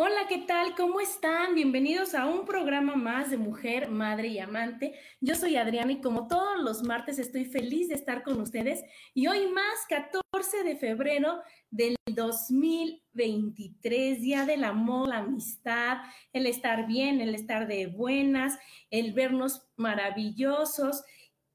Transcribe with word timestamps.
Hola, 0.00 0.28
¿qué 0.28 0.38
tal? 0.38 0.76
¿Cómo 0.76 1.00
están? 1.00 1.56
Bienvenidos 1.56 2.14
a 2.14 2.26
un 2.26 2.44
programa 2.44 2.94
más 2.94 3.30
de 3.30 3.36
Mujer, 3.36 3.90
Madre 3.90 4.28
y 4.28 4.38
Amante. 4.38 4.94
Yo 5.20 5.34
soy 5.34 5.56
Adriana 5.56 5.90
y 5.90 6.00
como 6.00 6.28
todos 6.28 6.62
los 6.62 6.84
martes 6.84 7.18
estoy 7.18 7.46
feliz 7.46 7.88
de 7.88 7.96
estar 7.96 8.22
con 8.22 8.40
ustedes 8.40 8.84
y 9.12 9.26
hoy 9.26 9.48
más 9.48 9.86
14 9.88 10.62
de 10.62 10.76
febrero 10.76 11.42
del 11.72 11.96
2023, 12.06 14.20
Día 14.20 14.46
del 14.46 14.62
Amor, 14.62 15.08
la 15.08 15.18
Amistad, 15.18 15.98
el 16.32 16.46
estar 16.46 16.86
bien, 16.86 17.20
el 17.20 17.34
estar 17.34 17.66
de 17.66 17.88
buenas, 17.88 18.56
el 18.92 19.14
vernos 19.14 19.66
maravillosos 19.74 21.02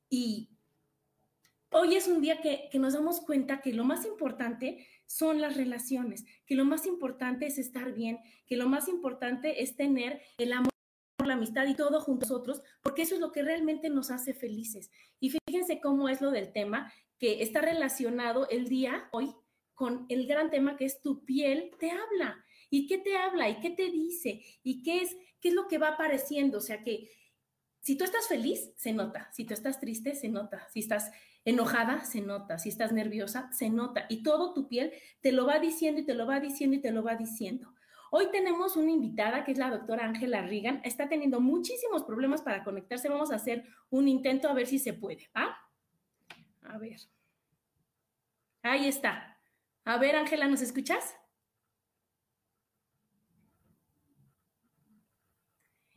y 0.10 0.50
hoy 1.70 1.96
es 1.96 2.10
un 2.10 2.20
día 2.20 2.42
que, 2.42 2.68
que 2.70 2.78
nos 2.78 2.92
damos 2.92 3.22
cuenta 3.22 3.62
que 3.62 3.72
lo 3.72 3.86
más 3.86 4.06
importante 4.06 4.86
son 5.14 5.42
las 5.42 5.56
relaciones, 5.56 6.26
que 6.48 6.56
lo 6.56 6.66
más 6.66 6.88
importante 6.88 7.46
es 7.46 7.60
estar 7.60 7.94
bien, 7.94 8.20
que 8.48 8.58
lo 8.58 8.68
más 8.68 8.88
importante 8.88 9.62
es 9.62 9.76
tener 9.76 10.22
el 10.40 10.54
amor, 10.54 10.72
la 11.24 11.36
amistad 11.36 11.68
y 11.68 11.76
todo 11.76 12.02
juntos 12.02 12.30
nosotros, 12.30 12.64
porque 12.82 13.04
eso 13.04 13.16
es 13.16 13.22
lo 13.22 13.32
que 13.32 13.44
realmente 13.44 13.90
nos 13.90 14.10
hace 14.10 14.34
felices. 14.34 14.90
Y 15.20 15.30
fíjense 15.30 15.80
cómo 15.80 16.10
es 16.10 16.20
lo 16.20 16.32
del 16.32 16.52
tema, 16.52 16.92
que 17.20 17.44
está 17.44 17.62
relacionado 17.62 18.50
el 18.50 18.68
día 18.68 19.08
hoy 19.12 19.36
con 19.76 20.08
el 20.10 20.26
gran 20.26 20.50
tema 20.50 20.78
que 20.78 20.86
es 20.86 21.00
tu 21.02 21.24
piel 21.26 21.72
te 21.80 21.92
habla. 21.92 22.44
¿Y 22.72 22.88
qué 22.88 22.98
te 22.98 23.16
habla? 23.16 23.50
¿Y 23.50 23.60
qué 23.60 23.70
te 23.70 23.92
dice? 23.92 24.42
¿Y 24.64 24.82
qué 24.82 25.04
es, 25.04 25.16
qué 25.40 25.50
es 25.50 25.54
lo 25.54 25.68
que 25.68 25.78
va 25.78 25.90
apareciendo? 25.90 26.58
O 26.58 26.62
sea 26.62 26.84
que 26.84 27.10
si 27.82 27.98
tú 27.98 28.04
estás 28.04 28.28
feliz, 28.28 28.72
se 28.78 28.94
nota. 28.94 29.30
Si 29.32 29.46
tú 29.46 29.54
estás 29.54 29.80
triste, 29.80 30.16
se 30.16 30.30
nota. 30.30 30.68
Si 30.72 30.80
estás 30.80 31.12
enojada, 31.46 32.04
se 32.04 32.22
nota. 32.22 32.58
Si 32.58 32.70
estás 32.70 32.92
nerviosa, 32.92 33.52
se 33.52 33.70
nota. 33.70 34.06
Y 34.10 34.24
todo 34.24 34.54
tu 34.54 34.68
piel 34.68 34.94
te 35.22 35.32
lo 35.32 35.46
va 35.46 35.60
diciendo 35.60 36.02
y 36.02 36.06
te 36.06 36.14
lo 36.14 36.26
va 36.26 36.40
diciendo 36.40 36.78
y 36.78 36.82
te 36.82 36.92
lo 36.92 37.04
va 37.04 37.16
diciendo. 37.16 37.74
Hoy 38.12 38.30
tenemos 38.32 38.78
una 38.78 38.92
invitada 38.92 39.44
que 39.44 39.52
es 39.52 39.58
la 39.58 39.72
doctora 39.72 40.06
Ángela 40.06 40.44
Rigan. 40.44 40.82
Está 40.84 41.10
teniendo 41.10 41.40
muchísimos 41.40 42.04
problemas 42.04 42.42
para 42.42 42.64
conectarse. 42.64 43.10
Vamos 43.10 43.32
a 43.32 43.36
hacer 43.36 43.66
un 43.90 44.08
intento 44.08 44.48
a 44.48 44.54
ver 44.54 44.68
si 44.68 44.78
se 44.78 44.94
puede. 44.94 45.30
¿Ah? 45.34 45.58
A 46.62 46.78
ver. 46.78 46.98
Ahí 48.62 48.88
está. 48.88 49.40
A 49.84 49.98
ver, 49.98 50.16
Ángela, 50.16 50.48
¿nos 50.48 50.62
escuchas? 50.62 51.16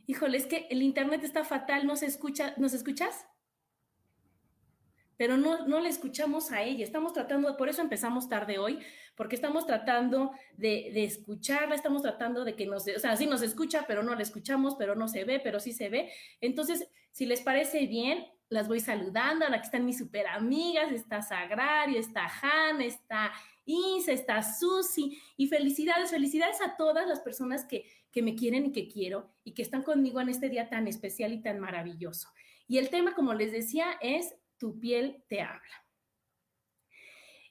Híjole, 0.07 0.37
es 0.37 0.47
que 0.47 0.67
el 0.69 0.81
internet 0.81 1.23
está 1.23 1.43
fatal, 1.43 1.85
no 1.85 1.95
se 1.95 2.05
escucha, 2.05 2.53
¿nos 2.57 2.73
escuchas? 2.73 3.27
Pero 5.17 5.35
no, 5.35 5.67
no 5.67 5.79
le 5.79 5.89
escuchamos 5.89 6.51
a 6.51 6.61
ella. 6.61 6.83
Estamos 6.83 7.13
tratando, 7.13 7.57
por 7.57 7.69
eso 7.69 7.81
empezamos 7.81 8.29
tarde 8.29 8.59
hoy, 8.59 8.79
porque 9.15 9.35
estamos 9.35 9.65
tratando 9.65 10.31
de, 10.55 10.91
de, 10.93 11.03
escucharla, 11.03 11.75
estamos 11.75 12.03
tratando 12.03 12.45
de 12.45 12.55
que 12.55 12.67
nos, 12.67 12.87
o 12.87 12.99
sea, 12.99 13.17
sí 13.17 13.25
nos 13.25 13.41
escucha, 13.41 13.85
pero 13.87 14.03
no 14.03 14.15
la 14.15 14.21
escuchamos, 14.21 14.75
pero 14.75 14.95
no 14.95 15.07
se 15.07 15.23
ve, 15.23 15.39
pero 15.39 15.59
sí 15.59 15.73
se 15.73 15.89
ve. 15.89 16.11
Entonces, 16.39 16.87
si 17.11 17.25
les 17.25 17.41
parece 17.41 17.87
bien, 17.87 18.25
las 18.49 18.67
voy 18.67 18.79
saludando. 18.79 19.45
Que 19.47 19.55
están 19.57 19.85
mis 19.85 19.97
super 19.97 20.27
amigas, 20.27 20.91
está 20.91 21.21
Sagrario, 21.21 21.99
está 21.99 22.29
Han, 22.41 22.81
está 22.81 23.31
Isa, 23.65 24.11
está 24.11 24.41
Susi. 24.41 25.19
Y 25.35 25.47
felicidades, 25.47 26.11
felicidades 26.11 26.61
a 26.61 26.75
todas 26.77 27.07
las 27.07 27.19
personas 27.19 27.65
que, 27.65 27.85
que 28.11 28.21
me 28.21 28.35
quieren 28.35 28.67
y 28.67 28.71
que 28.71 28.87
quiero 28.87 29.31
y 29.43 29.53
que 29.53 29.61
están 29.61 29.83
conmigo 29.83 30.21
en 30.21 30.29
este 30.29 30.49
día 30.49 30.69
tan 30.69 30.87
especial 30.87 31.33
y 31.33 31.41
tan 31.41 31.59
maravilloso. 31.59 32.29
Y 32.67 32.77
el 32.77 32.89
tema, 32.89 33.15
como 33.15 33.33
les 33.33 33.51
decía, 33.51 33.97
es 34.01 34.35
tu 34.57 34.79
piel 34.79 35.23
te 35.27 35.41
habla. 35.41 35.85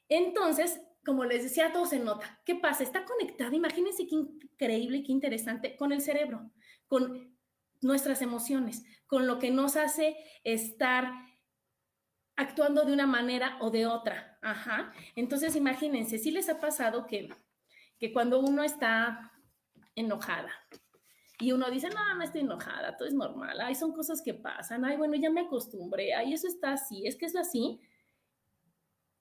Entonces, 0.09 0.81
como 1.05 1.25
les 1.25 1.45
decía, 1.45 1.73
todo 1.73 1.87
se 1.87 2.01
nota. 2.01 2.41
¿Qué 2.45 2.57
pasa? 2.57 2.83
Está 2.83 3.05
conectada, 3.05 3.55
imagínense 3.55 4.07
qué 4.07 4.15
increíble, 4.15 5.03
qué 5.05 5.13
interesante, 5.13 5.77
con 5.77 5.93
el 5.93 6.01
cerebro, 6.01 6.51
con 6.89 7.37
nuestras 7.81 8.23
emociones, 8.23 8.85
con 9.07 9.27
lo 9.27 9.39
que 9.39 9.51
nos 9.51 9.77
hace 9.77 10.17
estar 10.43 11.13
actuando 12.37 12.85
de 12.85 12.93
una 12.93 13.07
manera 13.07 13.57
o 13.61 13.71
de 13.71 13.87
otra. 13.87 14.39
Ajá. 14.43 14.93
Entonces, 15.15 15.57
imagínense, 15.57 16.19
si 16.19 16.31
les 16.31 16.49
ha 16.49 16.61
pasado 16.61 17.07
que, 17.07 17.29
que 17.99 18.13
cuando 18.13 18.41
uno 18.41 18.63
está 18.63 19.33
enojada, 19.95 20.51
y 21.39 21.53
uno 21.53 21.71
dice, 21.71 21.89
no, 21.91 22.15
no 22.15 22.23
estoy 22.23 22.43
enojada, 22.43 22.97
todo 22.97 23.07
es 23.07 23.15
normal, 23.15 23.61
ay, 23.61 23.75
son 23.75 23.93
cosas 23.93 24.23
que 24.23 24.35
pasan, 24.35 24.85
ay, 24.85 24.97
bueno, 24.97 25.15
ya 25.17 25.31
me 25.31 25.43
acostumbré, 25.43 26.15
ay, 26.15 26.33
eso 26.33 26.47
está 26.49 26.73
así, 26.73 27.07
es 27.07 27.17
que 27.17 27.27
es 27.27 27.37
así. 27.37 27.81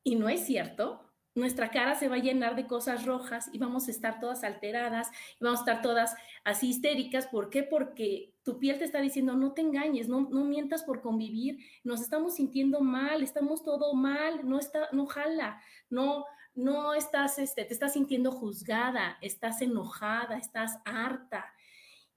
Y 0.03 0.15
no 0.15 0.29
es 0.29 0.45
cierto. 0.45 1.01
Nuestra 1.33 1.69
cara 1.69 1.95
se 1.95 2.07
va 2.07 2.15
a 2.15 2.19
llenar 2.19 2.55
de 2.55 2.65
cosas 2.65 3.05
rojas 3.05 3.49
y 3.51 3.57
vamos 3.57 3.89
a 3.89 3.91
estar 3.91 4.21
todas 4.21 4.45
alteradas 4.45 5.09
y 5.37 5.43
vamos 5.43 5.59
a 5.59 5.63
estar 5.63 5.81
todas 5.81 6.15
así 6.45 6.69
histéricas. 6.69 7.27
¿Por 7.27 7.49
qué? 7.49 7.63
Porque 7.63 8.33
tu 8.43 8.57
piel 8.57 8.77
te 8.77 8.85
está 8.85 9.01
diciendo, 9.01 9.35
no 9.35 9.51
te 9.51 9.61
engañes, 9.61 10.07
no, 10.07 10.29
no 10.29 10.45
mientas 10.45 10.83
por 10.83 11.01
convivir, 11.01 11.57
nos 11.83 11.99
estamos 11.99 12.35
sintiendo 12.35 12.79
mal, 12.79 13.21
estamos 13.21 13.63
todo 13.63 13.93
mal, 13.95 14.47
no, 14.47 14.59
está, 14.59 14.87
no 14.93 15.07
jala, 15.07 15.59
no, 15.89 16.23
no 16.53 16.93
estás, 16.93 17.37
este, 17.37 17.65
te 17.65 17.73
estás 17.73 17.93
sintiendo 17.93 18.31
juzgada, 18.31 19.17
estás 19.21 19.61
enojada, 19.61 20.37
estás 20.37 20.79
harta, 20.85 21.45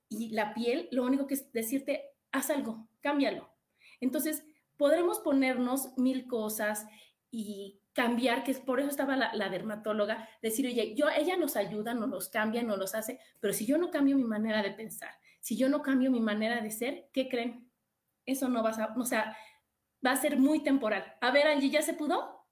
y 0.09 0.31
la 0.31 0.55
piel, 0.55 0.89
lo 0.93 1.05
único 1.05 1.27
que 1.27 1.35
es 1.35 1.53
decirte, 1.53 2.05
haz 2.33 2.51
algo, 2.51 2.89
cámbialo. 3.01 3.51
Entonces, 4.01 4.45
podremos 4.77 5.21
ponernos 5.21 5.97
mil 5.97 6.27
cosas 6.27 6.87
y 7.31 7.83
cambiar, 7.93 8.45
que 8.45 8.55
por 8.55 8.79
eso 8.79 8.89
estaba 8.89 9.17
la, 9.17 9.49
dermatóloga, 9.49 10.29
decir, 10.41 10.67
oye, 10.67 10.95
yo, 10.95 11.09
ella 11.11 11.37
nos 11.37 11.57
ayuda, 11.57 11.95
nos 11.95 12.09
los 12.09 12.29
cambia, 12.29 12.63
nos 12.63 12.79
los 12.79 12.95
hace, 12.95 13.19
pero 13.41 13.53
si 13.53 13.67
yo 13.67 13.77
no 13.77 13.91
cambio 13.91 14.17
mi 14.17 14.25
manera 14.25 14.63
de 14.63 14.71
pensar, 14.71 15.11
si 15.41 15.57
yo 15.57 15.69
no 15.69 15.83
cambio 15.83 16.11
mi 16.11 16.21
manera 16.21 16.61
de 16.61 16.71
ser, 16.71 17.11
¿qué 17.13 17.29
creen? 17.29 17.69
Eso 18.25 18.49
no 18.49 18.63
va 18.63 18.71
a, 18.71 18.95
o 18.97 19.05
sea, 19.05 19.37
va 20.05 20.13
a 20.13 20.17
ser 20.17 20.39
muy 20.39 20.63
temporal. 20.63 21.17
A 21.21 21.33
ver, 21.33 21.49
Angie, 21.49 21.71
¿ya 21.71 21.83
se 21.83 21.95
pudo? 21.95 22.47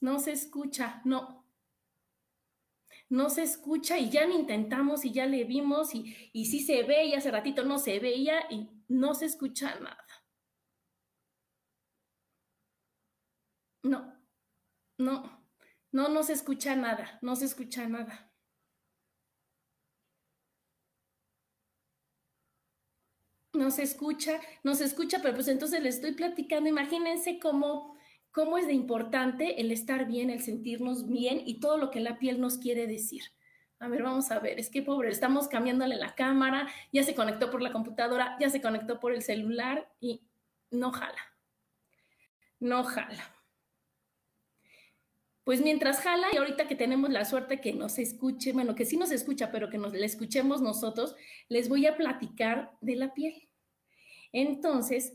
No 0.00 0.18
se 0.18 0.32
escucha, 0.32 1.00
no 1.04 1.47
no 3.10 3.30
se 3.30 3.42
escucha 3.42 3.98
y 3.98 4.10
ya 4.10 4.26
lo 4.26 4.34
intentamos 4.34 5.04
y 5.04 5.12
ya 5.12 5.26
le 5.26 5.44
vimos 5.44 5.94
y, 5.94 6.30
y 6.32 6.46
sí 6.46 6.60
se 6.60 6.82
ve 6.84 7.06
y 7.06 7.14
hace 7.14 7.30
ratito 7.30 7.64
no 7.64 7.78
se 7.78 7.98
veía 8.00 8.40
y 8.50 8.68
no 8.88 9.14
se 9.14 9.26
escucha 9.26 9.74
nada. 9.80 10.04
No, 13.82 14.14
no, 14.98 15.44
no, 15.92 16.08
no 16.08 16.22
se 16.22 16.32
escucha 16.34 16.76
nada, 16.76 17.18
no 17.22 17.36
se 17.36 17.46
escucha 17.46 17.88
nada. 17.88 18.32
No 23.52 23.70
se 23.70 23.82
escucha, 23.82 24.40
no 24.62 24.74
se 24.74 24.84
escucha, 24.84 25.18
pero 25.22 25.34
pues 25.34 25.48
entonces 25.48 25.82
le 25.82 25.88
estoy 25.90 26.12
platicando, 26.12 26.68
imagínense 26.68 27.38
cómo 27.40 27.97
cómo 28.30 28.58
es 28.58 28.66
de 28.66 28.72
importante 28.72 29.60
el 29.60 29.72
estar 29.72 30.06
bien, 30.06 30.30
el 30.30 30.40
sentirnos 30.40 31.06
bien 31.06 31.42
y 31.44 31.60
todo 31.60 31.76
lo 31.78 31.90
que 31.90 32.00
la 32.00 32.18
piel 32.18 32.40
nos 32.40 32.58
quiere 32.58 32.86
decir. 32.86 33.22
A 33.80 33.88
ver, 33.88 34.02
vamos 34.02 34.30
a 34.30 34.40
ver, 34.40 34.58
es 34.58 34.70
que 34.70 34.82
pobre, 34.82 35.10
estamos 35.10 35.46
cambiándole 35.46 35.96
la 35.96 36.14
cámara, 36.14 36.68
ya 36.92 37.04
se 37.04 37.14
conectó 37.14 37.50
por 37.50 37.62
la 37.62 37.72
computadora, 37.72 38.36
ya 38.40 38.50
se 38.50 38.60
conectó 38.60 38.98
por 38.98 39.12
el 39.12 39.22
celular 39.22 39.88
y 40.00 40.22
no 40.70 40.90
jala. 40.90 41.20
No 42.58 42.82
jala. 42.82 43.34
Pues 45.44 45.62
mientras 45.62 46.00
jala, 46.00 46.26
y 46.32 46.36
ahorita 46.36 46.68
que 46.68 46.74
tenemos 46.74 47.08
la 47.08 47.24
suerte 47.24 47.60
que 47.60 47.72
nos 47.72 47.98
escuche, 47.98 48.52
bueno, 48.52 48.74
que 48.74 48.84
sí 48.84 48.96
nos 48.96 49.10
escucha, 49.12 49.50
pero 49.50 49.70
que 49.70 49.78
nos 49.78 49.94
le 49.94 50.04
escuchemos 50.04 50.60
nosotros, 50.60 51.14
les 51.48 51.68
voy 51.68 51.86
a 51.86 51.96
platicar 51.96 52.76
de 52.80 52.96
la 52.96 53.14
piel. 53.14 53.48
Entonces, 54.32 55.14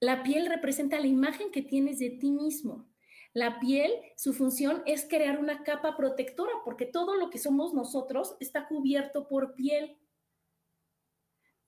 la 0.00 0.22
piel 0.22 0.46
representa 0.46 1.00
la 1.00 1.06
imagen 1.06 1.50
que 1.50 1.62
tienes 1.62 1.98
de 1.98 2.10
ti 2.10 2.30
mismo. 2.30 2.86
La 3.32 3.60
piel, 3.60 3.92
su 4.16 4.32
función 4.32 4.82
es 4.86 5.06
crear 5.08 5.38
una 5.38 5.62
capa 5.62 5.96
protectora, 5.96 6.52
porque 6.64 6.86
todo 6.86 7.16
lo 7.16 7.28
que 7.30 7.38
somos 7.38 7.74
nosotros 7.74 8.36
está 8.40 8.66
cubierto 8.66 9.28
por 9.28 9.54
piel. 9.54 9.98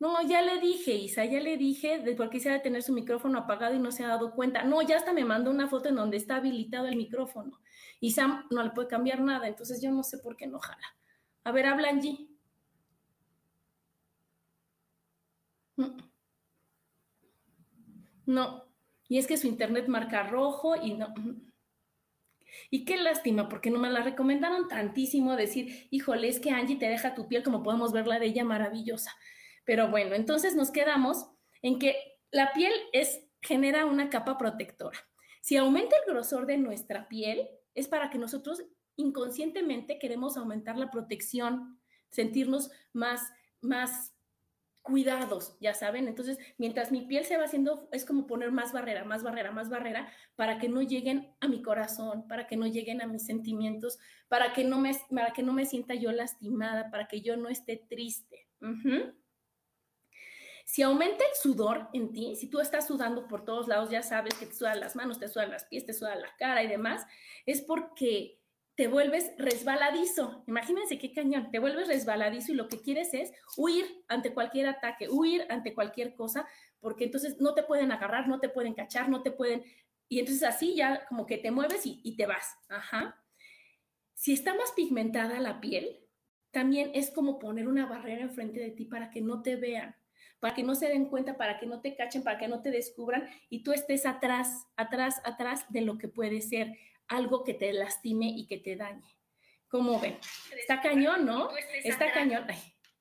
No, 0.01 0.23
ya 0.27 0.43
le 0.43 0.61
dije, 0.61 0.95
Isa, 0.95 1.25
ya 1.25 1.41
le 1.41 1.57
dije 1.57 1.99
de 1.99 2.15
por 2.15 2.31
qué 2.31 2.39
se 2.39 2.51
ha 2.51 2.53
de 2.55 2.61
tener 2.61 2.83
su 2.83 2.93
micrófono 2.93 3.41
apagado 3.41 3.75
y 3.75 3.81
no 3.81 3.91
se 3.91 4.05
ha 4.05 4.09
dado 4.09 4.33
cuenta. 4.33 4.63
No, 4.63 4.81
ya 4.81 4.97
hasta 4.97 5.13
me 5.13 5.25
mandó 5.25 5.51
una 5.51 5.69
foto 5.69 5.89
en 5.89 5.97
donde 5.97 6.17
está 6.17 6.37
habilitado 6.37 6.87
el 6.87 6.97
micrófono. 6.97 7.61
Y 8.01 8.13
Sam 8.13 8.47
no 8.51 8.63
le 8.63 8.71
puede 8.71 8.89
cambiar 8.89 9.21
nada, 9.21 9.49
entonces 9.49 9.83
yo 9.83 9.91
no 9.91 10.05
sé 10.05 10.19
por 10.19 10.37
qué 10.37 10.47
no 10.47 10.61
jala. 10.61 10.97
A 11.45 11.53
ver, 11.53 11.67
habla. 11.67 11.93
Mm. 15.77 16.08
No, 18.29 18.69
y 19.09 19.17
es 19.17 19.27
que 19.27 19.39
su 19.39 19.47
internet 19.47 19.89
marca 19.89 20.23
rojo 20.23 20.77
y 20.77 20.93
no. 20.93 21.15
Y 22.71 22.85
qué 22.85 22.99
lástima, 22.99 23.49
porque 23.49 23.71
no 23.71 23.79
me 23.79 23.89
la 23.89 24.03
recomendaron 24.03 24.69
tantísimo 24.69 25.35
decir, 25.35 25.89
híjole, 25.91 26.29
es 26.29 26.39
que 26.39 26.51
Angie 26.51 26.77
te 26.77 26.91
deja 26.91 27.15
tu 27.15 27.27
piel 27.27 27.43
como 27.43 27.63
podemos 27.63 27.91
ver 27.91 28.07
la 28.07 28.19
de 28.19 28.27
ella 28.27 28.45
maravillosa. 28.45 29.17
Pero 29.65 29.89
bueno, 29.89 30.15
entonces 30.15 30.55
nos 30.55 30.71
quedamos 30.71 31.27
en 31.63 31.79
que 31.79 31.97
la 32.31 32.53
piel 32.53 32.73
es, 32.93 33.19
genera 33.41 33.87
una 33.87 34.11
capa 34.11 34.37
protectora. 34.37 34.99
Si 35.41 35.57
aumenta 35.57 35.97
el 35.97 36.13
grosor 36.13 36.45
de 36.45 36.59
nuestra 36.59 37.09
piel, 37.09 37.49
es 37.75 37.89
para 37.89 38.11
que 38.11 38.19
nosotros 38.19 38.63
inconscientemente 38.97 39.99
queremos 39.99 40.37
aumentar 40.37 40.77
la 40.77 40.91
protección, 40.91 41.81
sentirnos 42.11 42.71
más, 42.93 43.23
más 43.63 44.13
cuidados, 44.88 45.56
ya 45.61 45.73
saben. 45.75 46.08
Entonces, 46.08 46.38
mientras 46.56 46.90
mi 46.90 47.02
piel 47.02 47.25
se 47.25 47.37
va 47.37 47.44
haciendo, 47.44 47.88
es 47.93 48.05
como 48.05 48.26
poner 48.26 48.50
más 48.50 48.73
barrera, 48.73 49.05
más 49.05 49.23
barrera, 49.23 49.52
más 49.52 49.69
barrera, 49.69 50.12
para 50.35 50.58
que 50.58 50.69
no 50.69 50.82
lleguen 50.82 51.32
a 51.40 51.46
mi 51.46 51.62
corazón, 51.62 52.26
para 52.26 52.49
que 52.49 52.56
no 52.56 52.67
lleguen 52.67 53.00
a 53.00 53.06
mis 53.06 53.25
sentimientos, 53.25 53.99
para 54.26 54.52
que 54.52 54.64
no 54.64 54.81
me, 54.81 54.93
para 55.14 55.32
que 55.32 55.44
no 55.44 55.52
me 55.52 55.67
sienta 55.67 55.94
yo 55.94 56.11
lastimada, 56.11 56.90
para 56.90 57.06
que 57.06 57.20
yo 57.20 57.37
no 57.37 57.49
esté 57.49 57.76
triste. 57.76 58.49
Si 60.64 60.82
aumenta 60.82 61.25
el 61.25 61.35
sudor 61.40 61.88
en 61.93 62.12
ti, 62.12 62.37
si 62.37 62.50
tú 62.50 62.61
estás 62.61 62.87
sudando 62.87 63.29
por 63.29 63.44
todos 63.44 63.69
lados, 63.69 63.90
ya 63.90 64.02
sabes 64.02 64.35
que 64.35 64.46
te 64.46 64.55
sudan 64.55 64.81
las 64.81 64.96
manos, 64.96 65.19
te 65.19 65.29
sudan 65.29 65.50
las 65.50 65.64
pies, 65.64 65.87
te 65.87 65.94
sudan 65.94 66.20
la 66.20 66.35
cara 66.38 66.62
y 66.62 66.67
demás, 66.67 67.06
es 67.46 67.62
porque 67.62 68.38
te 68.79 68.87
vuelves 68.87 69.33
resbaladizo. 69.39 70.45
Imagínense 70.47 71.01
qué 71.01 71.13
cañón, 71.13 71.51
te 71.51 71.59
vuelves 71.59 71.89
resbaladizo 71.89 72.53
y 72.53 72.55
lo 72.55 72.69
que 72.69 72.81
quieres 72.81 73.13
es 73.13 73.33
huir 73.57 74.05
ante 74.07 74.33
cualquier 74.33 74.69
ataque, 74.69 75.09
huir 75.09 75.45
ante 75.51 75.75
cualquier 75.75 76.15
cosa, 76.15 76.47
porque 76.79 77.03
entonces 77.03 77.41
no 77.41 77.55
te 77.55 77.65
pueden 77.65 77.91
agarrar, 77.91 78.29
no 78.29 78.39
te 78.39 78.49
pueden 78.49 78.75
cachar, 78.75 79.09
no 79.09 79.25
te 79.25 79.33
pueden... 79.33 79.65
Y 80.09 80.21
entonces 80.21 80.45
así 80.45 80.77
ya 80.77 81.05
como 81.07 81.27
que 81.27 81.39
te 81.39 81.51
mueves 81.51 81.83
y, 81.87 82.17
te 82.17 82.27
vas. 82.27 82.57
Ajá. 82.69 83.21
Si 84.15 84.33
está 84.33 84.55
más 84.55 84.71
pigmentada 84.71 85.41
la 85.41 85.61
piel, 85.61 85.99
también 86.53 86.93
es 86.95 87.11
como 87.11 87.41
poner 87.41 87.67
una 87.67 87.87
barrera 87.87 88.23
enfrente 88.23 88.61
de 88.61 88.71
ti 88.71 88.85
para 88.85 89.11
que 89.11 89.21
no 89.21 89.43
te 89.43 89.57
vean 89.57 89.97
para 90.41 90.55
que 90.55 90.63
no 90.63 90.77
se 90.77 90.87
den 90.87 91.07
cuenta, 91.07 91.37
para 91.37 91.59
que 91.59 91.67
no 91.67 91.81
te 91.81 91.97
cachen, 91.97 92.23
para 92.23 92.39
que 92.39 92.47
no 92.47 92.63
te 92.63 92.71
descubran 92.71 93.29
y 93.51 93.65
tú 93.65 93.73
estés 93.73 94.07
atrás, 94.07 94.69
atrás, 94.77 95.21
atrás 95.25 95.67
de 95.69 95.81
lo 95.81 95.99
que 95.99 96.07
puede 96.07 96.41
ser 96.43 96.77
algo 97.09 97.45
que 97.45 97.55
te 97.55 97.73
lastime 97.73 98.27
y 98.29 98.47
que 98.47 98.59
te 98.59 98.77
dañe. 98.77 99.17
¿Cómo 99.69 100.01
ven? 100.01 100.19
Está 100.59 100.81
cañón, 100.81 101.27
¿no? 101.27 101.51
Está 101.85 102.13
cañón. 102.13 102.45
Ay, 102.49 102.59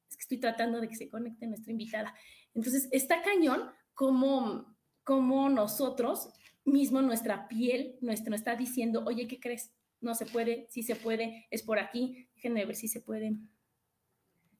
es 0.09 0.17
que 0.17 0.21
estoy 0.21 0.39
tratando 0.39 0.81
de 0.81 0.89
que 0.89 0.95
se 0.95 1.09
conecte 1.09 1.47
nuestra 1.47 1.71
invitada. 1.71 2.13
Entonces, 2.53 2.89
está 2.91 3.21
cañón 3.21 3.71
como, 3.93 4.75
como 5.03 5.49
nosotros 5.49 6.29
mismo, 6.65 7.01
nuestra 7.01 7.47
piel, 7.47 7.97
nuestro 8.01 8.35
está 8.35 8.55
diciendo, 8.55 9.03
oye, 9.05 9.27
¿qué 9.27 9.39
crees? 9.39 9.71
No 10.01 10.13
se 10.13 10.25
puede, 10.25 10.67
sí 10.69 10.83
se 10.83 10.95
puede, 10.95 11.47
es 11.49 11.63
por 11.63 11.79
aquí. 11.79 12.29
Déjenme 12.35 12.65
ver 12.65 12.75
si 12.75 12.87
se 12.87 13.01
puede, 13.01 13.37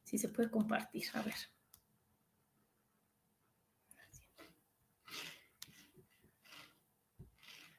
si 0.04 0.18
se 0.18 0.30
puede 0.30 0.50
compartir. 0.50 1.06
A 1.14 1.22
ver. 1.22 1.36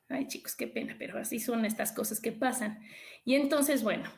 Ay, 0.08 0.26
chicos, 0.26 0.56
qué 0.56 0.66
pena, 0.66 0.96
pero 0.98 1.18
así 1.18 1.38
son 1.38 1.64
estas 1.64 1.92
cosas 1.92 2.20
que 2.20 2.32
pasan. 2.32 2.80
Y 3.24 3.34
entonces, 3.34 3.82
bueno, 3.82 4.10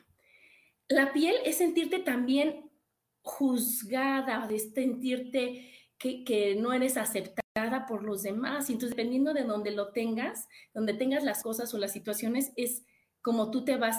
la 0.89 1.13
piel 1.13 1.35
es 1.45 1.57
sentirte 1.59 1.99
también 1.99 2.71
juzgada, 3.23 4.47
de 4.47 4.59
sentirte 4.59 5.73
que, 5.99 6.25
que, 6.25 6.55
no 6.55 6.73
eres 6.73 6.97
aceptada 6.97 7.87
por 7.87 8.05
los 8.05 8.23
demás. 8.23 8.71
Y 8.71 8.75
entonces, 8.75 8.97
dependiendo 8.97 9.35
de 9.35 9.43
donde 9.43 9.73
lo 9.73 9.93
tengas, 9.93 10.49
donde 10.73 10.95
tengas 10.95 11.25
las 11.25 11.43
cosas 11.43 11.75
o 11.75 11.79
las 11.79 11.93
situaciones, 11.93 12.53
es 12.57 12.85
como 13.21 13.51
tú 13.51 13.65
te 13.65 13.77
vas 13.77 13.97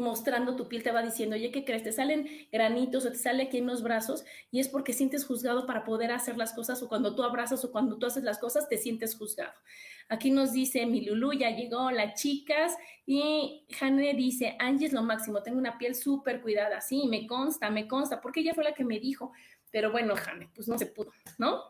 mostrando 0.00 0.56
tu 0.56 0.68
piel, 0.68 0.82
te 0.82 0.90
va 0.90 1.02
diciendo, 1.02 1.36
oye, 1.36 1.50
¿qué 1.50 1.64
crees? 1.64 1.82
Te 1.82 1.92
salen 1.92 2.26
granitos 2.50 3.06
o 3.06 3.10
te 3.10 3.18
sale 3.18 3.44
aquí 3.44 3.58
en 3.58 3.66
los 3.66 3.82
brazos 3.82 4.24
y 4.50 4.60
es 4.60 4.68
porque 4.68 4.92
sientes 4.92 5.24
juzgado 5.24 5.66
para 5.66 5.84
poder 5.84 6.10
hacer 6.10 6.36
las 6.36 6.52
cosas 6.52 6.82
o 6.82 6.88
cuando 6.88 7.14
tú 7.14 7.22
abrazas 7.22 7.64
o 7.64 7.70
cuando 7.70 7.98
tú 7.98 8.06
haces 8.06 8.24
las 8.24 8.38
cosas 8.38 8.68
te 8.68 8.78
sientes 8.78 9.16
juzgado. 9.16 9.54
Aquí 10.08 10.30
nos 10.32 10.52
dice 10.52 10.84
mi 10.86 11.02
Lulu, 11.02 11.34
ya 11.34 11.50
llegó, 11.50 11.90
las 11.92 12.20
chicas 12.20 12.76
y 13.06 13.64
Jane 13.70 14.14
dice, 14.14 14.56
Angie 14.58 14.88
es 14.88 14.92
lo 14.92 15.02
máximo, 15.02 15.42
tengo 15.42 15.58
una 15.58 15.78
piel 15.78 15.94
súper 15.94 16.40
cuidada, 16.40 16.80
sí, 16.80 17.06
me 17.08 17.26
consta, 17.26 17.70
me 17.70 17.86
consta, 17.86 18.20
porque 18.20 18.40
ella 18.40 18.54
fue 18.54 18.64
la 18.64 18.74
que 18.74 18.84
me 18.84 18.98
dijo, 18.98 19.32
pero 19.70 19.92
bueno, 19.92 20.16
Jane, 20.16 20.50
pues 20.54 20.66
no 20.66 20.76
se 20.76 20.86
pudo, 20.86 21.12
¿no? 21.38 21.62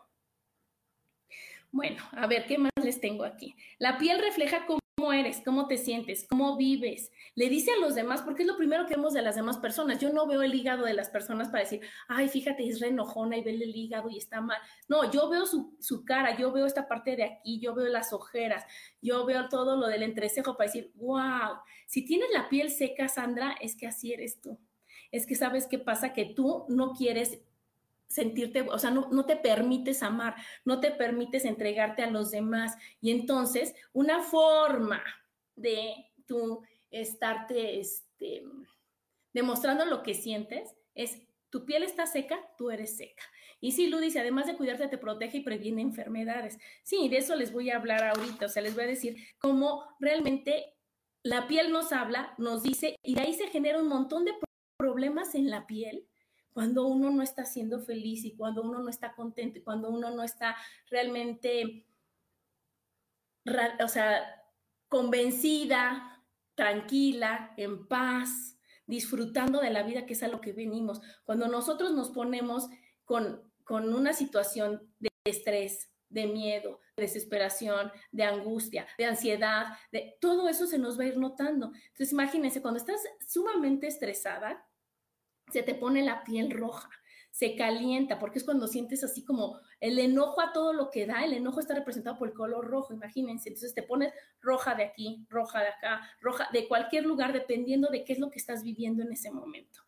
Bueno, 1.71 2.03
a 2.11 2.27
ver, 2.27 2.47
¿qué 2.47 2.57
más 2.57 2.71
les 2.83 2.99
tengo 2.99 3.23
aquí? 3.23 3.55
La 3.79 3.97
piel 3.97 4.19
refleja 4.19 4.65
cómo 4.65 4.80
cómo 4.95 5.13
eres, 5.13 5.41
cómo 5.43 5.67
te 5.67 5.77
sientes, 5.77 6.25
cómo 6.29 6.57
vives. 6.57 7.11
Le 7.35 7.49
dice 7.49 7.71
a 7.71 7.79
los 7.79 7.95
demás, 7.95 8.21
porque 8.21 8.43
es 8.43 8.47
lo 8.47 8.57
primero 8.57 8.85
que 8.85 8.95
vemos 8.95 9.13
de 9.13 9.21
las 9.21 9.35
demás 9.35 9.57
personas. 9.57 9.99
Yo 9.99 10.11
no 10.11 10.27
veo 10.27 10.41
el 10.41 10.53
hígado 10.53 10.85
de 10.85 10.93
las 10.93 11.09
personas 11.09 11.49
para 11.49 11.63
decir, 11.63 11.81
ay, 12.07 12.27
fíjate, 12.27 12.67
es 12.67 12.79
re 12.79 12.89
enojona 12.89 13.37
y 13.37 13.43
ve 13.43 13.51
el 13.51 13.75
hígado 13.75 14.09
y 14.09 14.17
está 14.17 14.41
mal. 14.41 14.57
No, 14.87 15.09
yo 15.11 15.29
veo 15.29 15.45
su, 15.45 15.75
su, 15.79 16.03
cara, 16.05 16.37
yo 16.37 16.51
veo 16.51 16.65
esta 16.65 16.87
parte 16.87 17.15
de 17.15 17.23
aquí, 17.23 17.59
yo 17.59 17.73
veo 17.73 17.87
las 17.87 18.13
ojeras, 18.13 18.63
yo 19.01 19.25
veo 19.25 19.49
todo 19.49 19.75
lo 19.75 19.87
del 19.87 20.03
entrecejo 20.03 20.55
para 20.57 20.67
decir, 20.67 20.91
wow, 20.95 21.57
si 21.87 22.05
tienes 22.05 22.29
la 22.33 22.49
piel 22.49 22.69
seca, 22.69 23.07
Sandra, 23.07 23.55
es 23.61 23.75
que 23.75 23.87
así 23.87 24.13
eres 24.13 24.41
tú. 24.41 24.59
Es 25.11 25.25
que 25.25 25.35
sabes 25.35 25.67
qué 25.67 25.79
pasa, 25.79 26.13
que 26.13 26.25
tú 26.25 26.65
no 26.69 26.93
quieres 26.93 27.41
sentirte, 28.11 28.61
o 28.61 28.77
sea, 28.77 28.91
no, 28.91 29.07
no, 29.11 29.25
te 29.25 29.37
permites 29.37 30.03
amar, 30.03 30.35
no 30.65 30.79
te 30.81 30.91
permites 30.91 31.45
entregarte 31.45 32.03
a 32.03 32.09
los 32.09 32.31
demás. 32.31 32.75
Y 32.99 33.11
entonces, 33.11 33.73
una 33.93 34.21
forma 34.21 35.01
de 35.55 35.93
tú 36.25 36.61
estarte 36.89 37.79
este, 37.79 38.43
demostrando 39.33 39.85
lo 39.85 40.03
que 40.03 40.13
sientes 40.13 40.75
es, 40.93 41.21
tu 41.49 41.65
piel 41.65 41.83
está 41.83 42.05
seca, 42.05 42.39
tú 42.57 42.69
eres 42.69 42.97
seca. 42.97 43.23
Y 43.61 43.73
sí, 43.73 43.87
Lu 43.87 43.99
dice, 43.99 44.19
además 44.19 44.47
de 44.47 44.57
cuidarte, 44.57 44.87
te 44.87 44.97
protege 44.97 45.37
y 45.37 45.43
previene 45.43 45.81
enfermedades. 45.81 46.57
Sí, 46.83 47.07
de 47.09 47.17
eso 47.17 47.35
les 47.35 47.53
voy 47.53 47.69
a 47.69 47.77
hablar 47.77 48.03
ahorita, 48.03 48.47
o 48.47 48.49
sea, 48.49 48.61
les 48.61 48.73
voy 48.73 48.85
a 48.85 48.87
decir 48.87 49.17
cómo 49.37 49.83
realmente 49.99 50.73
la 51.23 51.47
piel 51.47 51.71
nos 51.71 51.93
habla, 51.93 52.33
nos 52.37 52.63
dice, 52.63 52.95
y 53.03 53.15
de 53.15 53.21
ahí 53.21 53.33
se 53.33 53.47
genera 53.47 53.79
un 53.79 53.87
montón 53.87 54.25
de 54.25 54.33
problemas 54.77 55.35
en 55.35 55.49
la 55.49 55.67
piel 55.67 56.07
cuando 56.53 56.85
uno 56.85 57.09
no 57.11 57.21
está 57.21 57.45
siendo 57.45 57.79
feliz 57.79 58.25
y 58.25 58.35
cuando 58.35 58.61
uno 58.61 58.79
no 58.79 58.89
está 58.89 59.13
contento 59.13 59.59
y 59.59 59.63
cuando 59.63 59.89
uno 59.89 60.11
no 60.11 60.23
está 60.23 60.55
realmente, 60.89 61.85
o 63.83 63.87
sea, 63.87 64.43
convencida, 64.87 66.23
tranquila, 66.55 67.53
en 67.57 67.87
paz, 67.87 68.57
disfrutando 68.85 69.61
de 69.61 69.69
la 69.69 69.83
vida 69.83 70.05
que 70.05 70.13
es 70.13 70.23
a 70.23 70.27
lo 70.27 70.41
que 70.41 70.51
venimos. 70.51 71.01
Cuando 71.23 71.47
nosotros 71.47 71.93
nos 71.93 72.09
ponemos 72.09 72.67
con, 73.05 73.49
con 73.63 73.93
una 73.93 74.13
situación 74.13 74.93
de 74.99 75.09
estrés, 75.23 75.91
de 76.09 76.27
miedo, 76.27 76.81
de 76.97 77.03
desesperación, 77.03 77.91
de 78.11 78.23
angustia, 78.23 78.85
de 78.97 79.05
ansiedad, 79.05 79.67
de 79.91 80.17
todo 80.19 80.49
eso 80.49 80.67
se 80.67 80.77
nos 80.77 80.99
va 80.99 81.05
a 81.05 81.07
ir 81.07 81.17
notando. 81.17 81.71
Entonces, 81.73 82.11
imagínense, 82.11 82.61
cuando 82.61 82.79
estás 82.79 83.01
sumamente 83.25 83.87
estresada, 83.87 84.67
se 85.51 85.63
te 85.63 85.75
pone 85.75 86.03
la 86.03 86.23
piel 86.23 86.51
roja, 86.51 86.89
se 87.31 87.55
calienta, 87.55 88.19
porque 88.19 88.39
es 88.39 88.45
cuando 88.45 88.67
sientes 88.67 89.03
así 89.03 89.23
como 89.23 89.59
el 89.79 89.97
enojo 89.99 90.41
a 90.41 90.51
todo 90.51 90.73
lo 90.73 90.91
que 90.91 91.05
da, 91.05 91.23
el 91.23 91.33
enojo 91.33 91.59
está 91.59 91.73
representado 91.73 92.17
por 92.17 92.27
el 92.27 92.33
color 92.33 92.67
rojo, 92.67 92.93
imagínense, 92.93 93.49
entonces 93.49 93.73
te 93.73 93.83
pones 93.83 94.13
roja 94.41 94.75
de 94.75 94.83
aquí, 94.83 95.25
roja 95.29 95.61
de 95.61 95.69
acá, 95.69 96.01
roja 96.19 96.47
de 96.51 96.67
cualquier 96.67 97.05
lugar, 97.05 97.33
dependiendo 97.33 97.89
de 97.89 98.03
qué 98.03 98.13
es 98.13 98.19
lo 98.19 98.29
que 98.29 98.39
estás 98.39 98.63
viviendo 98.63 99.01
en 99.01 99.11
ese 99.11 99.31
momento. 99.31 99.81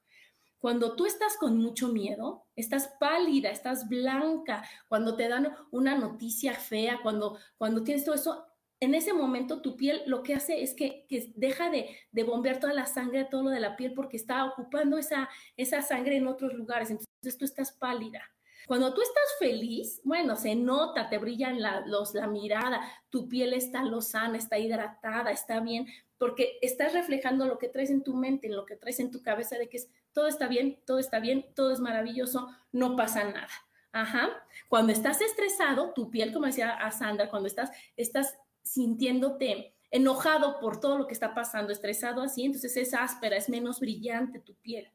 Cuando 0.57 0.95
tú 0.95 1.05
estás 1.05 1.35
con 1.37 1.57
mucho 1.57 1.89
miedo, 1.89 2.45
estás 2.55 2.93
pálida, 2.97 3.49
estás 3.49 3.89
blanca, 3.89 4.63
cuando 4.87 5.17
te 5.17 5.27
dan 5.27 5.53
una 5.71 5.97
noticia 5.97 6.53
fea, 6.53 6.99
cuando, 7.03 7.37
cuando 7.57 7.83
tienes 7.83 8.05
todo 8.05 8.15
eso, 8.15 8.45
en 8.83 8.95
ese 8.95 9.13
momento 9.13 9.61
tu 9.61 9.75
piel 9.75 10.01
lo 10.05 10.23
que 10.23 10.33
hace 10.33 10.63
es 10.63 10.73
que, 10.73 11.05
deja 11.35 11.69
de, 11.69 12.23
bombear 12.23 12.59
toda 12.59 12.73
la 12.73 12.85
sangre, 12.85 13.25
todo 13.25 13.43
lo 13.43 13.49
de 13.49 13.59
la 13.59 13.75
piel, 13.75 13.93
porque 13.93 14.17
está 14.17 14.45
ocupando 14.45 14.97
esa, 14.97 15.29
esa 15.57 15.81
sangre 15.81 16.17
en 16.17 16.27
otros 16.27 16.53
lugares. 16.53 16.89
Entonces 16.89 17.37
tú 17.37 17.45
estás 17.45 17.71
pálida. 17.71 18.21
Cuando 18.67 18.93
tú 18.93 19.01
estás 19.01 19.23
feliz, 19.39 19.99
bueno, 20.03 20.35
se 20.37 20.55
nota, 20.55 21.09
te 21.09 21.17
brillan 21.17 21.61
la, 21.61 21.81
los, 21.85 22.13
la 22.13 22.27
mirada, 22.27 22.81
tu 23.09 23.27
piel 23.27 23.53
está 23.53 23.83
lozana, 23.83 24.37
está 24.37 24.57
hidratada, 24.57 25.31
está 25.31 25.59
bien, 25.59 25.87
porque 26.17 26.57
estás 26.61 26.93
reflejando 26.93 27.45
lo 27.45 27.57
que 27.57 27.67
traes 27.67 27.89
en 27.89 28.03
tu 28.03 28.15
mente, 28.15 28.47
lo 28.47 28.65
que 28.65 28.77
traes 28.77 29.01
en 29.01 29.11
tu 29.11 29.21
cabeza 29.21 29.57
de 29.57 29.67
que 29.67 29.77
es, 29.77 29.89
todo 30.13 30.27
está 30.27 30.47
bien, 30.47 30.79
todo 30.85 30.99
está 30.99 31.19
bien, 31.19 31.45
todo 31.53 31.73
es 31.73 31.81
maravilloso, 31.81 32.47
no 32.71 32.95
pasa 32.95 33.25
nada. 33.25 33.49
Ajá. 33.91 34.29
Cuando 34.69 34.91
estás 34.91 35.21
estresado, 35.21 35.93
tu 35.93 36.09
piel, 36.09 36.33
como 36.33 36.45
decía 36.45 36.71
a 36.71 36.91
Sandra, 36.91 37.29
cuando 37.29 37.47
estás, 37.47 37.71
estás 37.97 38.37
sintiéndote 38.63 39.73
enojado 39.91 40.59
por 40.59 40.79
todo 40.79 40.97
lo 40.97 41.05
que 41.05 41.13
está 41.13 41.35
pasando, 41.35 41.71
estresado 41.71 42.23
así, 42.23 42.43
entonces 42.43 42.75
es 42.77 42.95
áspera, 42.95 43.37
es 43.37 43.47
menos 43.47 43.79
brillante 43.79 44.39
tu 44.39 44.55
piel. 44.55 44.89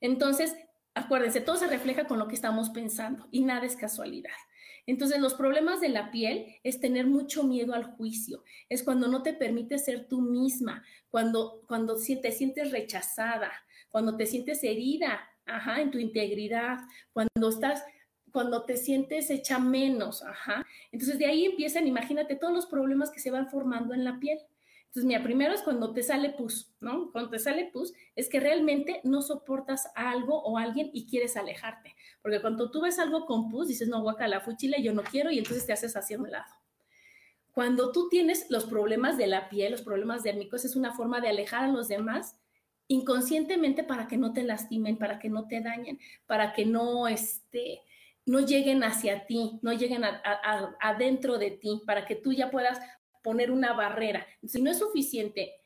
Entonces, 0.00 0.54
acuérdense, 0.94 1.40
todo 1.40 1.56
se 1.56 1.66
refleja 1.66 2.06
con 2.06 2.20
lo 2.20 2.28
que 2.28 2.36
estamos 2.36 2.70
pensando 2.70 3.26
y 3.32 3.42
nada 3.42 3.66
es 3.66 3.74
casualidad. 3.74 4.30
Entonces, 4.86 5.20
los 5.20 5.34
problemas 5.34 5.80
de 5.80 5.88
la 5.88 6.12
piel 6.12 6.60
es 6.62 6.80
tener 6.80 7.06
mucho 7.06 7.42
miedo 7.42 7.74
al 7.74 7.84
juicio, 7.84 8.44
es 8.68 8.84
cuando 8.84 9.08
no 9.08 9.22
te 9.22 9.32
permite 9.32 9.78
ser 9.78 10.06
tú 10.06 10.20
misma, 10.20 10.84
cuando, 11.10 11.62
cuando 11.66 11.96
te 11.96 12.30
sientes 12.32 12.70
rechazada, 12.70 13.50
cuando 13.88 14.16
te 14.16 14.26
sientes 14.26 14.62
herida, 14.62 15.28
ajá, 15.44 15.80
en 15.80 15.90
tu 15.90 15.98
integridad, 15.98 16.78
cuando 17.12 17.48
estás 17.48 17.84
cuando 18.32 18.64
te 18.64 18.76
sientes 18.76 19.30
hecha 19.30 19.58
menos, 19.58 20.22
ajá. 20.22 20.66
Entonces 20.92 21.18
de 21.18 21.26
ahí 21.26 21.44
empiezan, 21.44 21.86
imagínate 21.86 22.36
todos 22.36 22.52
los 22.52 22.66
problemas 22.66 23.10
que 23.10 23.20
se 23.20 23.30
van 23.30 23.48
formando 23.48 23.94
en 23.94 24.04
la 24.04 24.18
piel. 24.18 24.38
Entonces, 24.90 25.06
mira, 25.06 25.22
primero 25.22 25.54
es 25.54 25.62
cuando 25.62 25.92
te 25.92 26.02
sale 26.02 26.30
pus, 26.30 26.74
¿no? 26.80 27.12
Cuando 27.12 27.30
te 27.30 27.38
sale 27.38 27.70
pus 27.72 27.92
es 28.16 28.28
que 28.28 28.40
realmente 28.40 29.00
no 29.04 29.22
soportas 29.22 29.86
a 29.94 30.10
algo 30.10 30.42
o 30.42 30.58
a 30.58 30.62
alguien 30.62 30.90
y 30.92 31.06
quieres 31.06 31.36
alejarte. 31.36 31.94
Porque 32.22 32.40
cuando 32.40 32.72
tú 32.72 32.80
ves 32.80 32.98
algo 32.98 33.24
con 33.24 33.48
pus, 33.50 33.68
dices, 33.68 33.86
no, 33.86 34.04
la 34.18 34.40
fuchila, 34.40 34.78
yo 34.78 34.92
no 34.92 35.04
quiero, 35.04 35.30
y 35.30 35.38
entonces 35.38 35.64
te 35.64 35.72
haces 35.72 35.96
hacia 35.96 36.18
un 36.18 36.32
lado. 36.32 36.52
Cuando 37.52 37.92
tú 37.92 38.08
tienes 38.08 38.50
los 38.50 38.64
problemas 38.64 39.16
de 39.16 39.28
la 39.28 39.48
piel, 39.48 39.70
los 39.70 39.82
problemas 39.82 40.24
dérmicos, 40.24 40.64
es 40.64 40.74
una 40.74 40.92
forma 40.92 41.20
de 41.20 41.28
alejar 41.28 41.64
a 41.64 41.68
los 41.68 41.86
demás 41.86 42.34
inconscientemente 42.88 43.84
para 43.84 44.08
que 44.08 44.16
no 44.16 44.32
te 44.32 44.42
lastimen, 44.42 44.98
para 44.98 45.20
que 45.20 45.30
no 45.30 45.46
te 45.46 45.60
dañen, 45.60 46.00
para 46.26 46.52
que 46.52 46.66
no, 46.66 47.06
este, 47.06 47.82
no 48.26 48.40
lleguen 48.40 48.84
hacia 48.84 49.26
ti, 49.26 49.58
no 49.62 49.72
lleguen 49.72 50.02
adentro 50.80 51.38
de 51.38 51.50
ti, 51.52 51.82
para 51.86 52.04
que 52.06 52.16
tú 52.16 52.32
ya 52.32 52.50
puedas 52.50 52.78
poner 53.22 53.50
una 53.50 53.72
barrera. 53.72 54.26
Si 54.46 54.62
no 54.62 54.70
es 54.70 54.78
suficiente 54.78 55.60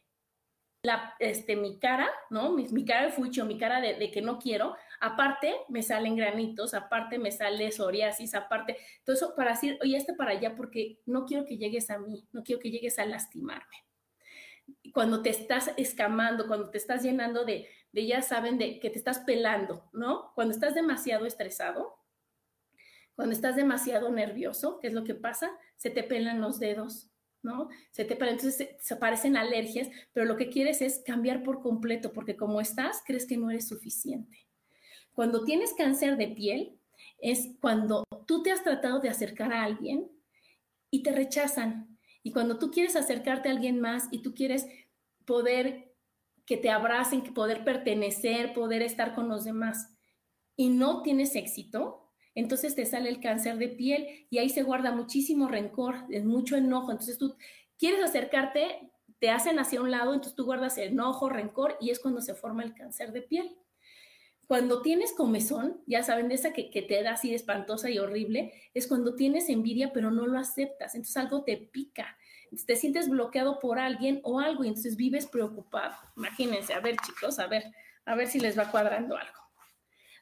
la, 0.84 1.14
este, 1.18 1.56
mi 1.56 1.78
cara, 1.78 2.10
¿no? 2.28 2.52
Mi, 2.52 2.84
cara 2.84 3.06
de 3.06 3.12
fucho, 3.12 3.46
mi 3.46 3.58
cara 3.58 3.80
de, 3.80 4.10
que 4.10 4.20
no 4.20 4.38
quiero, 4.38 4.76
aparte 5.00 5.54
me 5.68 5.82
salen 5.82 6.14
granitos, 6.14 6.74
aparte 6.74 7.18
me 7.18 7.32
sale 7.32 7.72
psoriasis, 7.72 8.34
aparte, 8.34 8.76
todo 9.02 9.16
eso 9.16 9.34
para 9.34 9.52
decir, 9.52 9.78
oye, 9.82 9.96
este 9.96 10.12
para 10.12 10.32
allá 10.32 10.54
porque 10.54 11.00
no 11.06 11.24
quiero 11.24 11.46
que 11.46 11.56
llegues 11.56 11.88
a 11.90 11.98
mí, 11.98 12.28
no 12.32 12.42
quiero 12.42 12.60
que 12.60 12.70
llegues 12.70 12.98
a 12.98 13.06
lastimarme. 13.06 13.76
Cuando 14.92 15.22
te 15.22 15.30
estás 15.30 15.72
escamando, 15.78 16.46
cuando 16.46 16.70
te 16.70 16.78
estás 16.78 17.02
llenando 17.02 17.46
de, 17.46 17.66
de 17.92 18.06
ya 18.06 18.20
saben, 18.20 18.58
de 18.58 18.78
que 18.78 18.90
te 18.90 18.98
estás 18.98 19.20
pelando, 19.20 19.88
¿no? 19.94 20.32
Cuando 20.34 20.52
estás 20.52 20.74
demasiado 20.74 21.24
estresado, 21.24 22.03
cuando 23.14 23.34
estás 23.34 23.56
demasiado 23.56 24.10
nervioso, 24.10 24.78
¿qué 24.80 24.88
es 24.88 24.92
lo 24.92 25.04
que 25.04 25.14
pasa? 25.14 25.50
Se 25.76 25.90
te 25.90 26.02
pelan 26.02 26.40
los 26.40 26.58
dedos, 26.58 27.10
¿no? 27.42 27.68
Se 27.90 28.04
te 28.04 28.16
pelan, 28.16 28.34
entonces 28.34 28.76
se, 28.78 28.94
aparecen 28.94 29.36
alergias, 29.36 29.88
pero 30.12 30.26
lo 30.26 30.36
que 30.36 30.48
quieres 30.48 30.82
es 30.82 31.02
cambiar 31.04 31.42
por 31.42 31.62
completo, 31.62 32.12
porque 32.12 32.36
como 32.36 32.60
estás, 32.60 33.02
crees 33.06 33.26
que 33.26 33.36
no 33.36 33.50
eres 33.50 33.68
suficiente. 33.68 34.46
Cuando 35.12 35.44
tienes 35.44 35.74
cáncer 35.74 36.16
de 36.16 36.28
piel, 36.28 36.78
es 37.18 37.50
cuando 37.60 38.04
tú 38.26 38.42
te 38.42 38.50
has 38.50 38.64
tratado 38.64 39.00
de 39.00 39.08
acercar 39.08 39.52
a 39.52 39.62
alguien 39.62 40.10
y 40.90 41.02
te 41.02 41.12
rechazan. 41.12 41.98
Y 42.22 42.32
cuando 42.32 42.58
tú 42.58 42.70
quieres 42.70 42.96
acercarte 42.96 43.48
a 43.48 43.52
alguien 43.52 43.80
más 43.80 44.08
y 44.10 44.22
tú 44.22 44.34
quieres 44.34 44.66
poder 45.24 45.94
que 46.46 46.56
te 46.56 46.70
abracen, 46.70 47.22
poder 47.32 47.64
pertenecer, 47.64 48.52
poder 48.52 48.82
estar 48.82 49.14
con 49.14 49.28
los 49.28 49.44
demás 49.44 49.94
y 50.56 50.68
no 50.68 51.02
tienes 51.02 51.36
éxito, 51.36 52.03
entonces 52.34 52.74
te 52.74 52.84
sale 52.84 53.08
el 53.08 53.20
cáncer 53.20 53.58
de 53.58 53.68
piel 53.68 54.26
y 54.30 54.38
ahí 54.38 54.48
se 54.48 54.62
guarda 54.62 54.92
muchísimo 54.92 55.48
rencor, 55.48 56.08
mucho 56.24 56.56
enojo. 56.56 56.90
Entonces 56.90 57.18
tú 57.18 57.36
quieres 57.78 58.02
acercarte, 58.02 58.90
te 59.18 59.30
hacen 59.30 59.58
hacia 59.58 59.80
un 59.80 59.90
lado, 59.90 60.12
entonces 60.12 60.34
tú 60.34 60.44
guardas 60.44 60.78
enojo, 60.78 61.28
rencor 61.28 61.76
y 61.80 61.90
es 61.90 62.00
cuando 62.00 62.20
se 62.20 62.34
forma 62.34 62.64
el 62.64 62.74
cáncer 62.74 63.12
de 63.12 63.22
piel. 63.22 63.56
Cuando 64.46 64.82
tienes 64.82 65.12
comezón, 65.12 65.80
ya 65.86 66.02
saben 66.02 66.28
de 66.28 66.34
esa 66.34 66.52
que, 66.52 66.64
te 66.64 67.02
da 67.02 67.12
así 67.12 67.34
espantosa 67.34 67.88
y 67.88 67.98
horrible, 67.98 68.52
es 68.74 68.86
cuando 68.86 69.14
tienes 69.14 69.48
envidia 69.48 69.92
pero 69.92 70.10
no 70.10 70.26
lo 70.26 70.38
aceptas, 70.38 70.94
entonces 70.94 71.16
algo 71.16 71.44
te 71.44 71.56
pica, 71.56 72.18
te 72.66 72.76
sientes 72.76 73.08
bloqueado 73.08 73.58
por 73.58 73.78
alguien 73.78 74.20
o 74.22 74.40
algo 74.40 74.64
y 74.64 74.68
entonces 74.68 74.96
vives 74.96 75.26
preocupado. 75.26 75.94
Imagínense, 76.16 76.74
a 76.74 76.80
ver 76.80 76.96
chicos, 77.06 77.38
a 77.38 77.46
ver, 77.46 77.64
a 78.04 78.14
ver 78.14 78.28
si 78.28 78.38
les 78.38 78.58
va 78.58 78.70
cuadrando 78.70 79.16
algo. 79.16 79.43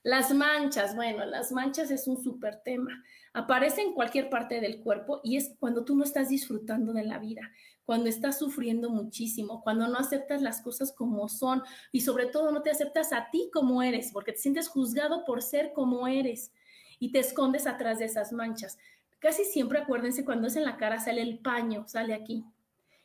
Las 0.05 0.35
manchas, 0.35 0.97
bueno, 0.97 1.25
las 1.27 1.53
manchas 1.53 1.93
es 1.93 2.09
un 2.09 2.21
súper 2.21 2.61
tema. 2.65 3.05
Aparece 3.33 3.83
en 3.83 3.95
cualquier 3.95 4.31
parte 4.31 4.61
del 4.61 4.81
cuerpo 4.81 5.21
y 5.23 5.37
es 5.37 5.55
cuando 5.61 5.85
tú 5.85 5.95
no 5.95 6.03
estás 6.03 6.29
disfrutando 6.29 6.93
de 6.93 7.05
la 7.05 7.19
vida, 7.19 7.53
cuando 7.85 8.09
estás 8.09 8.37
sufriendo 8.37 8.91
muchísimo, 8.91 9.63
cuando 9.63 9.87
no 9.87 9.99
aceptas 9.99 10.43
las 10.43 10.61
cosas 10.61 10.93
como 10.93 11.29
son 11.29 11.63
y 11.93 12.01
sobre 12.01 12.27
todo 12.27 12.51
no 12.51 12.63
te 12.63 12.71
aceptas 12.71 13.13
a 13.13 13.31
ti 13.31 13.49
como 13.53 13.81
eres, 13.81 14.11
porque 14.13 14.33
te 14.33 14.39
sientes 14.39 14.69
juzgado 14.69 15.25
por 15.25 15.41
ser 15.41 15.73
como 15.73 16.09
eres 16.09 16.51
y 16.99 17.13
te 17.13 17.21
escondes 17.21 17.69
atrás 17.69 18.01
de 18.01 18.07
esas 18.07 18.33
manchas. 18.33 18.79
Casi 19.21 19.45
siempre 19.45 19.79
acuérdense 19.79 20.25
cuando 20.25 20.49
es 20.49 20.57
en 20.57 20.65
la 20.65 20.79
cara 20.79 20.99
sale 20.99 21.23
el 21.23 21.39
paño, 21.39 21.87
sale 21.87 22.13
aquí. 22.13 22.45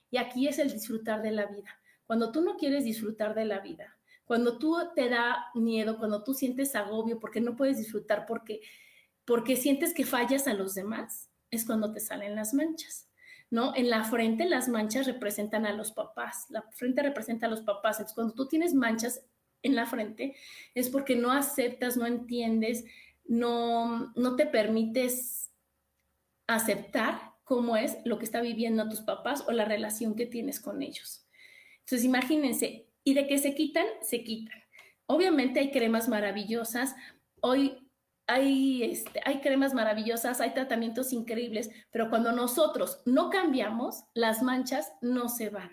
Y 0.10 0.18
aquí 0.18 0.48
es 0.48 0.58
el 0.58 0.72
disfrutar 0.72 1.22
de 1.22 1.30
la 1.30 1.46
vida. 1.46 1.80
Cuando 2.08 2.32
tú 2.32 2.42
no 2.42 2.58
quieres 2.58 2.86
disfrutar 2.86 3.36
de 3.36 3.46
la 3.46 3.60
vida, 3.60 3.97
cuando 4.28 4.58
tú 4.58 4.76
te 4.94 5.08
da 5.08 5.48
miedo, 5.56 5.98
cuando 5.98 6.22
tú 6.22 6.34
sientes 6.34 6.76
agobio 6.76 7.18
porque 7.18 7.40
no 7.40 7.56
puedes 7.56 7.78
disfrutar, 7.78 8.26
porque, 8.26 8.60
porque 9.24 9.56
sientes 9.56 9.94
que 9.94 10.06
fallas 10.06 10.48
a 10.48 10.54
los 10.54 10.76
demás, 10.76 11.30
es 11.50 11.66
cuando 11.66 11.94
te 11.94 12.02
salen 12.02 12.36
las 12.36 12.54
manchas. 12.54 13.06
¿No? 13.50 13.74
En 13.74 13.90
la 13.90 14.04
frente 14.04 14.44
las 14.44 14.68
manchas 14.68 15.08
representan 15.08 15.66
a 15.66 15.72
los 15.72 15.94
papás, 15.94 16.48
la 16.50 16.64
frente 16.74 17.02
representa 17.02 17.46
a 17.46 17.50
los 17.50 17.62
papás. 17.62 17.96
Entonces, 17.96 18.16
cuando 18.16 18.34
tú 18.34 18.50
tienes 18.50 18.74
manchas 18.74 19.22
en 19.64 19.74
la 19.74 19.86
frente 19.86 20.36
es 20.76 20.90
porque 20.90 21.16
no 21.16 21.32
aceptas, 21.32 21.96
no 21.96 22.06
entiendes, 22.06 22.84
no, 23.24 24.12
no 24.18 24.36
te 24.36 24.48
permites 24.48 25.50
aceptar 26.46 27.36
cómo 27.46 27.78
es 27.78 27.98
lo 28.04 28.20
que 28.20 28.26
está 28.26 28.42
viviendo 28.42 28.90
tus 28.90 29.00
papás 29.00 29.46
o 29.48 29.54
la 29.54 29.64
relación 29.64 30.16
que 30.16 30.26
tienes 30.26 30.60
con 30.60 30.82
ellos. 30.82 31.26
Entonces, 31.80 32.04
imagínense, 32.04 32.87
y 33.08 33.14
de 33.14 33.26
que 33.26 33.38
se 33.38 33.56
quitan, 33.56 33.86
se 34.02 34.22
quitan. 34.22 34.62
Obviamente 35.06 35.62
hay 35.62 35.72
cremas 35.72 36.10
maravillosas. 36.10 36.94
Hoy 37.40 37.90
hay, 38.28 38.84
este, 38.84 39.22
hay 39.24 39.40
cremas 39.40 39.74
maravillosas, 39.74 40.42
hay 40.42 40.54
tratamientos 40.54 41.14
increíbles, 41.14 41.70
pero 41.90 42.10
cuando 42.10 42.34
nosotros 42.34 43.02
no 43.06 43.30
cambiamos, 43.30 44.04
las 44.14 44.44
manchas 44.44 44.92
no 45.00 45.30
se 45.30 45.50
van. 45.50 45.72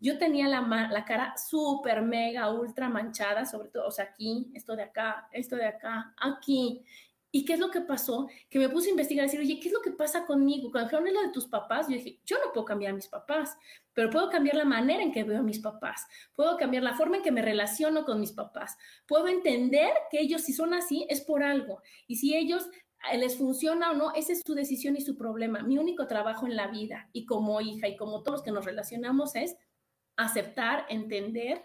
Yo 0.00 0.16
tenía 0.16 0.48
la, 0.48 1.04
cara 1.04 1.34
súper, 1.36 2.00
mega, 2.00 2.50
ultra 2.50 2.88
manchada, 2.88 3.44
sobre 3.44 3.68
todo, 3.68 3.88
o 3.88 3.90
sea, 3.90 4.06
aquí, 4.06 4.50
esto 4.54 4.74
de 4.74 4.84
acá, 4.84 5.28
esto 5.30 5.56
de 5.56 5.66
acá, 5.66 6.14
aquí. 6.16 6.86
¿Y 7.30 7.44
qué 7.44 7.52
es 7.52 7.60
lo 7.60 7.70
que 7.70 7.82
pasó? 7.82 8.30
Que 8.48 8.58
me 8.58 8.70
puse 8.70 8.88
a 8.88 8.92
investigar, 8.92 9.24
a 9.24 9.26
decir, 9.26 9.40
oye, 9.40 9.60
¿qué 9.60 9.68
es 9.68 9.74
lo 9.74 9.82
que 9.82 9.90
pasa 9.90 10.24
conmigo? 10.24 10.70
Cuando 10.70 10.88
dijeron 10.88 11.14
lo 11.14 11.22
de 11.22 11.34
tus 11.34 11.48
papás, 11.48 11.86
yo 11.88 11.96
dije, 11.96 12.18
yo 12.24 12.38
no 12.42 12.50
puedo 12.50 12.64
cambiar 12.64 12.92
a 12.92 12.96
mis 12.96 13.08
papás, 13.08 13.58
pero 13.94 14.10
puedo 14.10 14.30
cambiar 14.30 14.56
la 14.56 14.64
manera 14.64 15.02
en 15.02 15.12
que 15.12 15.24
veo 15.24 15.40
a 15.40 15.42
mis 15.42 15.58
papás, 15.58 16.06
puedo 16.34 16.56
cambiar 16.56 16.82
la 16.82 16.94
forma 16.94 17.16
en 17.16 17.22
que 17.22 17.32
me 17.32 17.42
relaciono 17.42 18.04
con 18.04 18.20
mis 18.20 18.32
papás, 18.32 18.76
puedo 19.06 19.28
entender 19.28 19.92
que 20.10 20.20
ellos 20.20 20.42
si 20.42 20.52
son 20.52 20.74
así 20.74 21.06
es 21.08 21.20
por 21.20 21.42
algo, 21.42 21.82
y 22.06 22.16
si 22.16 22.36
ellos 22.36 22.68
eh, 23.10 23.18
les 23.18 23.36
funciona 23.36 23.90
o 23.90 23.94
no, 23.94 24.12
esa 24.14 24.32
es 24.32 24.42
su 24.44 24.54
decisión 24.54 24.96
y 24.96 25.00
su 25.00 25.16
problema. 25.16 25.62
Mi 25.62 25.78
único 25.78 26.06
trabajo 26.06 26.46
en 26.46 26.56
la 26.56 26.68
vida 26.68 27.08
y 27.12 27.26
como 27.26 27.60
hija 27.60 27.88
y 27.88 27.96
como 27.96 28.22
todos 28.22 28.42
que 28.42 28.52
nos 28.52 28.64
relacionamos 28.64 29.34
es 29.34 29.56
aceptar, 30.16 30.86
entender 30.88 31.62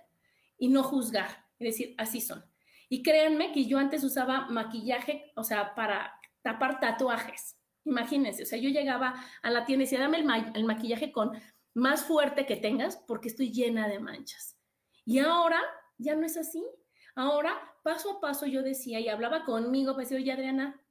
y 0.57 0.69
no 0.69 0.83
juzgar, 0.83 1.45
y 1.59 1.65
decir, 1.65 1.95
así 1.97 2.21
son. 2.21 2.43
Y 2.89 3.03
créanme 3.03 3.51
que 3.51 3.65
yo 3.65 3.77
antes 3.77 4.03
usaba 4.03 4.47
maquillaje, 4.49 5.31
o 5.35 5.43
sea, 5.43 5.75
para 5.75 6.19
tapar 6.41 6.79
tatuajes. 6.79 7.57
Imagínense, 7.83 8.43
o 8.43 8.45
sea, 8.45 8.57
yo 8.57 8.69
llegaba 8.69 9.15
a 9.41 9.51
la 9.51 9.65
tienda 9.65 9.83
y 9.83 9.85
decía, 9.85 9.99
dame 9.99 10.17
el, 10.17 10.65
maquillaje 10.65 11.11
con 11.11 11.31
más 11.77 12.05
fuerte 12.05 12.47
que 12.47 12.55
tengas 12.55 12.97
porque 12.97 13.27
estoy 13.27 13.51
llena 13.51 13.87
de 13.87 13.99
manchas. 13.99 14.57
Y 15.05 15.19
ahora 15.19 15.61
ya 15.99 16.15
no 16.15 16.25
es 16.25 16.35
así. 16.35 16.65
Ahora, 17.13 17.55
paso 17.83 18.13
a 18.13 18.19
paso, 18.19 18.47
yo 18.47 18.63
decía 18.63 18.99
y 18.99 19.09
hablaba 19.09 19.45
conmigo, 19.45 19.93
pues, 19.93 20.11
oye, 20.11 20.31
Adriana, 20.31 20.83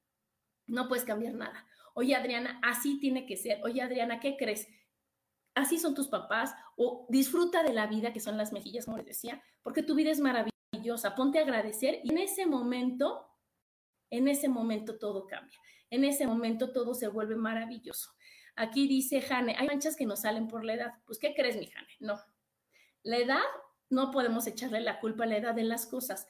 no 0.68 0.86
puedes 0.86 1.04
cambiar 1.04 1.34
nada. 1.34 1.66
Oye, 1.94 2.14
Adriana, 2.14 2.60
así 2.62 3.00
tiene 3.00 3.26
que 3.26 3.36
ser. 3.36 3.60
Oye, 3.64 3.82
Adriana, 3.82 4.20
¿qué 4.20 4.36
crees? 4.36 4.68
Así 5.56 5.76
son 5.76 5.94
tus 5.94 6.06
papás. 6.06 6.54
O 6.76 7.06
disfruta 7.10 7.64
de 7.64 7.72
la 7.72 7.88
vida, 7.88 8.12
que 8.12 8.20
son 8.20 8.36
las 8.36 8.52
mejillas, 8.52 8.84
como 8.84 8.98
les 8.98 9.06
decía, 9.06 9.42
porque 9.64 9.82
tu 9.82 9.96
vida 9.96 10.12
es 10.12 10.20
maravillosa. 10.20 11.16
Ponte 11.16 11.40
a 11.40 11.42
agradecer 11.42 12.00
y 12.04 12.12
en 12.12 12.18
ese 12.18 12.46
momento, 12.46 13.26
en 14.10 14.28
ese 14.28 14.48
momento 14.48 14.98
todo 14.98 15.26
cambia. 15.26 15.58
En 15.90 16.04
ese 16.04 16.28
momento 16.28 16.72
todo 16.72 16.94
se 16.94 17.08
vuelve 17.08 17.34
maravilloso. 17.34 18.12
Aquí 18.56 18.88
dice 18.88 19.20
Jane, 19.20 19.54
hay 19.56 19.66
manchas 19.66 19.96
que 19.96 20.06
nos 20.06 20.22
salen 20.22 20.48
por 20.48 20.64
la 20.64 20.74
edad. 20.74 20.94
Pues, 21.06 21.18
¿qué 21.18 21.34
crees, 21.34 21.56
mi 21.56 21.66
Jane? 21.66 21.86
No. 22.00 22.18
La 23.02 23.18
edad, 23.18 23.42
no 23.90 24.10
podemos 24.10 24.46
echarle 24.46 24.80
la 24.80 24.98
culpa 24.98 25.24
a 25.24 25.26
la 25.26 25.36
edad 25.36 25.54
de 25.54 25.64
las 25.64 25.86
cosas 25.86 26.26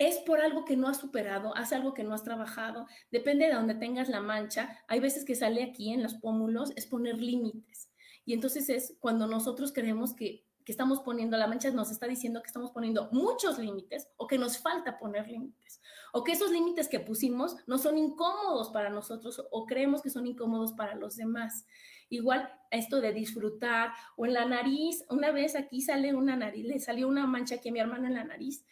es 0.00 0.16
por 0.20 0.40
algo 0.40 0.64
que 0.64 0.78
no 0.78 0.88
has 0.88 0.98
superado, 0.98 1.54
hace 1.54 1.74
algo 1.74 1.92
que 1.92 2.02
no 2.02 2.14
has 2.14 2.24
trabajado, 2.24 2.86
depende 3.10 3.46
de 3.46 3.52
donde 3.52 3.74
tengas 3.74 4.08
la 4.08 4.22
mancha. 4.22 4.82
Hay 4.88 4.98
veces 4.98 5.26
que 5.26 5.34
sale 5.34 5.62
aquí 5.62 5.92
en 5.92 6.02
los 6.02 6.14
pómulos, 6.14 6.72
es 6.74 6.86
poner 6.86 7.18
límites. 7.18 7.90
Y 8.24 8.32
entonces 8.32 8.70
es 8.70 8.96
cuando 8.98 9.26
nosotros 9.26 9.72
creemos 9.74 10.14
que, 10.14 10.46
que 10.70 10.72
estamos 10.72 11.00
poniendo, 11.00 11.36
la 11.36 11.48
mancha 11.48 11.68
nos 11.72 11.90
está 11.90 12.06
diciendo 12.06 12.40
que 12.40 12.46
estamos 12.46 12.70
poniendo 12.70 13.08
muchos 13.10 13.58
límites 13.58 14.08
o 14.16 14.28
que 14.28 14.38
nos 14.38 14.58
falta 14.58 15.00
poner 15.00 15.26
límites. 15.26 15.82
O 16.12 16.22
que 16.22 16.30
esos 16.30 16.52
límites 16.52 16.86
que 16.86 17.00
pusimos 17.00 17.56
no 17.66 17.76
son 17.76 17.98
incómodos 17.98 18.70
para 18.70 18.88
nosotros 18.88 19.44
o 19.50 19.66
creemos 19.66 20.00
que 20.00 20.10
son 20.10 20.28
incómodos 20.28 20.72
para 20.74 20.94
los 20.94 21.16
demás. 21.16 21.66
Igual 22.08 22.48
esto 22.70 23.00
de 23.00 23.12
disfrutar 23.12 23.92
o 24.16 24.26
en 24.26 24.34
la 24.34 24.44
nariz, 24.44 25.04
una 25.10 25.32
vez 25.32 25.56
aquí 25.56 25.80
sale 25.80 26.14
una 26.14 26.36
nariz, 26.36 26.64
le 26.64 26.78
salió 26.78 27.08
una 27.08 27.26
mancha 27.26 27.56
aquí 27.56 27.70
a 27.70 27.72
mi 27.72 27.80
hermana 27.80 28.06
en 28.06 28.14
la 28.14 28.24
nariz 28.24 28.64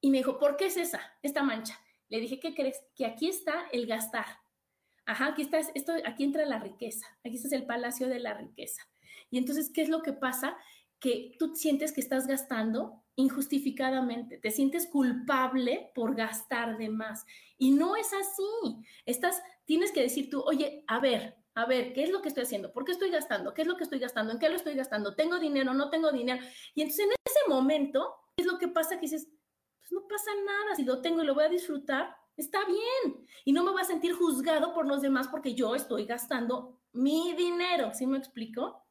y 0.00 0.10
me 0.10 0.18
dijo, 0.18 0.38
¿por 0.38 0.56
qué 0.56 0.66
es 0.66 0.76
esa, 0.76 1.00
esta 1.22 1.42
mancha? 1.42 1.76
Le 2.08 2.20
dije, 2.20 2.38
¿qué 2.38 2.54
crees? 2.54 2.80
Que 2.94 3.04
aquí 3.04 3.28
está 3.28 3.66
el 3.72 3.88
gastar. 3.88 4.26
Ajá, 5.06 5.26
aquí 5.26 5.42
está, 5.42 5.58
esto, 5.58 5.92
aquí 6.04 6.22
entra 6.22 6.46
la 6.46 6.60
riqueza. 6.60 7.04
Aquí 7.24 7.34
está 7.34 7.56
el 7.56 7.66
palacio 7.66 8.06
de 8.06 8.20
la 8.20 8.32
riqueza. 8.34 8.88
Y 9.28 9.38
entonces, 9.38 9.72
¿qué 9.74 9.82
es 9.82 9.88
lo 9.88 10.02
que 10.02 10.12
pasa? 10.12 10.56
Que 11.02 11.34
tú 11.38 11.54
sientes 11.54 11.92
que 11.92 12.00
estás 12.00 12.26
gastando 12.26 13.02
injustificadamente, 13.16 14.38
te 14.38 14.50
sientes 14.50 14.86
culpable 14.86 15.90
por 15.94 16.14
gastar 16.14 16.78
de 16.78 16.88
más. 16.88 17.26
Y 17.58 17.72
no 17.72 17.96
es 17.96 18.10
así. 18.14 18.86
Estás, 19.04 19.42
tienes 19.66 19.92
que 19.92 20.00
decir 20.00 20.30
tú, 20.30 20.40
oye, 20.40 20.84
a 20.86 20.98
ver, 21.00 21.36
a 21.54 21.66
ver, 21.66 21.92
¿qué 21.92 22.04
es 22.04 22.10
lo 22.10 22.22
que 22.22 22.28
estoy 22.28 22.44
haciendo? 22.44 22.72
¿Por 22.72 22.84
qué 22.84 22.92
estoy 22.92 23.10
gastando? 23.10 23.52
¿Qué 23.52 23.62
es 23.62 23.68
lo 23.68 23.76
que 23.76 23.84
estoy 23.84 23.98
gastando? 23.98 24.32
¿En 24.32 24.38
qué 24.38 24.48
lo 24.48 24.56
estoy 24.56 24.74
gastando? 24.74 25.14
¿Tengo 25.14 25.38
dinero? 25.38 25.74
¿No 25.74 25.90
tengo 25.90 26.10
dinero? 26.10 26.42
Y 26.74 26.80
entonces 26.80 27.04
en 27.04 27.10
ese 27.10 27.48
momento, 27.48 28.14
¿qué 28.34 28.42
es 28.44 28.46
lo 28.46 28.58
que 28.58 28.68
pasa? 28.68 28.94
Que 28.94 29.02
dices, 29.02 29.28
no 29.90 30.06
pasa 30.08 30.30
nada, 30.46 30.74
si 30.74 30.84
lo 30.84 31.02
tengo 31.02 31.22
y 31.22 31.26
lo 31.26 31.34
voy 31.34 31.44
a 31.44 31.50
disfrutar, 31.50 32.16
está 32.36 32.64
bien. 32.64 33.26
Y 33.44 33.52
no 33.52 33.62
me 33.64 33.72
voy 33.72 33.82
a 33.82 33.84
sentir 33.84 34.14
juzgado 34.14 34.72
por 34.72 34.86
los 34.86 35.02
demás 35.02 35.28
porque 35.28 35.54
yo 35.54 35.74
estoy 35.74 36.06
gastando 36.06 36.80
mi 36.92 37.34
dinero, 37.34 37.92
¿sí 37.92 38.06
me 38.06 38.16
explico? 38.16 38.81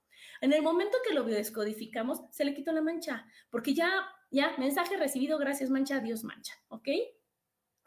En 0.41 0.53
el 0.53 0.62
momento 0.62 0.98
que 1.07 1.13
lo 1.13 1.24
descodificamos, 1.24 2.21
se 2.31 2.43
le 2.43 2.53
quitó 2.53 2.71
la 2.71 2.81
mancha, 2.81 3.25
porque 3.50 3.74
ya, 3.74 3.91
ya, 4.31 4.55
mensaje 4.57 4.98
recibido, 4.98 5.38
gracias 5.38 5.69
mancha, 5.69 6.00
Dios 6.00 6.24
mancha, 6.24 6.53
¿ok? 6.67 6.88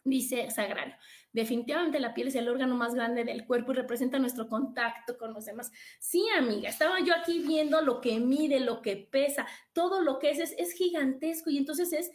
Dice 0.04 0.50
Sagrario, 0.50 0.94
definitivamente 1.32 1.98
la 1.98 2.14
piel 2.14 2.28
es 2.28 2.34
el 2.34 2.48
órgano 2.48 2.76
más 2.76 2.94
grande 2.94 3.24
del 3.24 3.46
cuerpo 3.46 3.72
y 3.72 3.76
representa 3.76 4.18
nuestro 4.18 4.48
contacto 4.48 5.18
con 5.18 5.32
los 5.32 5.46
demás. 5.46 5.72
Sí, 5.98 6.26
amiga, 6.36 6.68
estaba 6.68 7.00
yo 7.00 7.14
aquí 7.14 7.40
viendo 7.40 7.80
lo 7.80 8.00
que 8.00 8.20
mide, 8.20 8.60
lo 8.60 8.82
que 8.82 8.96
pesa, 8.96 9.46
todo 9.72 10.02
lo 10.02 10.18
que 10.18 10.30
es, 10.30 10.38
es, 10.38 10.54
es 10.58 10.72
gigantesco 10.74 11.50
y 11.50 11.58
entonces 11.58 11.92
es 11.92 12.10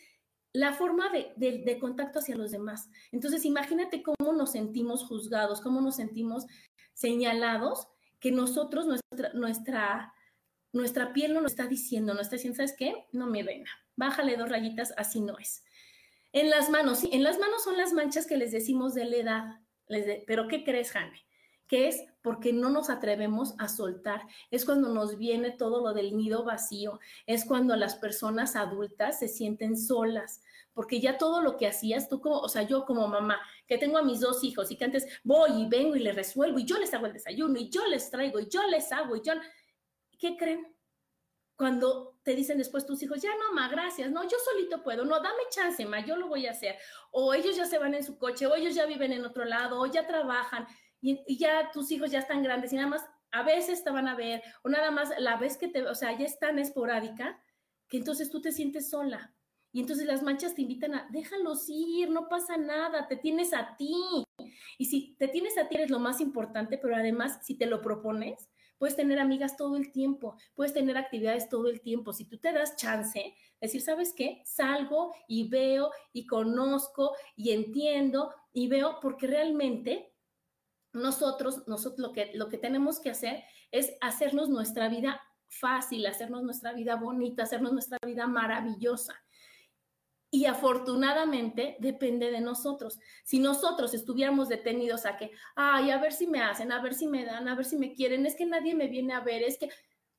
la 0.53 0.73
forma 0.73 1.09
de, 1.09 1.77
contacto 1.79 2.19
hacia 2.19 2.35
los 2.35 2.51
demás. 2.51 2.89
Entonces, 3.11 3.45
imagínate 3.45 4.01
cómo 4.01 4.33
nos 4.33 4.51
sentimos 4.51 5.05
juzgados, 5.05 5.61
cómo 5.61 5.81
nos 5.81 5.97
sentimos 5.97 6.45
señalados, 6.93 7.87
que 8.19 8.31
nosotros, 8.31 8.85
nuestra, 8.85 9.31
nuestra, 9.33 10.13
nuestra 10.71 11.13
piel 11.13 11.33
no 11.33 11.41
nos 11.41 11.51
está 11.51 11.67
diciendo, 11.67 12.13
no 12.13 12.21
está 12.21 12.35
diciendo, 12.35 12.57
¿sabes 12.57 12.75
qué? 12.77 13.05
No, 13.11 13.27
mi 13.27 13.41
reina, 13.41 13.69
bájale 13.95 14.37
dos 14.37 14.49
rayitas, 14.49 14.93
así 14.97 15.21
no 15.21 15.37
es. 15.37 15.63
En 16.31 16.49
las 16.49 16.69
manos, 16.69 16.99
sí, 16.99 17.09
en 17.11 17.23
las 17.23 17.39
manos 17.39 17.63
son 17.63 17.77
las 17.77 17.93
manchas 17.93 18.27
que 18.27 18.37
les 18.37 18.51
decimos 18.51 18.93
de 18.93 19.05
la 19.05 19.15
edad. 19.15 19.43
Les 19.87 20.23
pero 20.27 20.47
¿qué 20.47 20.63
crees, 20.63 20.91
Jane? 20.91 21.19
que 21.69 21.87
es 21.87 22.03
porque 22.23 22.51
no 22.51 22.69
nos 22.69 22.89
atrevemos 22.89 23.53
a 23.59 23.69
soltar. 23.69 24.23
Es 24.51 24.65
cuando 24.65 24.89
nos 24.89 25.17
viene 25.17 25.51
todo 25.51 25.81
lo 25.81 25.93
del 25.93 26.17
nido 26.17 26.43
vacío, 26.43 26.99
es 27.27 27.45
cuando 27.45 27.75
las 27.75 27.95
personas 27.95 28.55
adultas 28.55 29.19
se 29.19 29.27
sienten 29.27 29.77
solas, 29.77 30.41
porque 30.73 30.99
ya 30.99 31.17
todo 31.17 31.41
lo 31.41 31.57
que 31.57 31.67
hacías 31.67 32.09
tú 32.09 32.19
como, 32.21 32.39
o 32.39 32.49
sea, 32.49 32.63
yo 32.63 32.85
como 32.85 33.07
mamá, 33.07 33.39
que 33.67 33.77
tengo 33.77 33.99
a 33.99 34.03
mis 34.03 34.19
dos 34.19 34.43
hijos 34.43 34.71
y 34.71 34.77
que 34.77 34.85
antes 34.85 35.05
voy 35.23 35.61
y 35.61 35.69
vengo 35.69 35.95
y 35.95 35.99
les 35.99 36.15
resuelvo 36.15 36.57
y 36.57 36.65
yo 36.65 36.79
les 36.79 36.93
hago 36.93 37.05
el 37.05 37.13
desayuno 37.13 37.59
y 37.59 37.69
yo 37.69 37.85
les 37.85 38.09
traigo 38.09 38.39
y 38.39 38.49
yo 38.49 38.65
les 38.67 38.91
hago 38.91 39.15
y 39.15 39.21
yo, 39.21 39.33
¿qué 40.19 40.37
creen? 40.37 40.75
Cuando 41.55 42.19
te 42.23 42.35
dicen 42.35 42.57
después 42.57 42.85
tus 42.85 43.01
hijos, 43.03 43.21
ya 43.21 43.31
no, 43.35 43.53
ma, 43.53 43.67
gracias, 43.67 44.11
no, 44.11 44.23
yo 44.23 44.37
solito 44.37 44.83
puedo, 44.83 45.03
no, 45.03 45.19
dame 45.19 45.43
chance, 45.49 45.85
ma, 45.85 46.05
yo 46.05 46.15
lo 46.15 46.27
voy 46.27 46.45
a 46.45 46.51
hacer. 46.51 46.77
O 47.11 47.33
ellos 47.33 47.55
ya 47.55 47.65
se 47.65 47.79
van 47.79 47.95
en 47.95 48.03
su 48.03 48.17
coche, 48.17 48.45
o 48.47 48.55
ellos 48.55 48.75
ya 48.75 48.85
viven 48.85 49.11
en 49.11 49.25
otro 49.25 49.43
lado, 49.43 49.81
o 49.81 49.85
ya 49.85 50.05
trabajan 50.07 50.67
y, 51.01 51.37
ya 51.37 51.71
tus 51.71 51.91
hijos 51.91 52.11
ya 52.11 52.19
están 52.19 52.43
grandes 52.43 52.73
y 52.73 52.75
nada 52.75 52.87
más 52.87 53.05
a 53.31 53.43
veces 53.43 53.83
te 53.83 53.91
van 53.91 54.07
a 54.07 54.15
ver 54.15 54.41
o 54.63 54.69
nada 54.69 54.91
más 54.91 55.09
la 55.19 55.37
vez 55.37 55.57
que 55.57 55.67
te, 55.67 55.85
o 55.85 55.95
sea, 55.95 56.17
ya 56.17 56.25
es 56.25 56.39
tan 56.39 56.59
esporádica 56.59 57.41
que 57.87 57.97
entonces 57.97 58.29
tú 58.29 58.41
te 58.41 58.51
sientes 58.51 58.89
sola. 58.89 59.33
Y 59.71 59.81
entonces 59.81 60.07
las 60.07 60.23
manchas 60.23 60.55
te 60.55 60.63
invitan 60.63 60.95
a, 60.95 61.07
déjalos 61.11 61.65
ir, 61.69 62.09
no 62.09 62.27
pasa 62.27 62.57
nada, 62.57 63.07
te 63.07 63.17
tienes 63.17 63.53
a 63.53 63.75
ti. 63.77 63.93
Y 64.79 64.85
si 64.85 65.15
te 65.19 65.27
tienes 65.27 65.57
a 65.59 65.67
ti 65.67 65.75
eres 65.75 65.91
lo 65.91 65.99
más 65.99 66.21
importante, 66.21 66.79
pero 66.79 66.95
además 66.95 67.39
si 67.43 67.55
te 67.55 67.67
lo 67.67 67.81
propones, 67.81 68.49
puedes 68.79 68.95
tener 68.95 69.19
amigas 69.19 69.55
todo 69.55 69.77
el 69.77 69.91
tiempo, 69.91 70.35
puedes 70.55 70.73
tener 70.73 70.97
actividades 70.97 71.49
todo 71.49 71.69
el 71.69 71.81
tiempo. 71.81 72.13
Si 72.13 72.25
tú 72.25 72.39
te 72.39 72.51
das 72.51 72.75
chance, 72.77 73.35
decir, 73.61 73.81
¿sabes 73.81 74.13
qué? 74.15 74.41
Salgo 74.45 75.13
y 75.27 75.47
veo 75.49 75.91
y 76.11 76.25
conozco 76.25 77.15
y 77.35 77.51
entiendo 77.51 78.33
y 78.51 78.67
veo 78.67 78.99
porque 78.99 79.27
realmente 79.27 80.15
nosotros, 80.93 81.67
nosotros 81.67 81.99
lo 81.99 82.13
que, 82.13 82.31
lo 82.33 82.49
que 82.49 82.57
tenemos 82.57 82.99
que 82.99 83.11
hacer 83.11 83.43
es 83.71 83.93
hacernos 84.01 84.49
nuestra 84.49 84.89
vida 84.89 85.21
fácil, 85.47 86.05
hacernos 86.05 86.43
nuestra 86.43 86.73
vida 86.73 86.95
bonita, 86.95 87.43
hacernos 87.43 87.73
nuestra 87.73 87.97
vida 88.05 88.27
maravillosa. 88.27 89.13
Y 90.31 90.45
afortunadamente 90.45 91.77
depende 91.79 92.29
de 92.29 92.39
nosotros. 92.41 92.99
Si 93.23 93.39
nosotros 93.39 93.93
estuviéramos 93.93 94.47
detenidos 94.47 95.05
a 95.05 95.17
que, 95.17 95.31
ay, 95.55 95.89
a 95.89 95.97
ver 95.99 96.13
si 96.13 96.27
me 96.27 96.41
hacen, 96.41 96.71
a 96.71 96.81
ver 96.81 96.93
si 96.93 97.07
me 97.07 97.25
dan, 97.25 97.47
a 97.47 97.55
ver 97.55 97.65
si 97.65 97.77
me 97.77 97.93
quieren, 97.93 98.25
es 98.25 98.35
que 98.35 98.45
nadie 98.45 98.75
me 98.75 98.87
viene 98.87 99.13
a 99.13 99.21
ver, 99.21 99.41
es 99.41 99.57
que 99.57 99.69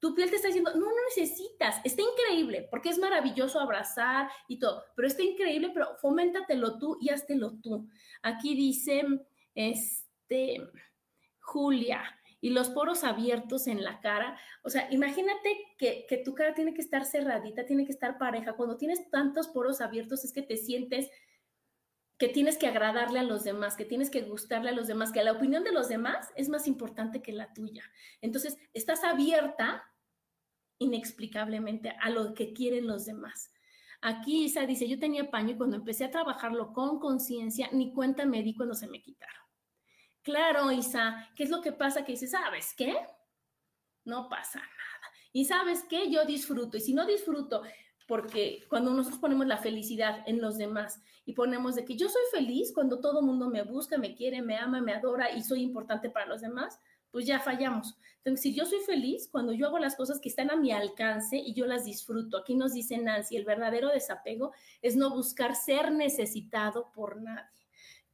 tu 0.00 0.14
piel 0.14 0.30
te 0.30 0.36
está 0.36 0.48
diciendo, 0.48 0.72
no, 0.74 0.86
no 0.86 1.04
necesitas, 1.08 1.76
está 1.84 2.02
increíble, 2.02 2.66
porque 2.70 2.88
es 2.88 2.98
maravilloso 2.98 3.60
abrazar 3.60 4.30
y 4.48 4.58
todo, 4.58 4.82
pero 4.96 5.06
está 5.06 5.22
increíble, 5.22 5.70
pero 5.74 5.94
foméntatelo 6.00 6.78
tú 6.78 6.96
y 7.00 7.10
háztelo 7.10 7.60
tú. 7.60 7.86
Aquí 8.22 8.54
dice, 8.54 9.04
es, 9.54 10.06
este, 10.30 10.70
Julia, 11.40 12.02
y 12.40 12.50
los 12.50 12.70
poros 12.70 13.04
abiertos 13.04 13.66
en 13.66 13.84
la 13.84 14.00
cara. 14.00 14.38
O 14.62 14.70
sea, 14.70 14.88
imagínate 14.90 15.56
que, 15.78 16.06
que, 16.08 16.18
tu 16.18 16.34
cara 16.34 16.54
tiene 16.54 16.74
que 16.74 16.80
estar 16.80 17.04
cerradita, 17.04 17.66
tiene 17.66 17.84
que 17.84 17.92
estar 17.92 18.18
pareja. 18.18 18.54
Cuando 18.54 18.76
tienes 18.76 19.10
tantos 19.10 19.48
poros 19.48 19.80
abiertos 19.80 20.24
es 20.24 20.32
que 20.32 20.42
te 20.42 20.56
sientes 20.56 21.10
que 22.20 22.28
tienes 22.28 22.58
que 22.58 22.66
agradarle 22.66 23.18
a 23.18 23.22
los 23.22 23.44
demás, 23.44 23.76
que 23.76 23.86
tienes 23.86 24.10
que 24.10 24.20
gustarle 24.20 24.68
a 24.68 24.74
los 24.74 24.86
demás, 24.86 25.10
que 25.10 25.24
la 25.24 25.32
opinión 25.32 25.64
de 25.64 25.72
los 25.72 25.88
demás 25.88 26.28
es 26.36 26.50
más 26.50 26.66
importante 26.66 27.22
que 27.22 27.32
la 27.32 27.50
tuya. 27.54 27.82
Entonces, 28.20 28.58
estás 28.74 29.04
abierta 29.04 29.90
inexplicablemente 30.78 31.96
a 31.98 32.10
lo 32.10 32.34
que 32.34 32.52
quieren 32.52 32.86
los 32.86 33.06
demás. 33.06 33.54
Aquí 34.02 34.44
Isa 34.44 34.66
dice, 34.66 34.86
yo 34.86 34.98
tenía 34.98 35.30
paño 35.30 35.52
y 35.52 35.56
cuando 35.56 35.76
empecé 35.76 36.04
a 36.04 36.10
trabajarlo 36.10 36.74
con 36.74 37.00
conciencia, 37.00 37.70
ni 37.72 37.94
cuenta 37.94 38.26
me 38.26 38.42
di 38.42 38.54
cuando 38.54 38.74
se 38.74 38.86
me 38.86 39.00
quitaron. 39.00 39.44
Claro, 40.30 40.70
Isa, 40.70 41.28
¿qué 41.34 41.42
es 41.42 41.50
lo 41.50 41.60
que 41.60 41.72
pasa? 41.72 42.04
Que 42.04 42.12
dices, 42.12 42.30
¿sabes 42.30 42.72
qué? 42.76 42.96
No 44.04 44.28
pasa 44.28 44.60
nada. 44.60 45.12
Y 45.32 45.44
sabes 45.44 45.84
qué? 45.88 46.08
Yo 46.08 46.24
disfruto. 46.24 46.76
Y 46.76 46.80
si 46.80 46.94
no 46.94 47.04
disfruto, 47.04 47.62
porque 48.06 48.64
cuando 48.68 48.92
nosotros 48.92 49.20
ponemos 49.20 49.48
la 49.48 49.56
felicidad 49.56 50.22
en 50.26 50.40
los 50.40 50.56
demás 50.56 51.02
y 51.24 51.32
ponemos 51.32 51.74
de 51.74 51.84
que 51.84 51.96
yo 51.96 52.08
soy 52.08 52.22
feliz 52.30 52.72
cuando 52.72 53.00
todo 53.00 53.18
el 53.18 53.26
mundo 53.26 53.50
me 53.50 53.62
busca, 53.62 53.98
me 53.98 54.14
quiere, 54.14 54.40
me 54.40 54.56
ama, 54.56 54.80
me 54.80 54.92
adora 54.92 55.32
y 55.32 55.42
soy 55.42 55.62
importante 55.62 56.10
para 56.10 56.26
los 56.26 56.42
demás, 56.42 56.78
pues 57.10 57.26
ya 57.26 57.40
fallamos. 57.40 57.96
Entonces, 58.18 58.40
si 58.40 58.54
yo 58.54 58.66
soy 58.66 58.78
feliz 58.86 59.28
cuando 59.32 59.52
yo 59.52 59.66
hago 59.66 59.80
las 59.80 59.96
cosas 59.96 60.20
que 60.20 60.28
están 60.28 60.52
a 60.52 60.56
mi 60.56 60.70
alcance 60.70 61.38
y 61.38 61.54
yo 61.54 61.66
las 61.66 61.84
disfruto, 61.84 62.38
aquí 62.38 62.54
nos 62.54 62.72
dice 62.72 62.98
Nancy, 62.98 63.36
el 63.36 63.44
verdadero 63.44 63.88
desapego 63.88 64.52
es 64.80 64.94
no 64.94 65.10
buscar 65.10 65.56
ser 65.56 65.90
necesitado 65.90 66.92
por 66.92 67.20
nadie. 67.20 67.59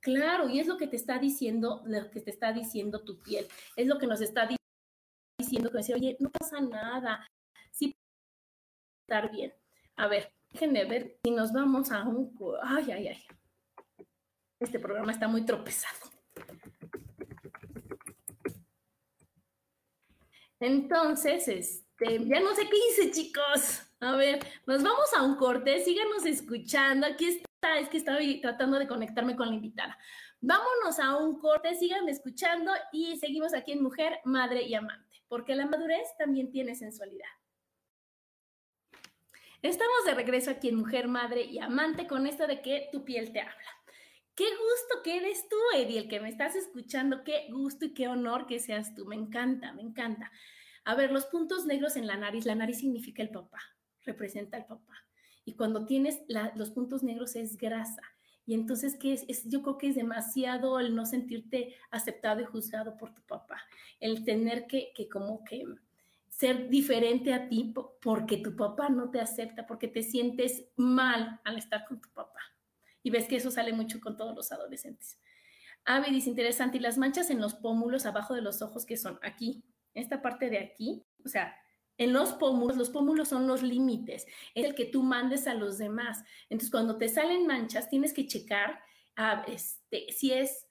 Claro, 0.06 0.48
y 0.48 0.60
es 0.60 0.66
lo 0.66 0.76
que 0.76 0.86
te 0.86 0.96
está 0.96 1.18
diciendo, 1.18 1.82
lo 1.84 2.10
que 2.10 2.20
te 2.20 2.30
está 2.30 2.52
diciendo 2.52 3.02
tu 3.02 3.20
piel, 3.20 3.46
es 3.74 3.86
lo 3.86 3.98
que 3.98 4.06
nos 4.06 4.20
está 4.20 4.48
diciendo 5.38 5.70
que 5.70 5.78
dice, 5.78 5.94
oye, 5.94 6.16
no 6.20 6.30
pasa 6.30 6.60
nada, 6.60 7.26
sí 7.72 7.94
estar 9.02 9.30
bien. 9.32 9.52
A 9.96 10.06
ver, 10.06 10.32
Déjenme 10.52 10.84
ver 10.86 11.18
si 11.22 11.30
nos 11.30 11.52
vamos 11.52 11.90
a 11.92 12.02
un... 12.04 12.34
Ay, 12.62 12.90
ay, 12.90 13.08
ay. 13.08 13.24
Este 14.58 14.78
programa 14.78 15.12
está 15.12 15.28
muy 15.28 15.44
tropezado. 15.44 16.10
Entonces, 20.58 21.46
este, 21.48 22.24
ya 22.24 22.40
no 22.40 22.54
sé 22.54 22.62
qué 22.70 22.76
hice, 22.88 23.10
chicos. 23.10 23.82
A 24.00 24.16
ver, 24.16 24.38
nos 24.66 24.82
vamos 24.82 25.12
a 25.14 25.22
un 25.22 25.36
corte, 25.36 25.84
síganos 25.84 26.24
escuchando. 26.24 27.06
Aquí 27.06 27.26
está, 27.26 27.45
es 27.78 27.88
que 27.88 27.98
estaba 27.98 28.18
tratando 28.40 28.78
de 28.78 28.86
conectarme 28.86 29.36
con 29.36 29.48
la 29.48 29.54
invitada. 29.54 29.98
Vámonos 30.40 30.98
a 30.98 31.16
un 31.16 31.38
corte, 31.38 31.74
síganme 31.74 32.10
escuchando 32.10 32.72
y 32.92 33.16
seguimos 33.16 33.54
aquí 33.54 33.72
en 33.72 33.82
Mujer, 33.82 34.20
Madre 34.24 34.62
y 34.62 34.74
Amante, 34.74 35.22
porque 35.28 35.54
la 35.54 35.66
madurez 35.66 36.08
también 36.18 36.50
tiene 36.50 36.74
sensualidad. 36.74 37.28
Estamos 39.62 40.04
de 40.04 40.14
regreso 40.14 40.50
aquí 40.50 40.68
en 40.68 40.76
Mujer, 40.76 41.08
Madre 41.08 41.42
y 41.42 41.58
Amante 41.58 42.06
con 42.06 42.26
esto 42.26 42.46
de 42.46 42.62
que 42.62 42.88
tu 42.92 43.04
piel 43.04 43.32
te 43.32 43.40
habla. 43.40 43.76
Qué 44.36 44.44
gusto 44.44 45.02
que 45.02 45.16
eres 45.16 45.48
tú, 45.48 45.56
Eddie, 45.74 46.00
el 46.00 46.08
que 46.08 46.20
me 46.20 46.28
estás 46.28 46.54
escuchando. 46.54 47.24
Qué 47.24 47.48
gusto 47.50 47.86
y 47.86 47.94
qué 47.94 48.06
honor 48.06 48.46
que 48.46 48.60
seas 48.60 48.94
tú. 48.94 49.06
Me 49.06 49.16
encanta, 49.16 49.72
me 49.72 49.80
encanta. 49.80 50.30
A 50.84 50.94
ver, 50.94 51.10
los 51.10 51.24
puntos 51.24 51.64
negros 51.64 51.96
en 51.96 52.06
la 52.06 52.16
nariz. 52.16 52.44
La 52.44 52.54
nariz 52.54 52.78
significa 52.78 53.22
el 53.22 53.30
papá, 53.30 53.60
representa 54.04 54.58
al 54.58 54.66
papá. 54.66 55.05
Y 55.46 55.54
cuando 55.54 55.86
tienes 55.86 56.20
los 56.56 56.70
puntos 56.70 57.02
negros 57.02 57.36
es 57.36 57.56
grasa. 57.56 58.02
Y 58.44 58.54
entonces, 58.54 58.96
¿qué 58.96 59.12
es? 59.14 59.44
Yo 59.48 59.62
creo 59.62 59.78
que 59.78 59.88
es 59.88 59.94
demasiado 59.94 60.78
el 60.78 60.94
no 60.94 61.06
sentirte 61.06 61.74
aceptado 61.90 62.42
y 62.42 62.44
juzgado 62.44 62.98
por 62.98 63.14
tu 63.14 63.22
papá. 63.22 63.62
El 63.98 64.24
tener 64.24 64.66
que, 64.66 64.92
que 64.94 65.08
como 65.08 65.42
que 65.44 65.64
ser 66.28 66.68
diferente 66.68 67.32
a 67.32 67.48
ti 67.48 67.72
porque 68.02 68.36
tu 68.36 68.54
papá 68.56 68.88
no 68.90 69.10
te 69.10 69.20
acepta, 69.20 69.66
porque 69.66 69.88
te 69.88 70.02
sientes 70.02 70.64
mal 70.76 71.40
al 71.44 71.56
estar 71.56 71.86
con 71.86 72.00
tu 72.00 72.10
papá. 72.10 72.40
Y 73.02 73.10
ves 73.10 73.26
que 73.26 73.36
eso 73.36 73.50
sale 73.50 73.72
mucho 73.72 74.00
con 74.00 74.16
todos 74.16 74.34
los 74.34 74.52
adolescentes. 74.52 75.18
Avi 75.84 76.10
dice, 76.10 76.28
interesante, 76.28 76.78
y 76.78 76.80
las 76.80 76.98
manchas 76.98 77.30
en 77.30 77.40
los 77.40 77.54
pómulos 77.54 78.04
abajo 78.04 78.34
de 78.34 78.42
los 78.42 78.60
ojos 78.60 78.84
que 78.84 78.96
son 78.96 79.20
aquí, 79.22 79.62
esta 79.94 80.20
parte 80.20 80.50
de 80.50 80.58
aquí, 80.58 81.04
o 81.24 81.28
sea, 81.28 81.56
en 81.98 82.12
los 82.12 82.32
pómulos, 82.34 82.76
los 82.76 82.90
pómulos 82.90 83.28
son 83.28 83.46
los 83.46 83.62
límites, 83.62 84.26
es 84.54 84.64
el 84.64 84.74
que 84.74 84.84
tú 84.84 85.02
mandes 85.02 85.46
a 85.46 85.54
los 85.54 85.78
demás. 85.78 86.22
Entonces, 86.50 86.70
cuando 86.70 86.98
te 86.98 87.08
salen 87.08 87.46
manchas, 87.46 87.88
tienes 87.88 88.12
que 88.12 88.26
checar 88.26 88.80
este, 89.46 90.12
si 90.12 90.32
es 90.32 90.66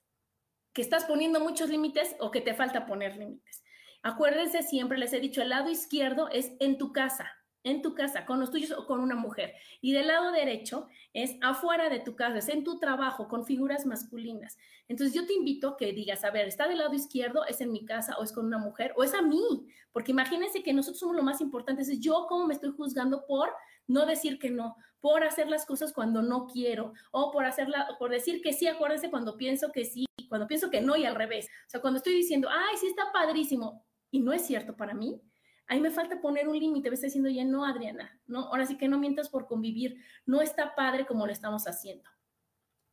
que 0.74 0.82
estás 0.82 1.06
poniendo 1.06 1.40
muchos 1.40 1.70
límites 1.70 2.16
o 2.20 2.32
que 2.32 2.42
te 2.42 2.54
falta 2.54 2.86
poner 2.86 3.18
límites. 3.18 3.64
Acuérdense 4.04 4.62
siempre, 4.62 4.98
les 5.00 5.14
he 5.14 5.20
dicho, 5.20 5.42
el 5.42 5.50
lado 5.50 5.70
izquierdo 5.70 6.30
es 6.30 6.52
en 6.60 6.78
tu 6.78 6.94
casa, 6.94 7.32
en 7.66 7.82
tu 7.82 7.96
casa, 7.96 8.26
con 8.26 8.40
los 8.40 8.52
tuyos 8.52 8.72
o 8.72 8.86
con 8.86 9.02
una 9.02 9.16
mujer. 9.16 9.56
Y 9.82 9.92
del 9.92 10.08
lado 10.08 10.32
derecho 10.32 10.88
es 11.14 11.36
afuera 11.42 11.90
de 11.90 12.00
tu 12.00 12.16
casa, 12.16 12.38
es 12.38 12.48
en 12.48 12.64
tu 12.64 12.80
trabajo, 12.80 13.28
con 13.28 13.44
figuras 13.44 13.88
masculinas. 13.88 14.58
Entonces 14.88 15.16
yo 15.16 15.26
te 15.26 15.34
invito 15.34 15.70
a 15.70 15.78
que 15.78 15.92
digas, 15.92 16.24
a 16.24 16.30
ver, 16.30 16.48
¿está 16.48 16.68
del 16.68 16.78
lado 16.78 16.94
izquierdo? 16.94 17.44
¿Es 17.46 17.62
en 17.62 17.72
mi 17.72 17.84
casa 17.84 18.16
o 18.20 18.24
es 18.24 18.32
con 18.32 18.46
una 18.46 18.60
mujer? 18.60 18.94
¿O 18.96 19.04
es 19.04 19.16
a 19.16 19.24
mí? 19.24 19.68
Porque 19.92 20.12
imagínense 20.12 20.62
que 20.62 20.74
nosotros 20.74 21.00
somos 21.00 21.16
lo 21.16 21.24
más 21.24 21.42
importante. 21.42 21.82
Es 21.82 22.00
yo 22.00 22.28
cómo 22.30 22.46
me 22.46 22.54
estoy 22.54 22.70
juzgando 22.72 23.26
por 23.26 23.50
no 23.88 24.06
decir 24.06 24.38
que 24.38 24.52
no, 24.52 24.76
por 25.02 25.24
hacer 25.24 25.48
las 25.50 25.66
cosas 25.66 25.92
cuando 25.92 26.22
no 26.22 26.46
quiero, 26.46 26.94
o 27.12 27.32
por 27.32 27.46
hacerla, 27.46 27.96
por 27.98 28.12
decir 28.12 28.42
que 28.44 28.54
sí, 28.54 28.68
acuérdense 28.68 29.10
cuando 29.10 29.38
pienso 29.38 29.72
que 29.72 29.86
sí, 29.86 30.06
cuando 30.30 30.48
pienso 30.48 30.70
que 30.70 30.82
no 30.82 30.96
y 30.96 31.06
al 31.06 31.16
revés. 31.16 31.48
O 31.66 31.70
sea, 31.70 31.82
cuando 31.82 31.98
estoy 31.98 32.14
diciendo, 32.14 32.48
ay, 32.52 32.78
sí 32.78 32.88
está 32.88 33.12
padrísimo, 33.12 33.84
y 34.12 34.20
no 34.20 34.34
es 34.34 34.46
cierto 34.46 34.76
para 34.76 34.94
mí, 34.94 35.20
Ahí 35.68 35.80
me 35.80 35.90
falta 35.90 36.22
poner 36.22 36.48
un 36.48 36.60
límite, 36.60 36.90
me 36.90 36.96
está 36.96 37.08
diciendo 37.08 37.30
ya 37.30 37.44
no, 37.44 37.66
Adriana, 37.66 38.20
no, 38.28 38.42
ahora 38.42 38.68
sí 38.68 38.78
que 38.78 38.88
no 38.88 39.00
mientas 39.00 39.30
por 39.30 39.48
convivir, 39.48 40.00
no 40.26 40.42
está 40.42 40.76
padre 40.76 41.06
como 41.06 41.26
lo 41.26 41.32
estamos 41.32 41.68
haciendo. 41.68 42.10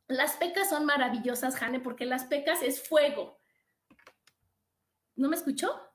Las 0.07 0.35
pecas 0.37 0.69
son 0.69 0.85
maravillosas, 0.85 1.55
Jane, 1.55 1.79
porque 1.79 2.05
las 2.05 2.25
pecas 2.25 2.61
es 2.63 2.87
fuego. 2.87 3.39
¿No 5.15 5.29
me 5.29 5.35
escuchó? 5.35 5.92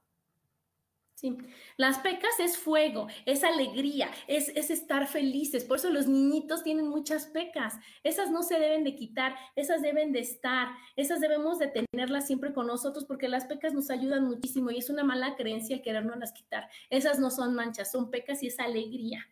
Sí. 1.18 1.36
Las 1.76 1.98
pecas 1.98 2.38
es 2.38 2.56
fuego, 2.56 3.08
es 3.26 3.42
alegría, 3.42 4.08
es, 4.28 4.50
es, 4.50 4.70
estar 4.70 5.08
felices. 5.08 5.64
Por 5.64 5.78
eso 5.78 5.90
los 5.90 6.06
niñitos 6.06 6.62
tienen 6.62 6.86
muchas 6.86 7.26
pecas. 7.26 7.74
Esas 8.04 8.30
no 8.30 8.44
se 8.44 8.60
deben 8.60 8.84
de 8.84 8.94
quitar, 8.94 9.34
esas 9.56 9.82
deben 9.82 10.12
de 10.12 10.20
estar, 10.20 10.68
esas 10.94 11.18
debemos 11.18 11.58
de 11.58 11.72
tenerlas 11.90 12.28
siempre 12.28 12.52
con 12.52 12.68
nosotros 12.68 13.04
porque 13.04 13.26
las 13.26 13.46
pecas 13.46 13.74
nos 13.74 13.90
ayudan 13.90 14.26
muchísimo 14.28 14.70
y 14.70 14.78
es 14.78 14.90
una 14.90 15.02
mala 15.02 15.34
creencia 15.34 15.74
el 15.74 15.82
querernos 15.82 16.18
las 16.18 16.30
quitar. 16.30 16.68
Esas 16.88 17.18
no 17.18 17.32
son 17.32 17.52
manchas, 17.52 17.90
son 17.90 18.12
pecas 18.12 18.40
y 18.44 18.46
es 18.46 18.60
alegría. 18.60 19.26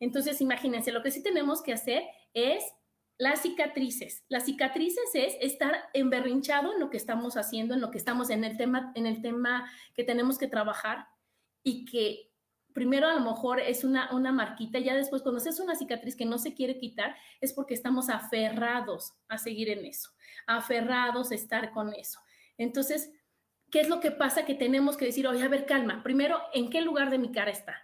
Entonces, 0.00 0.38
imagínense, 0.42 0.92
lo 0.92 1.02
que 1.02 1.12
sí 1.12 1.22
tenemos 1.22 1.62
que 1.62 1.72
hacer 1.72 2.02
es 2.34 2.62
las 3.16 3.40
cicatrices. 3.40 4.22
Las 4.28 4.44
cicatrices 4.44 5.08
es 5.14 5.34
estar 5.40 5.76
emberrinchado 5.94 6.74
en 6.74 6.80
lo 6.80 6.90
que 6.90 6.98
estamos 6.98 7.38
haciendo, 7.38 7.72
en 7.72 7.80
lo 7.80 7.90
que 7.90 7.96
estamos 7.96 8.28
en 8.28 8.44
el 8.44 8.58
tema, 8.58 8.92
en 8.96 9.06
el 9.06 9.22
tema 9.22 9.70
que 9.94 10.04
tenemos 10.04 10.36
que 10.36 10.48
trabajar 10.48 11.06
y 11.62 11.84
que 11.84 12.32
primero 12.72 13.06
a 13.06 13.14
lo 13.14 13.20
mejor 13.20 13.60
es 13.60 13.84
una, 13.84 14.12
una 14.14 14.32
marquita, 14.32 14.78
ya 14.78 14.94
después 14.94 15.22
cuando 15.22 15.38
hace 15.38 15.62
una 15.62 15.74
cicatriz 15.74 16.16
que 16.16 16.24
no 16.24 16.38
se 16.38 16.54
quiere 16.54 16.78
quitar, 16.78 17.14
es 17.40 17.52
porque 17.52 17.74
estamos 17.74 18.08
aferrados 18.08 19.12
a 19.28 19.38
seguir 19.38 19.68
en 19.68 19.84
eso, 19.84 20.10
aferrados 20.46 21.30
a 21.30 21.34
estar 21.34 21.72
con 21.72 21.92
eso. 21.94 22.20
Entonces, 22.58 23.12
¿qué 23.70 23.80
es 23.80 23.88
lo 23.88 24.00
que 24.00 24.10
pasa? 24.10 24.44
Que 24.44 24.54
tenemos 24.54 24.96
que 24.96 25.06
decir, 25.06 25.26
oye, 25.26 25.42
a 25.42 25.48
ver, 25.48 25.66
calma, 25.66 26.02
primero, 26.02 26.40
¿en 26.54 26.70
qué 26.70 26.80
lugar 26.80 27.10
de 27.10 27.18
mi 27.18 27.32
cara 27.32 27.50
está? 27.50 27.76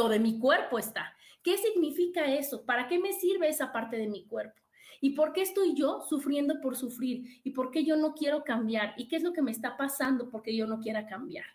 ¿O 0.00 0.08
de 0.08 0.18
mi 0.18 0.38
cuerpo 0.38 0.78
está? 0.78 1.14
¿Qué 1.42 1.56
significa 1.58 2.26
eso? 2.26 2.64
¿Para 2.64 2.86
qué 2.86 2.98
me 2.98 3.12
sirve 3.12 3.48
esa 3.48 3.72
parte 3.72 3.96
de 3.96 4.06
mi 4.06 4.26
cuerpo? 4.26 4.60
¿Y 5.00 5.10
por 5.10 5.32
qué 5.32 5.42
estoy 5.42 5.74
yo 5.74 6.02
sufriendo 6.08 6.60
por 6.60 6.76
sufrir? 6.76 7.40
¿Y 7.42 7.50
por 7.50 7.72
qué 7.72 7.84
yo 7.84 7.96
no 7.96 8.14
quiero 8.14 8.44
cambiar? 8.44 8.94
¿Y 8.96 9.08
qué 9.08 9.16
es 9.16 9.24
lo 9.24 9.32
que 9.32 9.42
me 9.42 9.50
está 9.50 9.76
pasando 9.76 10.30
porque 10.30 10.54
yo 10.54 10.68
no 10.68 10.78
quiera 10.78 11.06
cambiar? 11.06 11.46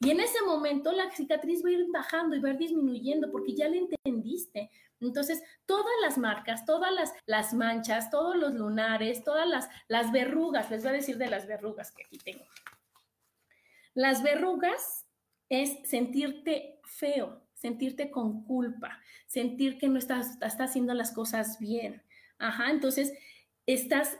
Y 0.00 0.10
en 0.10 0.20
ese 0.20 0.42
momento 0.42 0.92
la 0.92 1.10
cicatriz 1.10 1.64
va 1.64 1.68
a 1.68 1.72
ir 1.72 1.86
bajando 1.92 2.36
y 2.36 2.40
va 2.40 2.48
a 2.48 2.52
ir 2.52 2.58
disminuyendo 2.58 3.30
porque 3.30 3.54
ya 3.54 3.68
le 3.68 3.78
entendiste. 3.78 4.70
Entonces, 5.00 5.42
todas 5.66 5.92
las 6.02 6.18
marcas, 6.18 6.64
todas 6.64 6.92
las, 6.92 7.12
las 7.26 7.52
manchas, 7.52 8.10
todos 8.10 8.36
los 8.36 8.54
lunares, 8.54 9.22
todas 9.22 9.46
las, 9.46 9.68
las 9.88 10.12
verrugas, 10.12 10.70
les 10.70 10.82
voy 10.82 10.90
a 10.90 10.94
decir 10.94 11.18
de 11.18 11.28
las 11.28 11.46
verrugas 11.46 11.92
que 11.92 12.04
aquí 12.04 12.18
tengo. 12.18 12.44
Las 13.94 14.22
verrugas 14.22 15.06
es 15.48 15.88
sentirte 15.88 16.80
feo, 16.84 17.42
sentirte 17.54 18.10
con 18.10 18.44
culpa, 18.44 19.00
sentir 19.26 19.78
que 19.78 19.88
no 19.88 19.98
estás, 19.98 20.32
estás 20.32 20.60
haciendo 20.60 20.94
las 20.94 21.12
cosas 21.12 21.58
bien. 21.58 22.02
Ajá, 22.38 22.70
entonces 22.70 23.12
estás 23.66 24.18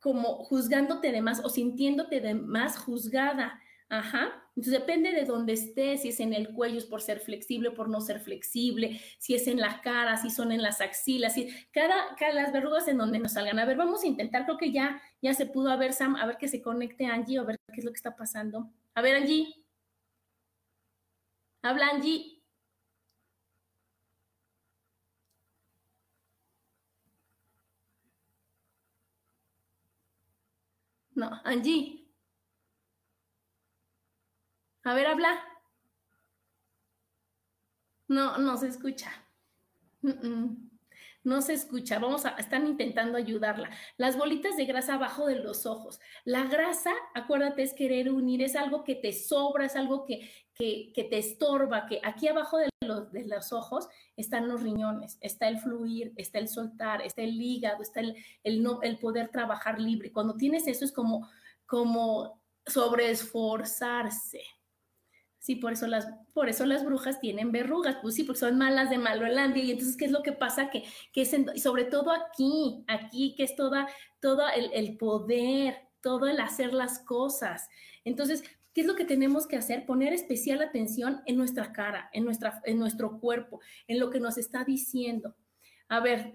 como 0.00 0.44
juzgándote 0.44 1.12
de 1.12 1.20
más 1.20 1.44
o 1.44 1.48
sintiéndote 1.50 2.20
de 2.20 2.34
más 2.34 2.78
juzgada. 2.78 3.60
Ajá. 3.88 4.39
Entonces 4.56 4.80
depende 4.80 5.12
de 5.12 5.24
dónde 5.24 5.52
estés, 5.54 6.02
si 6.02 6.08
es 6.08 6.20
en 6.20 6.34
el 6.34 6.50
cuello 6.52 6.78
es 6.78 6.84
por 6.86 7.00
ser 7.02 7.20
flexible, 7.20 7.70
por 7.70 7.88
no 7.88 8.00
ser 8.00 8.20
flexible, 8.20 9.00
si 9.18 9.34
es 9.34 9.46
en 9.46 9.58
la 9.60 9.80
cara, 9.80 10.16
si 10.16 10.30
son 10.30 10.52
en 10.52 10.62
las 10.62 10.80
axilas, 10.80 11.34
si 11.34 11.48
cada, 11.72 11.94
cada 12.18 12.32
las 12.34 12.52
verrugas 12.52 12.88
en 12.88 12.98
donde 12.98 13.18
nos 13.18 13.32
salgan. 13.32 13.58
A 13.58 13.64
ver, 13.64 13.76
vamos 13.76 14.02
a 14.04 14.06
intentar, 14.08 14.44
creo 14.44 14.58
que 14.58 14.72
ya, 14.72 15.00
ya 15.22 15.34
se 15.34 15.46
pudo, 15.46 15.70
a 15.70 15.76
ver 15.76 15.92
Sam, 15.92 16.16
a 16.16 16.26
ver 16.26 16.36
que 16.36 16.48
se 16.48 16.62
conecte 16.62 17.06
Angie, 17.06 17.38
a 17.38 17.42
ver 17.44 17.56
qué 17.72 17.80
es 17.80 17.84
lo 17.84 17.90
que 17.92 17.96
está 17.96 18.16
pasando. 18.16 18.70
A 18.94 19.02
ver 19.02 19.14
Angie. 19.16 19.54
Habla 21.62 21.86
Angie. 21.94 22.40
No, 31.14 31.30
Angie. 31.44 31.99
A 34.84 34.94
ver, 34.94 35.06
habla. 35.06 35.38
No, 38.08 38.38
no 38.38 38.56
se 38.56 38.68
escucha. 38.68 39.12
No 41.22 41.42
se 41.42 41.52
escucha. 41.52 41.98
Vamos 41.98 42.24
a, 42.24 42.30
están 42.30 42.66
intentando 42.66 43.18
ayudarla. 43.18 43.70
Las 43.98 44.16
bolitas 44.16 44.56
de 44.56 44.64
grasa 44.64 44.94
abajo 44.94 45.26
de 45.26 45.36
los 45.36 45.66
ojos. 45.66 46.00
La 46.24 46.44
grasa, 46.44 46.92
acuérdate, 47.14 47.62
es 47.62 47.74
querer 47.74 48.10
unir, 48.10 48.42
es 48.42 48.56
algo 48.56 48.84
que 48.84 48.94
te 48.94 49.12
sobra, 49.12 49.66
es 49.66 49.76
algo 49.76 50.06
que, 50.06 50.30
que, 50.54 51.06
te 51.08 51.18
estorba, 51.18 51.86
que 51.86 52.00
aquí 52.02 52.28
abajo 52.28 52.58
de 52.58 52.68
los, 52.86 53.12
de 53.12 53.26
los, 53.26 53.52
ojos 53.52 53.88
están 54.16 54.48
los 54.48 54.62
riñones, 54.62 55.18
está 55.20 55.48
el 55.48 55.58
fluir, 55.58 56.12
está 56.16 56.38
el 56.38 56.48
soltar, 56.48 57.02
está 57.02 57.22
el 57.22 57.40
hígado, 57.40 57.82
está 57.82 58.00
el, 58.00 58.16
el, 58.42 58.62
no, 58.62 58.80
el 58.82 58.98
poder 58.98 59.28
trabajar 59.28 59.80
libre. 59.80 60.12
Cuando 60.12 60.36
tienes 60.36 60.66
eso 60.66 60.84
es 60.84 60.92
como, 60.92 61.28
como 61.66 62.42
sobreesforzarse. 62.66 64.42
Sí, 65.40 65.56
por 65.56 65.72
eso 65.72 65.86
las, 65.86 66.06
por 66.34 66.50
eso 66.50 66.66
las 66.66 66.84
brujas 66.84 67.18
tienen 67.18 67.50
verrugas, 67.50 67.96
pues 68.02 68.14
sí, 68.14 68.24
porque 68.24 68.40
son 68.40 68.58
malas 68.58 68.90
de 68.90 68.98
Malolandia. 68.98 69.64
Y 69.64 69.70
entonces, 69.70 69.96
¿qué 69.96 70.04
es 70.04 70.10
lo 70.10 70.22
que 70.22 70.32
pasa? 70.32 70.68
Que, 70.68 70.84
que 71.14 71.24
sobre 71.24 71.84
todo 71.84 72.12
aquí, 72.12 72.84
aquí, 72.86 73.34
que 73.34 73.44
es 73.44 73.56
toda, 73.56 73.88
todo 74.20 74.42
el, 74.54 74.70
el 74.74 74.98
poder, 74.98 75.78
todo 76.02 76.26
el 76.26 76.40
hacer 76.40 76.74
las 76.74 76.98
cosas. 76.98 77.70
Entonces, 78.04 78.44
¿qué 78.74 78.82
es 78.82 78.86
lo 78.86 78.96
que 78.96 79.06
tenemos 79.06 79.46
que 79.46 79.56
hacer? 79.56 79.86
Poner 79.86 80.12
especial 80.12 80.60
atención 80.60 81.22
en 81.24 81.38
nuestra 81.38 81.72
cara, 81.72 82.10
en, 82.12 82.26
nuestra, 82.26 82.60
en 82.64 82.78
nuestro 82.78 83.18
cuerpo, 83.18 83.60
en 83.88 83.98
lo 83.98 84.10
que 84.10 84.20
nos 84.20 84.36
está 84.36 84.64
diciendo. 84.64 85.34
A 85.88 86.00
ver, 86.00 86.34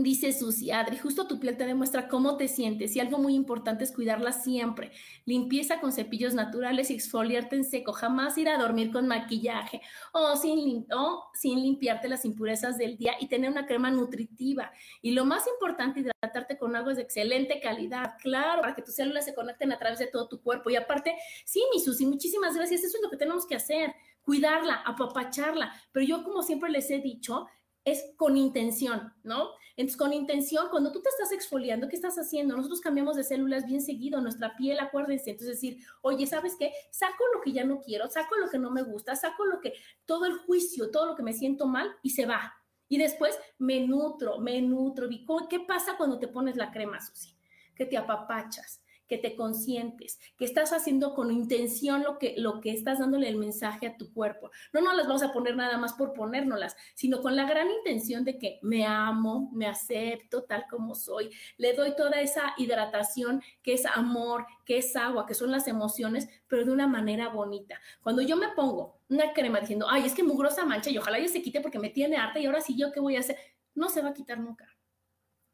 Dice 0.00 0.32
Susi, 0.32 0.70
Adri, 0.70 0.96
justo 0.96 1.26
tu 1.26 1.40
piel 1.40 1.56
te 1.56 1.66
demuestra 1.66 2.06
cómo 2.06 2.36
te 2.36 2.46
sientes 2.46 2.94
y 2.94 3.00
algo 3.00 3.18
muy 3.18 3.34
importante 3.34 3.82
es 3.82 3.90
cuidarla 3.90 4.30
siempre. 4.30 4.92
Limpieza 5.24 5.80
con 5.80 5.90
cepillos 5.90 6.34
naturales 6.34 6.90
y 6.90 6.94
exfoliarte 6.94 7.56
en 7.56 7.64
seco. 7.64 7.92
Jamás 7.92 8.38
ir 8.38 8.48
a 8.48 8.58
dormir 8.58 8.92
con 8.92 9.08
maquillaje 9.08 9.80
o 10.12 10.36
sin, 10.36 10.86
o 10.92 11.24
sin 11.34 11.60
limpiarte 11.60 12.08
las 12.08 12.24
impurezas 12.24 12.78
del 12.78 12.96
día 12.96 13.14
y 13.18 13.26
tener 13.26 13.50
una 13.50 13.66
crema 13.66 13.90
nutritiva. 13.90 14.70
Y 15.02 15.12
lo 15.12 15.24
más 15.24 15.48
importante, 15.48 15.98
hidratarte 15.98 16.58
con 16.58 16.76
agua 16.76 16.94
de 16.94 17.02
excelente 17.02 17.58
calidad, 17.60 18.14
claro, 18.22 18.60
para 18.60 18.76
que 18.76 18.82
tus 18.82 18.94
células 18.94 19.24
se 19.24 19.34
conecten 19.34 19.72
a 19.72 19.78
través 19.80 19.98
de 19.98 20.06
todo 20.06 20.28
tu 20.28 20.40
cuerpo. 20.40 20.70
Y 20.70 20.76
aparte, 20.76 21.16
sí, 21.44 21.60
mi 21.74 21.80
Susi, 21.80 22.06
muchísimas 22.06 22.54
gracias. 22.54 22.84
Eso 22.84 22.98
es 22.98 23.02
lo 23.02 23.10
que 23.10 23.16
tenemos 23.16 23.46
que 23.46 23.56
hacer, 23.56 23.92
cuidarla, 24.22 24.74
apapacharla. 24.86 25.72
Pero 25.90 26.06
yo, 26.06 26.22
como 26.22 26.44
siempre 26.44 26.70
les 26.70 26.88
he 26.92 27.00
dicho, 27.00 27.48
es 27.90 28.04
con 28.16 28.36
intención, 28.36 29.12
¿no? 29.22 29.50
Entonces, 29.76 29.96
con 29.96 30.12
intención, 30.12 30.68
cuando 30.70 30.90
tú 30.90 31.00
te 31.00 31.08
estás 31.08 31.30
exfoliando, 31.30 31.88
¿qué 31.88 31.94
estás 31.94 32.16
haciendo? 32.16 32.56
Nosotros 32.56 32.80
cambiamos 32.80 33.16
de 33.16 33.22
células 33.22 33.64
bien 33.64 33.80
seguido, 33.80 34.20
nuestra 34.20 34.56
piel, 34.56 34.80
acuérdense. 34.80 35.30
Entonces, 35.30 35.60
decir, 35.60 35.78
oye, 36.02 36.26
¿sabes 36.26 36.56
qué? 36.58 36.72
Saco 36.90 37.24
lo 37.32 37.40
que 37.40 37.52
ya 37.52 37.64
no 37.64 37.80
quiero, 37.80 38.08
saco 38.08 38.34
lo 38.36 38.50
que 38.50 38.58
no 38.58 38.70
me 38.70 38.82
gusta, 38.82 39.14
saco 39.14 39.44
lo 39.44 39.60
que, 39.60 39.74
todo 40.04 40.26
el 40.26 40.36
juicio, 40.38 40.90
todo 40.90 41.06
lo 41.06 41.14
que 41.14 41.22
me 41.22 41.32
siento 41.32 41.66
mal 41.66 41.94
y 42.02 42.10
se 42.10 42.26
va. 42.26 42.54
Y 42.88 42.98
después 42.98 43.38
me 43.58 43.86
nutro, 43.86 44.38
me 44.38 44.60
nutro. 44.62 45.08
¿Qué 45.48 45.60
pasa 45.60 45.96
cuando 45.96 46.18
te 46.18 46.26
pones 46.26 46.56
la 46.56 46.72
crema, 46.72 47.00
Susi? 47.00 47.36
Que 47.76 47.86
te 47.86 47.96
apapachas, 47.96 48.82
que 49.08 49.18
te 49.18 49.34
consientes, 49.34 50.20
que 50.36 50.44
estás 50.44 50.72
haciendo 50.72 51.14
con 51.14 51.32
intención 51.32 52.02
lo 52.02 52.18
que, 52.18 52.34
lo 52.36 52.60
que 52.60 52.70
estás 52.70 52.98
dándole 52.98 53.28
el 53.28 53.36
mensaje 53.36 53.86
a 53.86 53.96
tu 53.96 54.12
cuerpo. 54.12 54.50
No 54.72 54.80
nos 54.82 54.96
las 54.96 55.06
vamos 55.06 55.22
a 55.22 55.32
poner 55.32 55.56
nada 55.56 55.78
más 55.78 55.94
por 55.94 56.12
ponérnoslas, 56.12 56.76
sino 56.94 57.20
con 57.20 57.34
la 57.34 57.48
gran 57.48 57.68
intención 57.70 58.24
de 58.24 58.38
que 58.38 58.58
me 58.62 58.86
amo, 58.86 59.50
me 59.52 59.66
acepto 59.66 60.44
tal 60.44 60.66
como 60.70 60.94
soy, 60.94 61.30
le 61.56 61.72
doy 61.72 61.96
toda 61.96 62.20
esa 62.20 62.54
hidratación 62.58 63.42
que 63.62 63.72
es 63.72 63.86
amor, 63.86 64.46
que 64.64 64.78
es 64.78 64.94
agua, 64.94 65.26
que 65.26 65.34
son 65.34 65.50
las 65.50 65.66
emociones, 65.66 66.28
pero 66.46 66.64
de 66.64 66.72
una 66.72 66.86
manera 66.86 67.28
bonita. 67.28 67.80
Cuando 68.02 68.22
yo 68.22 68.36
me 68.36 68.48
pongo 68.50 68.98
una 69.08 69.32
crema 69.32 69.60
diciendo, 69.60 69.86
ay, 69.88 70.04
es 70.04 70.14
que 70.14 70.22
mugrosa 70.22 70.66
mancha 70.66 70.90
y 70.90 70.98
ojalá 70.98 71.18
ya 71.18 71.28
se 71.28 71.42
quite 71.42 71.60
porque 71.60 71.78
me 71.78 71.90
tiene 71.90 72.16
harta 72.16 72.38
y 72.38 72.46
ahora 72.46 72.60
sí 72.60 72.76
yo 72.76 72.92
qué 72.92 73.00
voy 73.00 73.16
a 73.16 73.20
hacer, 73.20 73.36
no 73.74 73.88
se 73.88 74.02
va 74.02 74.10
a 74.10 74.14
quitar 74.14 74.38
nunca 74.38 74.66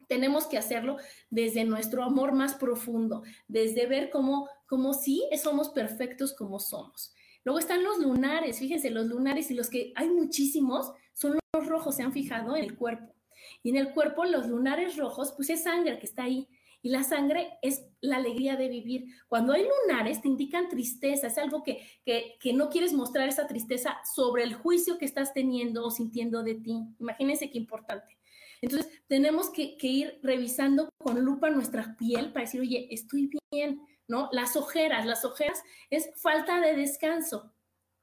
tenemos 0.09 0.47
que 0.47 0.59
hacerlo 0.59 0.97
desde 1.31 1.65
nuestro 1.65 2.03
amor 2.03 2.33
más 2.33 2.55
profundo, 2.55 3.23
desde 3.49 3.87
ver 3.87 4.11
cómo, 4.11 4.49
cómo 4.67 4.95
sí 4.95 5.23
somos 5.43 5.71
perfectos 5.71 6.35
como 6.35 6.59
somos. 6.61 7.15
Luego 7.45 7.59
están 7.59 7.85
los 7.85 7.99
lunares, 7.99 8.59
fíjense, 8.59 8.91
los 8.91 9.07
lunares 9.07 9.51
y 9.51 9.55
los 9.55 9.69
que 9.69 9.93
hay 9.97 10.09
muchísimos 10.09 10.93
son 11.13 11.39
los 11.53 11.67
rojos, 11.67 11.97
se 11.97 12.03
han 12.03 12.13
fijado 12.13 12.57
en 12.57 12.65
el 12.65 12.77
cuerpo. 12.77 13.15
Y 13.63 13.71
en 13.71 13.77
el 13.77 13.93
cuerpo 13.93 14.25
los 14.25 14.47
lunares 14.47 14.97
rojos, 14.97 15.33
pues 15.37 15.51
es 15.51 15.63
sangre 15.63 15.99
que 15.99 16.07
está 16.07 16.25
ahí. 16.25 16.49
Y 16.81 16.91
la 16.91 17.03
sangre 17.03 17.59
es 17.63 17.87
la 18.03 18.17
alegría 18.17 18.57
de 18.57 18.69
vivir. 18.69 19.07
Cuando 19.27 19.55
hay 19.55 19.65
lunares 19.65 20.21
te 20.21 20.29
indican 20.29 20.69
tristeza, 20.69 21.29
es 21.29 21.39
algo 21.39 21.63
que, 21.63 21.87
que, 22.05 22.37
que 22.41 22.53
no 22.53 22.69
quieres 22.69 22.93
mostrar 22.93 23.27
esa 23.27 23.47
tristeza 23.47 23.97
sobre 24.15 24.43
el 24.43 24.55
juicio 24.55 24.99
que 24.99 25.07
estás 25.07 25.33
teniendo 25.33 25.87
o 25.87 25.91
sintiendo 25.91 26.43
de 26.43 26.57
ti. 26.57 26.83
Imagínense 26.99 27.51
qué 27.51 27.57
importante. 27.57 28.19
Entonces, 28.65 28.91
tenemos 29.09 29.51
que, 29.51 29.77
ir 29.83 30.19
revisando 30.23 30.89
con 30.97 31.21
lupa 31.23 31.51
nuestra 31.51 31.97
piel 31.99 32.33
para 32.33 32.47
decir, 32.47 32.63
oye, 32.63 32.89
estoy 32.91 33.31
bien, 33.53 33.81
¿no? 34.09 34.31
Las 34.33 34.57
ojeras, 34.57 35.05
las 35.05 35.25
ojeras 35.27 35.63
es 35.91 36.11
falta 36.17 36.61
de 36.61 36.75
descanso. 36.75 37.53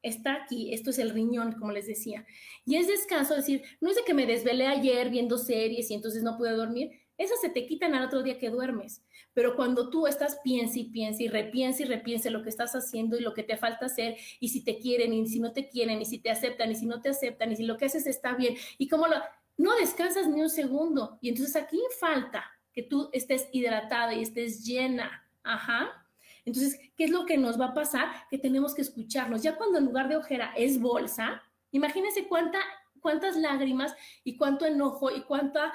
Está 0.03 0.33
aquí, 0.33 0.71
esto 0.71 0.91
es 0.91 0.99
el 0.99 1.09
riñón, 1.09 1.53
como 1.53 1.71
les 1.71 1.87
decía. 1.87 2.25
Y 2.63 2.75
es 2.75 2.87
descanso, 2.87 3.33
es 3.33 3.41
decir, 3.41 3.63
no 3.79 3.89
es 3.89 3.95
de 3.95 4.03
que 4.03 4.13
me 4.13 4.27
desvelé 4.27 4.67
ayer 4.67 5.09
viendo 5.09 5.39
series 5.39 5.89
y 5.89 5.95
entonces 5.95 6.21
no 6.21 6.37
pude 6.37 6.51
dormir, 6.51 6.91
esas 7.17 7.41
se 7.41 7.49
te 7.49 7.65
quitan 7.65 7.93
al 7.95 8.05
otro 8.05 8.21
día 8.21 8.37
que 8.37 8.49
duermes. 8.49 9.03
Pero 9.33 9.55
cuando 9.55 9.89
tú 9.89 10.05
estás 10.05 10.39
piensa 10.43 10.77
y 10.77 10.85
piensa 10.85 11.23
y 11.23 11.27
repiensa 11.27 11.83
y 11.83 11.85
repiensa 11.85 12.29
lo 12.29 12.43
que 12.43 12.49
estás 12.49 12.73
haciendo 12.73 13.17
y 13.17 13.21
lo 13.21 13.33
que 13.33 13.43
te 13.43 13.57
falta 13.57 13.87
hacer 13.87 14.17
y 14.39 14.49
si 14.49 14.63
te 14.63 14.77
quieren 14.77 15.13
y 15.13 15.27
si 15.27 15.39
no 15.39 15.53
te 15.53 15.69
quieren 15.69 16.01
y 16.01 16.05
si 16.05 16.19
te 16.19 16.29
aceptan 16.29 16.71
y 16.71 16.75
si 16.75 16.85
no 16.85 17.01
te 17.01 17.09
aceptan 17.09 17.51
y 17.51 17.55
si 17.55 17.63
lo 17.63 17.77
que 17.77 17.85
haces 17.85 18.07
está 18.07 18.35
bien 18.35 18.55
y 18.77 18.87
cómo 18.87 19.07
lo 19.07 19.15
no 19.61 19.75
descansas 19.75 20.27
ni 20.27 20.41
un 20.41 20.49
segundo. 20.49 21.19
Y 21.21 21.29
entonces 21.29 21.55
aquí 21.55 21.79
falta 21.99 22.43
que 22.73 22.83
tú 22.83 23.09
estés 23.13 23.47
hidratada 23.51 24.13
y 24.13 24.23
estés 24.23 24.65
llena. 24.65 25.27
Ajá. 25.43 26.07
Entonces, 26.45 26.79
¿qué 26.97 27.05
es 27.05 27.11
lo 27.11 27.25
que 27.25 27.37
nos 27.37 27.59
va 27.59 27.67
a 27.67 27.73
pasar? 27.73 28.07
Que 28.29 28.39
tenemos 28.39 28.73
que 28.73 28.81
escucharnos. 28.81 29.43
Ya 29.43 29.57
cuando 29.57 29.77
en 29.77 29.85
lugar 29.85 30.09
de 30.09 30.17
ojera 30.17 30.53
es 30.57 30.79
bolsa, 30.79 31.43
imagínense 31.71 32.27
cuánta, 32.27 32.59
cuántas 32.99 33.35
lágrimas 33.35 33.93
y 34.23 34.35
cuánto 34.35 34.65
enojo 34.65 35.11
y 35.11 35.21
cuánta 35.21 35.73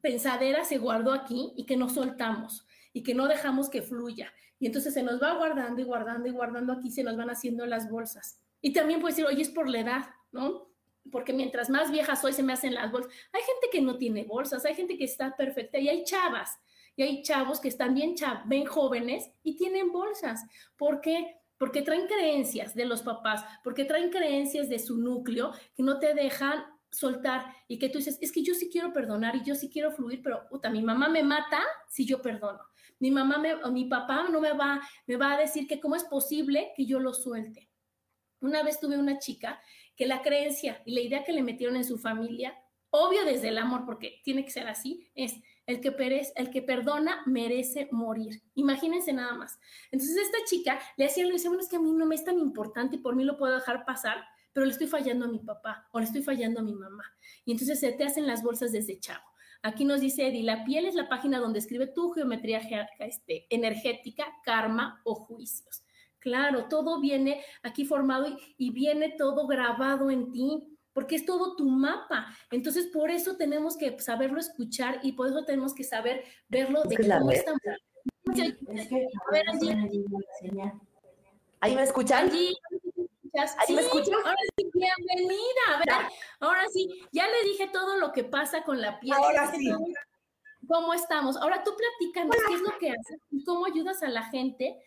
pensadera 0.00 0.64
se 0.64 0.78
guardó 0.78 1.12
aquí 1.12 1.52
y 1.56 1.66
que 1.66 1.76
no 1.76 1.90
soltamos 1.90 2.66
y 2.94 3.02
que 3.02 3.14
no 3.14 3.28
dejamos 3.28 3.68
que 3.68 3.82
fluya. 3.82 4.32
Y 4.58 4.66
entonces 4.66 4.94
se 4.94 5.02
nos 5.02 5.22
va 5.22 5.34
guardando 5.34 5.82
y 5.82 5.84
guardando 5.84 6.28
y 6.28 6.32
guardando 6.32 6.72
aquí, 6.72 6.90
se 6.90 7.02
nos 7.02 7.16
van 7.16 7.28
haciendo 7.28 7.66
las 7.66 7.90
bolsas. 7.90 8.40
Y 8.62 8.72
también 8.72 9.00
puede 9.00 9.12
decir, 9.12 9.26
oye, 9.26 9.42
es 9.42 9.50
por 9.50 9.68
la 9.68 9.80
edad, 9.80 10.04
¿no? 10.30 10.71
Porque 11.10 11.32
mientras 11.32 11.70
más 11.70 11.90
vieja 11.90 12.16
soy 12.16 12.32
se 12.32 12.42
me 12.42 12.52
hacen 12.52 12.74
las 12.74 12.90
bolsas. 12.90 13.12
Hay 13.32 13.42
gente 13.42 13.68
que 13.70 13.80
no 13.80 13.98
tiene 13.98 14.24
bolsas, 14.24 14.64
hay 14.64 14.74
gente 14.74 14.96
que 14.96 15.04
está 15.04 15.36
perfecta 15.36 15.78
y 15.78 15.88
hay 15.88 16.04
chavas 16.04 16.58
y 16.96 17.02
hay 17.02 17.22
chavos 17.22 17.60
que 17.60 17.68
están 17.68 17.94
bien, 17.94 18.14
ven 18.46 18.66
jóvenes 18.66 19.30
y 19.42 19.56
tienen 19.56 19.92
bolsas. 19.92 20.44
¿Por 20.76 21.00
qué? 21.00 21.36
Porque 21.58 21.82
traen 21.82 22.06
creencias 22.06 22.74
de 22.74 22.84
los 22.84 23.02
papás, 23.02 23.44
porque 23.62 23.84
traen 23.84 24.10
creencias 24.10 24.68
de 24.68 24.78
su 24.78 24.98
núcleo 24.98 25.52
que 25.74 25.82
no 25.82 25.98
te 25.98 26.14
dejan 26.14 26.64
soltar 26.90 27.46
y 27.68 27.78
que 27.78 27.88
tú 27.88 27.98
dices, 27.98 28.18
es 28.20 28.30
que 28.30 28.42
yo 28.42 28.54
sí 28.54 28.68
quiero 28.70 28.92
perdonar 28.92 29.34
y 29.36 29.44
yo 29.44 29.54
sí 29.54 29.70
quiero 29.70 29.92
fluir, 29.92 30.20
pero 30.22 30.46
puta, 30.48 30.68
mi 30.68 30.82
mamá 30.82 31.08
me 31.08 31.22
mata 31.22 31.62
si 31.88 32.04
yo 32.04 32.20
perdono. 32.20 32.60
Mi 32.98 33.10
mamá 33.10 33.38
me, 33.38 33.54
o 33.54 33.72
mi 33.72 33.86
papá 33.86 34.28
no 34.28 34.40
me 34.40 34.52
va, 34.52 34.80
me 35.06 35.16
va 35.16 35.32
a 35.32 35.38
decir 35.38 35.66
que 35.66 35.80
cómo 35.80 35.96
es 35.96 36.04
posible 36.04 36.72
que 36.76 36.84
yo 36.84 37.00
lo 37.00 37.14
suelte. 37.14 37.68
Una 38.40 38.62
vez 38.62 38.78
tuve 38.78 38.98
una 38.98 39.18
chica 39.18 39.60
la 40.06 40.22
creencia 40.22 40.82
y 40.84 40.94
la 40.94 41.00
idea 41.00 41.24
que 41.24 41.32
le 41.32 41.42
metieron 41.42 41.76
en 41.76 41.84
su 41.84 41.98
familia, 41.98 42.58
obvio 42.90 43.24
desde 43.24 43.48
el 43.48 43.58
amor, 43.58 43.84
porque 43.86 44.20
tiene 44.24 44.44
que 44.44 44.50
ser 44.50 44.68
así, 44.68 45.10
es 45.14 45.34
el 45.66 45.80
que, 45.80 45.92
perece, 45.92 46.32
el 46.36 46.50
que 46.50 46.62
perdona 46.62 47.22
merece 47.26 47.88
morir. 47.90 48.42
Imagínense 48.54 49.12
nada 49.12 49.34
más. 49.34 49.58
Entonces 49.90 50.16
esta 50.16 50.38
chica 50.46 50.78
le 50.96 51.06
hacía, 51.06 51.24
le 51.24 51.32
decía, 51.32 51.50
bueno, 51.50 51.62
es 51.62 51.68
que 51.68 51.76
a 51.76 51.80
mí 51.80 51.92
no 51.92 52.06
me 52.06 52.14
es 52.14 52.24
tan 52.24 52.38
importante 52.38 52.96
y 52.96 52.98
por 52.98 53.16
mí 53.16 53.24
lo 53.24 53.38
puedo 53.38 53.54
dejar 53.54 53.84
pasar, 53.84 54.24
pero 54.52 54.66
le 54.66 54.72
estoy 54.72 54.86
fallando 54.86 55.24
a 55.24 55.28
mi 55.28 55.38
papá 55.38 55.88
o 55.92 55.98
le 55.98 56.04
estoy 56.04 56.22
fallando 56.22 56.60
a 56.60 56.62
mi 56.62 56.74
mamá. 56.74 57.04
Y 57.44 57.52
entonces 57.52 57.80
se 57.80 57.92
te 57.92 58.04
hacen 58.04 58.26
las 58.26 58.42
bolsas 58.42 58.72
desde 58.72 58.98
chavo. 58.98 59.24
Aquí 59.62 59.84
nos 59.84 60.00
dice 60.00 60.26
Eddie, 60.26 60.42
la 60.42 60.64
piel 60.64 60.86
es 60.86 60.96
la 60.96 61.08
página 61.08 61.38
donde 61.38 61.60
escribe 61.60 61.86
tu 61.86 62.10
geometría 62.10 62.60
este, 62.98 63.46
energética, 63.48 64.26
karma 64.44 65.00
o 65.04 65.14
juicios. 65.14 65.84
Claro, 66.22 66.66
todo 66.68 67.00
viene 67.00 67.44
aquí 67.64 67.84
formado 67.84 68.28
y, 68.56 68.70
viene 68.70 69.10
todo 69.18 69.48
grabado 69.48 70.08
en 70.08 70.30
ti, 70.30 70.78
porque 70.92 71.16
es 71.16 71.26
todo 71.26 71.56
tu 71.56 71.68
mapa. 71.68 72.32
Entonces, 72.52 72.86
por 72.86 73.10
eso 73.10 73.36
tenemos 73.36 73.76
que 73.76 73.98
saberlo 73.98 74.38
escuchar 74.38 75.00
y 75.02 75.12
por 75.12 75.26
eso 75.26 75.44
tenemos 75.44 75.74
que 75.74 75.82
saber 75.82 76.22
verlo 76.48 76.84
de 76.84 76.96
cómo 76.96 77.32
estamos. 77.32 77.60
¿Ahí 81.60 81.74
me 81.74 81.82
escuchan? 81.82 82.30
¿Ahí 82.30 83.74
me 83.74 83.80
escuchan? 83.80 84.14
Ahora 84.14 84.36
sí, 84.56 84.70
bienvenida. 84.72 85.62
A 85.74 85.78
ver, 85.78 85.88
ahora 86.38 86.68
sí, 86.72 86.88
ya 87.10 87.26
le 87.26 87.48
dije 87.48 87.68
todo 87.72 87.96
lo 87.96 88.12
que 88.12 88.22
pasa 88.22 88.62
con 88.62 88.80
la 88.80 89.00
piel. 89.00 89.16
Ahora 89.16 89.50
sí. 89.50 89.68
¿Cómo 90.68 90.94
estamos? 90.94 91.36
Ahora 91.36 91.64
tú 91.64 91.72
platícanos 91.76 92.36
qué 92.46 92.54
es 92.54 92.60
lo 92.60 92.78
que 92.78 92.90
haces 92.90 93.20
y 93.32 93.42
cómo 93.42 93.66
ayudas 93.66 94.04
a 94.04 94.08
la 94.08 94.22
gente 94.30 94.80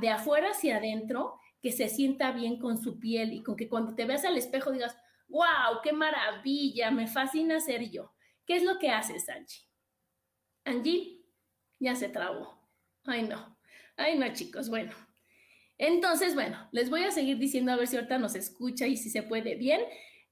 de 0.00 0.08
afuera 0.08 0.50
hacia 0.50 0.78
adentro, 0.78 1.38
que 1.60 1.72
se 1.72 1.88
sienta 1.88 2.32
bien 2.32 2.58
con 2.58 2.78
su 2.78 2.98
piel 2.98 3.32
y 3.32 3.42
con 3.42 3.56
que 3.56 3.68
cuando 3.68 3.94
te 3.94 4.04
veas 4.04 4.24
al 4.24 4.36
espejo 4.36 4.70
digas, 4.70 4.96
wow, 5.28 5.80
qué 5.82 5.92
maravilla, 5.92 6.90
me 6.90 7.06
fascina 7.06 7.60
ser 7.60 7.90
yo. 7.90 8.14
¿Qué 8.46 8.56
es 8.56 8.62
lo 8.62 8.78
que 8.78 8.90
haces, 8.90 9.28
Angie? 9.28 9.68
Angie, 10.64 11.24
ya 11.78 11.94
se 11.94 12.08
trabó. 12.08 12.68
Ay, 13.04 13.22
no. 13.22 13.58
Ay, 13.96 14.16
no, 14.16 14.32
chicos. 14.32 14.68
Bueno, 14.68 14.92
entonces, 15.76 16.34
bueno, 16.34 16.68
les 16.72 16.90
voy 16.90 17.04
a 17.04 17.10
seguir 17.10 17.38
diciendo 17.38 17.72
a 17.72 17.76
ver 17.76 17.86
si 17.86 17.96
ahorita 17.96 18.18
nos 18.18 18.34
escucha 18.34 18.86
y 18.86 18.96
si 18.96 19.10
se 19.10 19.22
puede 19.22 19.56
bien. 19.56 19.80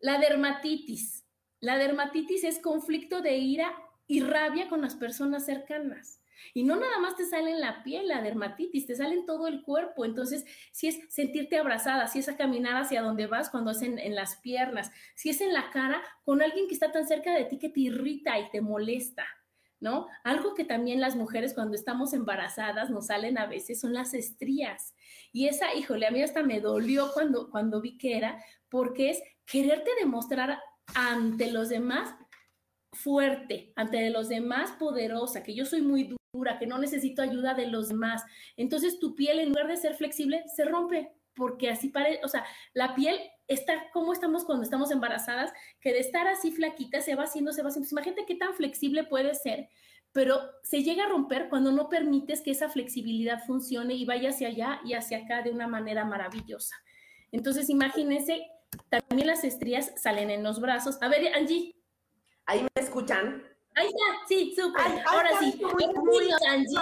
La 0.01 0.19
dermatitis. 0.19 1.27
La 1.61 1.79
dermatitis 1.79 2.45
es 2.45 2.59
conflicto 2.59 3.23
de 3.23 3.37
ira 3.39 3.75
y 4.07 4.21
rabia 4.21 4.69
con 4.69 4.83
las 4.83 4.95
personas 4.95 5.45
cercanas. 5.47 6.21
Y 6.55 6.65
no 6.65 6.77
nada 6.77 6.99
más 6.99 7.17
te 7.17 7.25
sale 7.25 7.51
en 7.51 7.61
la 7.61 7.83
piel 7.83 8.09
la 8.09 8.23
dermatitis, 8.23 8.87
te 8.87 8.97
sale 8.97 9.15
en 9.15 9.27
todo 9.27 9.49
el 9.49 9.63
cuerpo. 9.63 10.05
Entonces, 10.05 10.45
si 10.73 10.89
es 10.89 10.99
sentirte 11.09 11.59
abrazada, 11.59 12.07
si 12.07 12.19
es 12.19 12.29
a 12.29 12.37
caminar 12.37 12.77
hacia 12.77 13.03
donde 13.03 13.27
vas 13.27 13.51
cuando 13.51 13.71
es 13.71 13.83
en, 13.83 14.15
las 14.15 14.37
piernas, 14.37 14.91
si 15.15 15.31
es 15.31 15.41
en 15.41 15.53
la 15.53 15.71
cara 15.71 16.03
con 16.25 16.43
alguien 16.43 16.69
que 16.69 16.75
está 16.75 16.93
tan 16.93 17.07
cerca 17.07 17.35
de 17.35 17.45
ti 17.45 17.59
que 17.59 17.69
te 17.69 17.81
irrita 17.81 18.39
y 18.39 18.51
te 18.51 18.61
molesta. 18.61 19.27
¿No? 19.79 20.07
Algo 20.25 20.55
que 20.55 20.65
también 20.65 21.03
las 21.03 21.17
mujeres 21.17 21.53
cuando 21.53 21.75
estamos 21.75 22.15
embarazadas 22.15 22.89
nos 22.89 23.09
salen 23.09 23.37
a 23.37 23.45
veces 23.45 23.79
son 23.79 23.93
las 23.93 24.15
estrías. 24.15 24.95
Y 25.33 25.49
esa, 25.49 25.75
híjole, 25.75 26.07
a 26.07 26.11
mí 26.11 26.23
hasta 26.23 26.43
me 26.43 26.61
dolió 26.61 27.13
cuando, 27.13 27.51
cuando 27.51 27.83
vi 27.83 27.99
que 27.99 28.17
era, 28.17 28.43
porque 28.71 29.11
es 29.11 29.23
quererte 29.45 29.91
demostrar 30.01 30.59
ante 30.95 31.53
los 31.53 31.69
demás 31.69 32.15
fuerte, 32.97 33.73
ante 33.77 34.11
los 34.11 34.29
demás 34.29 34.73
poderosa, 34.73 35.43
que 35.43 35.55
yo 35.55 35.65
soy 35.65 35.83
muy 35.83 36.05
dura, 36.05 36.16
que 36.59 36.67
no 36.67 36.79
necesito 36.79 37.23
ayuda 37.23 37.55
de 37.55 37.67
los 37.67 37.89
demás. 37.89 38.23
Entonces 38.57 38.99
tu 38.99 39.15
piel 39.15 39.39
en 39.39 39.51
lugar 39.51 39.69
de 39.69 39.77
ser 39.77 39.95
flexible 39.95 40.45
se 40.55 40.65
rompe 40.65 41.13
porque 41.37 41.69
así 41.69 41.89
parece, 41.89 42.21
o 42.25 42.29
sea, 42.29 42.45
la 42.73 42.95
piel 42.95 43.21
está 43.47 43.91
como 43.93 44.13
estamos 44.13 44.45
cuando 44.45 44.65
estamos 44.65 44.91
embarazadas, 44.91 45.53
que 45.81 45.93
de 45.93 46.01
estar 46.01 46.27
así 46.27 46.51
flaquita 46.51 47.03
se 47.03 47.15
va 47.15 47.25
haciendo, 47.25 47.53
se 47.53 47.63
va 47.63 47.69
haciendo. 47.69 47.89
Imagínate 47.93 48.25
qué 48.27 48.35
tan 48.35 48.55
flexible 48.55 49.05
puede 49.05 49.35
ser, 49.35 49.69
pero 50.13 50.41
se 50.63 50.83
llega 50.83 51.05
a 51.05 51.09
romper 51.09 51.49
cuando 51.51 51.71
no 51.73 51.91
permites 51.91 52.41
que 52.41 52.53
esa 52.53 52.71
flexibilidad 52.71 53.45
funcione 53.45 53.95
y 53.95 54.07
vaya 54.07 54.31
hacia 54.31 54.49
allá 54.49 54.81
y 54.85 54.95
hacia 54.95 55.19
acá 55.19 55.43
de 55.43 55.51
una 55.51 55.69
manera 55.69 56.07
maravillosa. 56.07 56.75
Entonces, 57.33 57.69
imagínense, 57.69 58.47
también 58.89 59.27
las 59.27 59.45
estrías 59.45 59.93
salen 59.97 60.31
en 60.31 60.43
los 60.43 60.59
brazos. 60.59 60.97
A 61.03 61.09
ver, 61.09 61.35
Angie. 61.35 61.77
¿Ahí 62.47 62.63
me 62.63 62.83
escuchan? 62.83 63.43
Ahí 63.77 63.89
está, 63.89 64.27
sí, 64.27 64.55
súper. 64.57 65.03
Ahora 65.07 65.39
sí. 65.39 65.61
Angie. 66.49 66.79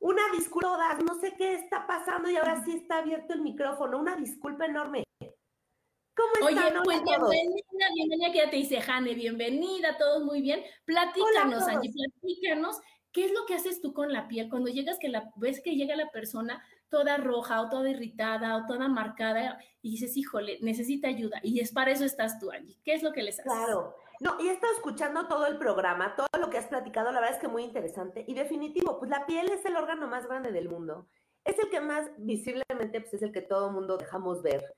Una 0.00 0.22
disculpa, 0.32 0.94
no 1.04 1.18
sé 1.18 1.34
qué 1.36 1.54
está 1.54 1.86
pasando 1.86 2.30
y 2.30 2.36
ahora 2.36 2.62
sí 2.64 2.72
está 2.72 2.98
abierto 2.98 3.32
el 3.32 3.40
micrófono. 3.40 3.98
Una 3.98 4.16
disculpa 4.16 4.66
enorme. 4.66 5.04
¿Cómo 5.20 6.48
están? 6.48 6.76
Oye, 6.76 6.80
pues 6.84 7.02
bienvenida, 7.02 7.86
bienvenida, 7.94 8.32
que 8.32 8.38
ya 8.38 8.50
te 8.50 8.56
dice 8.56 8.80
Jane, 8.80 9.14
bienvenida, 9.14 9.96
todos 9.96 10.24
muy 10.24 10.42
bien. 10.42 10.62
Platícanos, 10.84 11.66
Angie, 11.68 11.92
platícanos, 11.92 12.78
¿qué 13.10 13.24
es 13.24 13.32
lo 13.32 13.46
que 13.46 13.54
haces 13.54 13.80
tú 13.80 13.94
con 13.94 14.12
la 14.12 14.28
piel 14.28 14.50
cuando 14.50 14.70
llegas 14.70 14.98
que 14.98 15.08
la 15.08 15.30
ves 15.36 15.62
que 15.62 15.76
llega 15.76 15.96
la 15.96 16.10
persona 16.10 16.62
toda 16.90 17.16
roja 17.16 17.62
o 17.62 17.70
toda 17.70 17.88
irritada 17.88 18.56
o 18.56 18.66
toda 18.66 18.88
marcada 18.88 19.58
y 19.80 19.92
dices, 19.92 20.16
híjole, 20.16 20.58
necesita 20.60 21.08
ayuda? 21.08 21.40
Y 21.42 21.60
es 21.60 21.72
para 21.72 21.92
eso 21.92 22.04
estás 22.04 22.38
tú, 22.38 22.50
Angie. 22.50 22.78
¿Qué 22.84 22.92
es 22.92 23.02
lo 23.02 23.12
que 23.12 23.22
les 23.22 23.38
haces? 23.38 23.50
Claro. 23.50 23.94
No, 24.20 24.36
y 24.38 24.48
he 24.48 24.52
estado 24.52 24.74
escuchando 24.74 25.26
todo 25.28 25.46
el 25.46 25.56
programa, 25.56 26.14
todo 26.14 26.28
lo 26.38 26.50
que 26.50 26.58
has 26.58 26.66
platicado, 26.66 27.10
la 27.10 27.20
verdad 27.20 27.36
es 27.36 27.40
que 27.40 27.48
muy 27.48 27.64
interesante. 27.64 28.22
Y 28.28 28.34
definitivo, 28.34 28.98
pues 28.98 29.10
la 29.10 29.24
piel 29.24 29.50
es 29.50 29.64
el 29.64 29.76
órgano 29.76 30.08
más 30.08 30.26
grande 30.28 30.52
del 30.52 30.68
mundo. 30.68 31.08
Es 31.42 31.58
el 31.58 31.70
que 31.70 31.80
más 31.80 32.10
visiblemente, 32.18 33.00
pues 33.00 33.14
es 33.14 33.22
el 33.22 33.32
que 33.32 33.40
todo 33.40 33.72
mundo 33.72 33.96
dejamos 33.96 34.42
ver. 34.42 34.74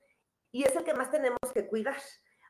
Y 0.53 0.63
es 0.63 0.73
el 0.77 0.85
que 0.85 0.93
más 0.93 1.11
tenemos 1.11 1.39
que 1.53 1.67
cuidar. 1.67 1.97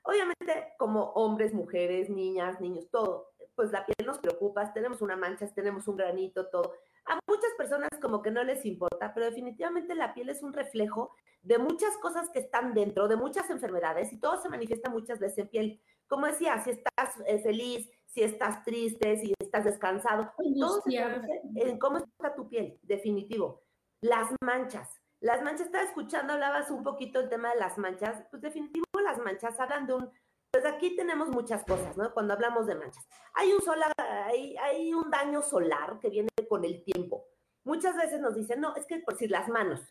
Obviamente, 0.03 0.75
como 0.77 1.05
hombres, 1.13 1.51
mujeres, 1.51 2.11
niñas, 2.11 2.61
niños, 2.61 2.87
todo, 2.91 3.31
pues 3.55 3.71
la 3.71 3.85
piel 3.87 4.05
nos 4.05 4.19
preocupa, 4.19 4.71
tenemos 4.71 5.01
una 5.01 5.15
mancha, 5.15 5.47
tenemos 5.47 5.87
un 5.87 5.95
granito, 5.95 6.47
todo. 6.49 6.73
A 7.05 7.19
muchas 7.27 7.51
personas 7.57 7.89
como 7.99 8.21
que 8.21 8.29
no 8.29 8.43
les 8.43 8.65
importa, 8.65 9.13
pero 9.15 9.25
definitivamente 9.25 9.95
la 9.95 10.13
piel 10.13 10.29
es 10.29 10.43
un 10.43 10.53
reflejo 10.53 11.15
de 11.41 11.57
muchas 11.57 11.97
cosas 11.97 12.29
que 12.29 12.39
están 12.39 12.73
dentro, 12.73 13.07
de 13.07 13.15
muchas 13.15 13.49
enfermedades 13.49 14.13
y 14.13 14.19
todo 14.19 14.41
se 14.41 14.49
manifiesta 14.49 14.89
muchas 14.89 15.19
veces 15.19 15.39
en 15.39 15.47
piel 15.49 15.81
como 16.13 16.27
decía, 16.27 16.63
si 16.63 16.69
estás 16.69 17.19
eh, 17.25 17.39
feliz, 17.39 17.89
si 18.05 18.21
estás 18.21 18.63
triste, 18.63 19.17
si 19.17 19.33
estás 19.39 19.65
descansado, 19.65 20.31
todo 20.59 20.79
se 20.83 20.95
en 20.95 21.79
cómo 21.79 21.97
está 21.97 22.35
tu 22.35 22.47
piel, 22.47 22.77
definitivo. 22.83 23.63
Las 23.99 24.29
manchas. 24.43 25.01
Las 25.21 25.41
manchas, 25.41 25.65
estaba 25.65 25.85
escuchando, 25.85 26.33
hablabas 26.33 26.69
un 26.69 26.83
poquito 26.83 27.19
el 27.19 27.29
tema 27.29 27.51
de 27.51 27.59
las 27.59 27.79
manchas, 27.79 28.27
pues 28.29 28.43
definitivo 28.43 28.85
las 29.03 29.17
manchas 29.17 29.59
hablan 29.59 29.87
de 29.87 29.95
un, 29.95 30.11
pues 30.51 30.65
aquí 30.65 30.95
tenemos 30.95 31.29
muchas 31.29 31.63
cosas, 31.63 31.97
¿no? 31.97 32.13
Cuando 32.13 32.35
hablamos 32.35 32.67
de 32.67 32.75
manchas. 32.75 33.07
Hay 33.33 33.51
un, 33.51 33.61
solar, 33.63 33.91
hay, 33.97 34.55
hay 34.57 34.93
un 34.93 35.09
daño 35.09 35.41
solar 35.41 35.97
que 35.99 36.11
viene 36.11 36.29
con 36.47 36.63
el 36.63 36.83
tiempo. 36.83 37.25
Muchas 37.63 37.95
veces 37.95 38.21
nos 38.21 38.35
dicen, 38.35 38.61
no, 38.61 38.75
es 38.75 38.85
que 38.85 38.99
por 38.99 39.17
si 39.17 39.27
las 39.27 39.49
manos, 39.49 39.81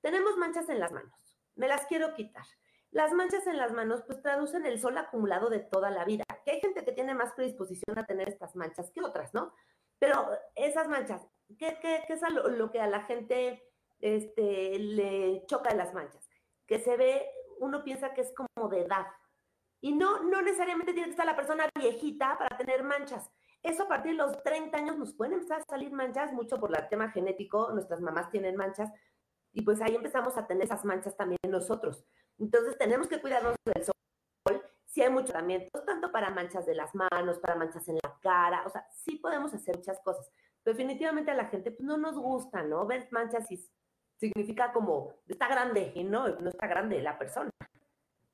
tenemos 0.00 0.36
manchas 0.36 0.68
en 0.68 0.78
las 0.78 0.92
manos, 0.92 1.12
me 1.56 1.66
las 1.66 1.86
quiero 1.86 2.14
quitar. 2.14 2.44
Las 2.92 3.14
manchas 3.14 3.46
en 3.46 3.56
las 3.56 3.72
manos 3.72 4.02
pues 4.06 4.20
traducen 4.20 4.66
el 4.66 4.78
sol 4.78 4.98
acumulado 4.98 5.48
de 5.48 5.60
toda 5.60 5.90
la 5.90 6.04
vida, 6.04 6.24
que 6.44 6.52
hay 6.52 6.60
gente 6.60 6.84
que 6.84 6.92
tiene 6.92 7.14
más 7.14 7.32
predisposición 7.32 7.98
a 7.98 8.04
tener 8.04 8.28
estas 8.28 8.54
manchas 8.54 8.90
que 8.92 9.02
otras, 9.02 9.32
¿no? 9.32 9.54
Pero 9.98 10.28
esas 10.54 10.88
manchas, 10.88 11.26
¿qué, 11.58 11.78
es 12.06 12.20
lo, 12.30 12.70
que 12.70 12.80
a 12.80 12.86
la 12.86 13.00
gente 13.04 13.62
este, 14.00 14.78
le 14.78 15.46
choca 15.46 15.70
de 15.70 15.76
las 15.76 15.94
manchas? 15.94 16.28
Que 16.66 16.78
se 16.80 16.98
ve, 16.98 17.26
uno 17.60 17.82
piensa 17.82 18.12
que 18.12 18.20
es 18.20 18.34
como 18.34 18.68
de 18.68 18.82
edad. 18.82 19.06
Y 19.80 19.94
no, 19.94 20.22
no 20.24 20.42
necesariamente 20.42 20.92
tiene 20.92 21.06
que 21.06 21.12
estar 21.12 21.26
la 21.26 21.36
persona 21.36 21.70
viejita 21.74 22.36
para 22.36 22.58
tener 22.58 22.82
manchas. 22.82 23.30
Eso 23.62 23.84
a 23.84 23.88
partir 23.88 24.12
de 24.12 24.18
los 24.18 24.42
30 24.42 24.76
años 24.76 24.98
nos 24.98 25.14
pueden 25.14 25.34
empezar 25.34 25.60
a 25.60 25.64
salir 25.64 25.92
manchas, 25.92 26.32
mucho 26.32 26.60
por 26.60 26.76
el 26.76 26.88
tema 26.88 27.10
genético, 27.10 27.70
nuestras 27.72 28.00
mamás 28.02 28.30
tienen 28.30 28.56
manchas, 28.56 28.90
y 29.52 29.62
pues 29.62 29.80
ahí 29.80 29.94
empezamos 29.94 30.36
a 30.36 30.46
tener 30.46 30.64
esas 30.64 30.84
manchas 30.84 31.16
también 31.16 31.38
nosotros. 31.48 32.04
Entonces 32.42 32.76
tenemos 32.76 33.06
que 33.06 33.20
cuidarnos 33.20 33.54
del 33.64 33.84
sol. 33.84 33.94
Si 34.84 35.00
hay 35.00 35.10
muchos 35.10 35.30
tratamientos, 35.30 35.84
tanto 35.86 36.10
para 36.10 36.30
manchas 36.30 36.66
de 36.66 36.74
las 36.74 36.92
manos, 36.92 37.38
para 37.38 37.54
manchas 37.54 37.88
en 37.88 37.94
la 38.02 38.18
cara, 38.20 38.64
o 38.66 38.68
sea, 38.68 38.84
sí 38.90 39.16
podemos 39.16 39.54
hacer 39.54 39.76
muchas 39.76 40.00
cosas. 40.00 40.28
definitivamente 40.64 41.30
a 41.30 41.34
la 41.34 41.46
gente 41.46 41.70
pues, 41.70 41.86
no 41.86 41.96
nos 41.96 42.16
gusta, 42.18 42.62
¿no? 42.62 42.84
Ver 42.86 43.08
manchas 43.10 43.50
y 43.50 43.64
significa 44.18 44.72
como, 44.72 45.14
está 45.26 45.48
grande, 45.48 45.92
y 45.94 46.04
no, 46.04 46.28
no 46.28 46.50
está 46.50 46.66
grande 46.66 47.00
la 47.00 47.18
persona. 47.18 47.50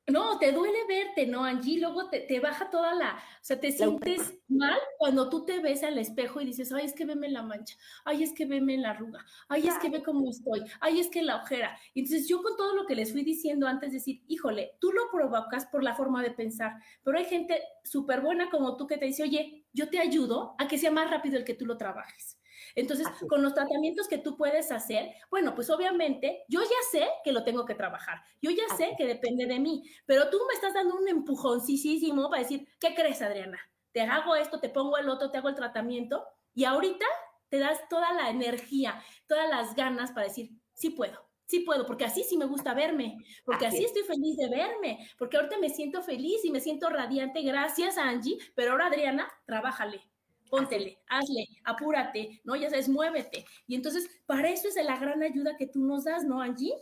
No, 0.09 0.38
te 0.38 0.53
duele 0.53 0.79
verte, 0.88 1.27
¿no, 1.27 1.44
Angie? 1.44 1.79
Luego 1.79 2.09
te, 2.09 2.21
te 2.21 2.40
baja 2.40 2.71
toda 2.71 2.94
la, 2.94 3.14
o 3.14 3.44
sea, 3.44 3.61
te 3.61 3.71
sientes 3.71 4.38
mal 4.49 4.79
cuando 4.97 5.29
tú 5.29 5.44
te 5.44 5.61
ves 5.61 5.85
al 5.85 5.99
espejo 5.99 6.40
y 6.40 6.47
dices, 6.47 6.73
ay, 6.73 6.87
es 6.87 6.94
que 6.94 7.05
veme 7.05 7.29
la 7.29 7.42
mancha, 7.42 7.77
ay, 8.07 8.23
es 8.23 8.33
que 8.33 8.47
veme 8.47 8.79
la 8.79 8.90
arruga, 8.90 9.25
ay, 9.49 9.68
es 9.68 9.79
que 9.79 9.90
ve 9.90 10.03
cómo 10.03 10.31
estoy, 10.31 10.64
ay, 10.81 11.01
es 11.01 11.09
que 11.09 11.23
la 11.23 11.37
ojera. 11.37 11.79
entonces 11.94 12.27
yo 12.27 12.42
con 12.42 12.57
todo 12.57 12.75
lo 12.75 12.87
que 12.87 12.94
les 12.94 13.12
fui 13.12 13.23
diciendo 13.23 13.66
antes, 13.66 13.92
decir, 13.92 14.23
híjole, 14.29 14.77
tú 14.81 14.92
lo 14.92 15.11
provocas 15.12 15.66
por 15.66 15.85
la 15.85 15.94
forma 15.94 16.23
de 16.23 16.31
pensar, 16.31 16.73
pero 17.05 17.18
hay 17.18 17.27
gente 17.27 17.62
súper 17.85 18.23
buena 18.23 18.49
como 18.49 18.79
tú 18.79 18.87
que 18.87 18.97
te 18.97 19.05
dice, 19.05 19.25
oye, 19.25 19.66
yo 19.75 19.90
te 19.90 19.99
ayudo 19.99 20.55
a 20.59 20.68
que 20.68 20.79
sea 20.79 20.90
más 20.90 21.11
rápido 21.11 21.37
el 21.37 21.44
que 21.44 21.55
tú 21.55 21.66
lo 21.66 21.77
trabajes. 21.77 22.38
Entonces, 22.75 23.07
con 23.29 23.42
los 23.42 23.55
tratamientos 23.55 24.09
que 24.09 24.18
tú 24.18 24.37
puedes 24.37 24.71
hacer, 24.71 25.11
bueno, 25.31 25.55
pues 25.55 25.71
obviamente 25.71 26.44
yo 26.49 26.61
ya 26.62 26.90
sé 26.90 27.09
que 27.25 27.33
lo 27.33 27.44
tengo 27.44 27.64
que 27.64 27.75
trabajar, 27.75 28.21
yo 28.40 28.51
ya 28.51 28.75
sé 28.77 28.94
que 28.97 29.07
depende 29.07 29.47
de 29.47 29.59
mí, 29.59 29.83
pero 30.07 30.31
tú 30.31 30.38
me 30.49 30.55
estás 30.55 30.75
dando 30.75 30.97
un 30.97 31.09
empujoncísimo 31.09 32.29
para 32.31 32.42
decir, 32.42 32.68
¿qué 32.81 32.94
crees, 32.94 33.23
Adriana? 33.23 33.59
Te 33.92 34.03
hago 34.03 34.37
esto, 34.37 34.61
te 34.61 34.68
pongo 34.68 34.99
el 34.99 35.09
otro, 35.09 35.31
te 35.31 35.38
hago 35.38 35.49
el 35.49 35.55
tratamiento 35.55 36.25
y 36.55 36.64
ahorita 36.64 37.07
te 37.49 37.59
das 37.59 37.79
toda 37.88 38.12
la 38.12 38.31
energía, 38.31 39.03
todas 39.27 39.49
las 39.49 39.75
ganas 39.75 40.12
para 40.12 40.27
decir, 40.27 40.51
sí 40.75 40.90
puedo, 40.90 41.29
sí 41.47 41.61
puedo, 41.61 41.87
porque 41.87 42.05
así 42.05 42.23
sí 42.23 42.37
me 42.37 42.44
gusta 42.44 42.75
verme, 42.75 43.16
porque 43.44 43.66
así, 43.66 43.85
estoy 43.85 44.03
feliz 44.03 44.37
de 44.37 44.49
verme, 44.49 45.09
porque 45.18 45.38
ahorita 45.38 45.59
me 45.59 45.71
siento 45.71 46.03
feliz 46.03 46.44
y 46.44 46.51
me 46.51 46.61
siento 46.61 46.88
radiante, 46.90 47.42
gracias 47.42 47.97
Angie, 47.97 48.38
pero 48.55 48.73
ahora 48.73 48.87
Adriana, 48.87 49.29
trabájale, 49.47 50.03
póntele, 50.48 50.98
hazle, 51.08 51.46
apúrate, 51.64 52.40
¿no? 52.44 52.56
Ya 52.56 52.70
sabes, 52.70 52.88
muévete. 52.88 53.44
Y 53.66 53.74
entonces, 53.74 54.08
para 54.26 54.48
eso 54.48 54.68
es 54.68 54.76
la 54.76 54.98
gran 54.98 55.22
ayuda 55.22 55.56
que 55.56 55.66
tú 55.66 55.84
nos 55.84 56.04
das, 56.04 56.24
¿no, 56.24 56.40
Angie? 56.40 56.74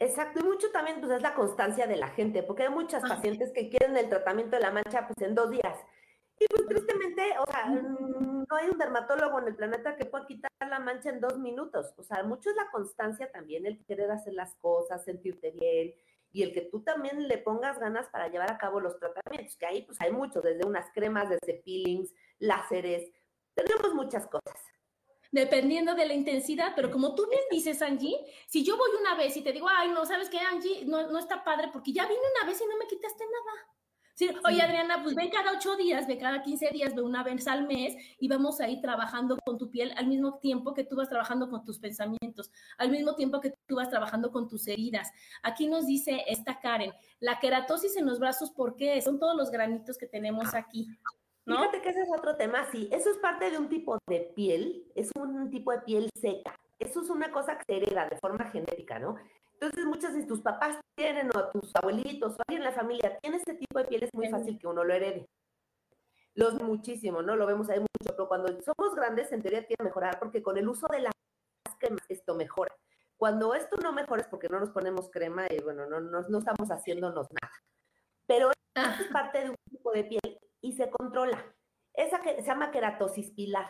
Exacto, 0.00 0.40
y 0.40 0.44
mucho 0.44 0.70
también 0.70 1.00
pues, 1.00 1.12
es 1.12 1.22
la 1.22 1.34
constancia 1.34 1.86
de 1.86 1.96
la 1.96 2.08
gente, 2.08 2.42
porque 2.42 2.64
hay 2.64 2.70
muchas 2.70 3.02
pacientes 3.02 3.52
que 3.52 3.68
quieren 3.68 3.96
el 3.96 4.08
tratamiento 4.08 4.56
de 4.56 4.62
la 4.62 4.70
mancha 4.70 5.06
pues 5.06 5.26
en 5.26 5.34
dos 5.34 5.50
días. 5.50 5.76
Y 6.40 6.46
pues 6.46 6.66
tristemente, 6.68 7.22
o 7.40 7.50
sea, 7.50 7.66
no 7.66 8.56
hay 8.56 8.68
un 8.68 8.78
dermatólogo 8.78 9.40
en 9.40 9.48
el 9.48 9.56
planeta 9.56 9.96
que 9.96 10.04
pueda 10.04 10.24
quitar 10.24 10.50
la 10.60 10.78
mancha 10.78 11.10
en 11.10 11.20
dos 11.20 11.36
minutos. 11.38 11.92
O 11.96 12.04
sea, 12.04 12.22
mucho 12.22 12.50
es 12.50 12.56
la 12.56 12.70
constancia 12.70 13.28
también, 13.32 13.66
el 13.66 13.84
querer 13.84 14.10
hacer 14.12 14.34
las 14.34 14.54
cosas, 14.56 15.04
sentirte 15.04 15.50
bien, 15.50 15.94
y 16.30 16.42
el 16.42 16.52
que 16.52 16.60
tú 16.60 16.82
también 16.82 17.26
le 17.26 17.38
pongas 17.38 17.78
ganas 17.80 18.06
para 18.08 18.28
llevar 18.28 18.52
a 18.52 18.58
cabo 18.58 18.80
los 18.80 18.98
tratamientos, 18.98 19.56
que 19.56 19.66
ahí 19.66 19.82
pues 19.82 20.00
hay 20.00 20.12
muchos, 20.12 20.42
desde 20.42 20.66
unas 20.66 20.90
cremas, 20.92 21.28
desde 21.28 21.60
peelings, 21.64 22.12
láseres, 22.38 23.10
tenemos 23.54 23.94
muchas 23.94 24.26
cosas. 24.26 24.60
Dependiendo 25.30 25.94
de 25.94 26.06
la 26.06 26.14
intensidad, 26.14 26.72
pero 26.74 26.90
como 26.90 27.14
tú 27.14 27.28
bien 27.28 27.42
dices, 27.50 27.82
Angie, 27.82 28.16
si 28.46 28.64
yo 28.64 28.78
voy 28.78 28.90
una 28.98 29.14
vez 29.14 29.36
y 29.36 29.42
te 29.42 29.52
digo, 29.52 29.68
ay, 29.68 29.90
no, 29.90 30.06
¿sabes 30.06 30.30
qué, 30.30 30.38
Angie? 30.38 30.86
No, 30.86 31.10
no 31.10 31.18
está 31.18 31.44
padre 31.44 31.68
porque 31.70 31.92
ya 31.92 32.06
vine 32.06 32.20
una 32.36 32.50
vez 32.50 32.60
y 32.60 32.66
no 32.66 32.78
me 32.78 32.86
quitaste 32.86 33.24
nada. 33.24 33.78
Sí, 34.18 34.28
oye, 34.44 34.60
Adriana, 34.60 35.00
pues 35.00 35.14
ven 35.14 35.30
cada 35.30 35.52
ocho 35.52 35.76
días, 35.76 36.08
ve 36.08 36.18
cada 36.18 36.42
quince 36.42 36.70
días, 36.72 36.92
ve 36.92 37.02
una 37.02 37.22
vez 37.22 37.46
al 37.46 37.68
mes 37.68 37.94
y 38.18 38.26
vamos 38.26 38.60
a 38.60 38.68
ir 38.68 38.80
trabajando 38.80 39.38
con 39.44 39.58
tu 39.58 39.70
piel 39.70 39.92
al 39.96 40.08
mismo 40.08 40.38
tiempo 40.40 40.74
que 40.74 40.82
tú 40.82 40.96
vas 40.96 41.08
trabajando 41.08 41.48
con 41.48 41.64
tus 41.64 41.78
pensamientos, 41.78 42.50
al 42.78 42.90
mismo 42.90 43.14
tiempo 43.14 43.40
que 43.40 43.54
tú 43.66 43.76
vas 43.76 43.90
trabajando 43.90 44.32
con 44.32 44.48
tus 44.48 44.66
heridas. 44.66 45.12
Aquí 45.44 45.68
nos 45.68 45.86
dice 45.86 46.24
esta 46.26 46.58
Karen, 46.58 46.92
la 47.20 47.38
queratosis 47.38 47.96
en 47.96 48.06
los 48.06 48.18
brazos, 48.18 48.50
¿por 48.50 48.74
qué? 48.74 49.00
Son 49.02 49.20
todos 49.20 49.36
los 49.36 49.52
granitos 49.52 49.96
que 49.96 50.08
tenemos 50.08 50.52
aquí. 50.52 50.88
Fíjate 51.56 51.80
que 51.80 51.88
ese 51.88 52.02
es 52.02 52.08
otro 52.16 52.36
tema, 52.36 52.66
sí. 52.70 52.88
Eso 52.92 53.10
es 53.10 53.16
parte 53.18 53.50
de 53.50 53.58
un 53.58 53.68
tipo 53.68 53.98
de 54.06 54.20
piel, 54.36 54.86
es 54.94 55.10
un 55.18 55.50
tipo 55.50 55.72
de 55.72 55.80
piel 55.80 56.10
seca. 56.14 56.54
Eso 56.78 57.00
es 57.00 57.10
una 57.10 57.32
cosa 57.32 57.56
que 57.56 57.64
se 57.66 57.76
hereda 57.78 58.08
de 58.08 58.18
forma 58.18 58.44
genética, 58.50 58.98
¿no? 58.98 59.16
Entonces, 59.54 59.86
muchas 59.86 60.14
de 60.14 60.24
tus 60.24 60.40
papás 60.40 60.78
tienen, 60.94 61.30
o 61.34 61.48
tus 61.48 61.74
abuelitos, 61.74 62.38
o 62.38 62.42
alguien 62.46 62.62
en 62.62 62.64
la 62.64 62.72
familia 62.72 63.18
tiene 63.20 63.38
ese 63.38 63.54
tipo 63.54 63.78
de 63.78 63.86
piel, 63.86 64.04
es 64.04 64.14
muy 64.14 64.28
fácil 64.28 64.58
que 64.58 64.66
uno 64.66 64.84
lo 64.84 64.92
herede. 64.92 65.26
Los 66.34 66.54
muchísimo, 66.62 67.22
¿no? 67.22 67.34
Lo 67.34 67.46
vemos 67.46 67.68
ahí 67.70 67.80
mucho, 67.80 68.12
pero 68.12 68.28
cuando 68.28 68.48
somos 68.62 68.94
grandes, 68.94 69.32
en 69.32 69.42
teoría 69.42 69.66
tiene 69.66 69.78
que 69.78 69.84
mejorar, 69.84 70.18
porque 70.20 70.42
con 70.42 70.56
el 70.58 70.68
uso 70.68 70.86
de 70.88 71.00
las 71.00 71.12
cremas 71.78 72.04
esto 72.08 72.34
mejora. 72.34 72.74
Cuando 73.16 73.54
esto 73.54 73.76
no 73.82 73.92
mejora 73.92 74.22
es 74.22 74.28
porque 74.28 74.48
no 74.48 74.60
nos 74.60 74.70
ponemos 74.70 75.10
crema 75.10 75.46
y, 75.50 75.60
bueno, 75.62 75.86
no, 75.86 75.98
no, 76.00 76.22
no 76.22 76.38
estamos 76.38 76.70
haciéndonos 76.70 77.26
nada. 77.32 77.52
Pero 78.26 78.50
Es 79.00 79.08
parte 79.08 79.40
de 79.40 79.50
un 79.50 79.56
tipo 79.70 79.92
de 79.92 80.04
piel 80.04 80.27
y 80.60 80.72
se 80.72 80.90
controla. 80.90 81.44
Esa 81.94 82.20
que 82.20 82.36
se 82.36 82.42
llama 82.42 82.70
queratosis 82.70 83.30
pilar. 83.32 83.66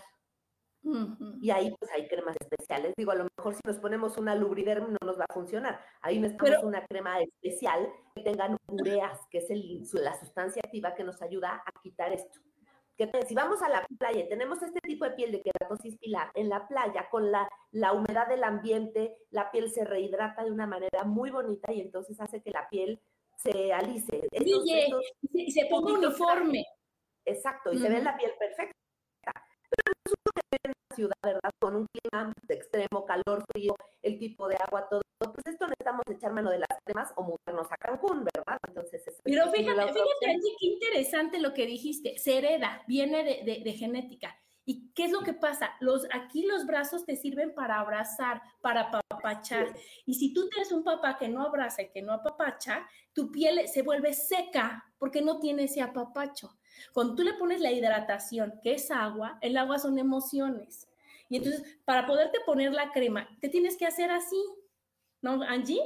Y 1.41 1.51
ahí 1.51 1.74
pues 1.78 1.91
hay 1.93 2.09
cremas 2.09 2.36
especiales. 2.41 2.95
Digo, 2.97 3.11
a 3.12 3.16
lo 3.16 3.26
mejor 3.36 3.55
si 3.55 3.61
nos 3.64 3.78
ponemos 3.78 4.16
una 4.16 4.34
lubriderm 4.34 4.93
no 4.93 4.99
nos 5.05 5.18
va 5.18 5.26
a 5.28 5.34
funcionar. 5.34 5.80
Ahí 6.01 6.18
necesitamos 6.18 6.64
una 6.64 6.86
crema 6.86 7.20
especial 7.20 7.89
que 8.14 8.22
tenga 8.22 8.57
ureas, 8.68 9.20
que 9.30 9.39
es 9.39 9.51
el, 9.51 9.82
la 9.95 10.18
sustancia 10.18 10.62
activa 10.64 10.95
que 10.95 11.05
nos 11.05 11.20
ayuda 11.20 11.62
a 11.64 11.80
quitar 11.82 12.12
esto. 12.12 12.41
Que 12.97 13.11
si 13.26 13.34
vamos 13.34 13.62
a 13.62 13.68
la 13.68 13.86
playa 13.99 14.20
y 14.20 14.28
tenemos 14.28 14.61
este 14.62 14.80
tipo 14.80 15.05
de 15.05 15.12
piel 15.12 15.30
de 15.30 15.43
queratosis 15.43 15.97
pilar, 15.99 16.30
en 16.34 16.49
la 16.49 16.66
playa 16.66 17.09
con 17.11 17.30
la, 17.30 17.49
la 17.70 17.93
humedad 17.93 18.26
del 18.26 18.43
ambiente, 18.43 19.16
la 19.30 19.51
piel 19.51 19.70
se 19.70 19.84
rehidrata 19.84 20.45
de 20.45 20.51
una 20.51 20.66
manera 20.66 21.05
muy 21.05 21.30
bonita 21.30 21.72
y 21.72 21.80
entonces 21.80 22.20
hace 22.20 22.43
que 22.43 22.51
la 22.51 22.68
piel 22.68 23.01
se 23.36 23.72
alice. 23.72 24.28
y 25.32 25.53
se 25.53 25.66
ponga 25.66 25.93
uniforme. 25.93 26.64
Exacto, 27.29 27.72
y 27.72 27.79
se 27.79 27.89
ve 27.89 28.03
la 28.03 28.16
piel 28.16 28.33
perfecta. 28.39 28.72
Pero 29.70 29.93
resulta 30.05 30.41
que 30.51 30.57
en 30.64 30.72
la 30.72 30.97
ciudad, 30.97 31.16
¿verdad? 31.22 31.51
Con 31.61 31.76
un 31.76 31.87
clima 31.93 32.33
de 32.43 32.55
extremo, 32.55 33.05
calor, 33.05 33.45
frío, 33.53 33.74
el 34.03 34.18
tipo 34.18 34.49
de 34.49 34.57
agua, 34.57 34.89
todo, 34.89 35.03
pues 35.18 35.47
esto 35.47 35.66
necesitamos 35.66 36.03
echar 36.11 36.33
mano 36.33 36.51
de 36.51 36.59
las 36.59 36.68
cremas 36.85 37.12
o 37.16 37.22
mudarnos 37.22 37.70
a 37.70 37.76
Cancún, 37.76 38.24
¿verdad? 38.24 38.59
Entonces, 38.66 39.03
Pero 39.22 39.51
fíjate, 39.51 39.93
fíjate, 39.93 40.26
Angie, 40.26 40.57
qué 40.59 40.66
interesante 40.66 41.39
lo 41.39 41.53
que 41.53 41.66
dijiste. 41.66 42.16
Se 42.18 42.39
hereda, 42.39 42.83
viene 42.87 43.45
de, 43.45 43.62
de 43.62 43.72
genética. 43.72 44.35
¿Y 44.69 44.93
qué 44.95 45.07
es 45.07 45.12
lo 45.12 45.23
que 45.23 45.33
pasa? 45.33 45.71
Los, 45.81 46.07
aquí 46.12 46.45
los 46.45 46.66
brazos 46.66 47.07
te 47.07 47.16
sirven 47.16 47.55
para 47.55 47.81
abrazar, 47.81 48.43
para 48.61 48.83
apapachar. 48.83 49.75
Y 50.05 50.12
si 50.12 50.35
tú 50.35 50.47
tienes 50.51 50.71
un 50.73 50.85
papá 50.85 51.16
que 51.16 51.27
no 51.27 51.43
abraza 51.43 51.81
y 51.81 51.89
que 51.89 52.03
no 52.03 52.12
apapacha, 52.12 52.87
tu 53.14 53.33
piel 53.33 53.66
se 53.66 53.81
vuelve 53.81 54.12
seca 54.12 54.85
porque 54.99 55.23
no 55.23 55.41
tiene 55.41 55.64
ese 55.64 55.81
apapacho. 55.81 56.59
Cuando 56.93 57.14
tú 57.14 57.23
le 57.23 57.33
pones 57.33 57.62
la 57.62 57.73
hidratación, 57.73 58.61
que 58.62 58.75
es 58.75 58.91
agua, 58.91 59.39
el 59.41 59.57
agua 59.57 59.79
son 59.79 59.99
emociones. 59.99 60.87
Y 61.31 61.39
entonces, 61.39 61.79
para 61.87 62.07
poderte 62.07 62.39
poner 62.45 62.75
la 62.75 62.93
crema, 62.93 63.27
te 63.41 63.49
tienes 63.49 63.75
que 63.75 63.87
hacer 63.87 64.11
así, 64.11 64.45
¿no, 65.23 65.41
Angie? 65.45 65.81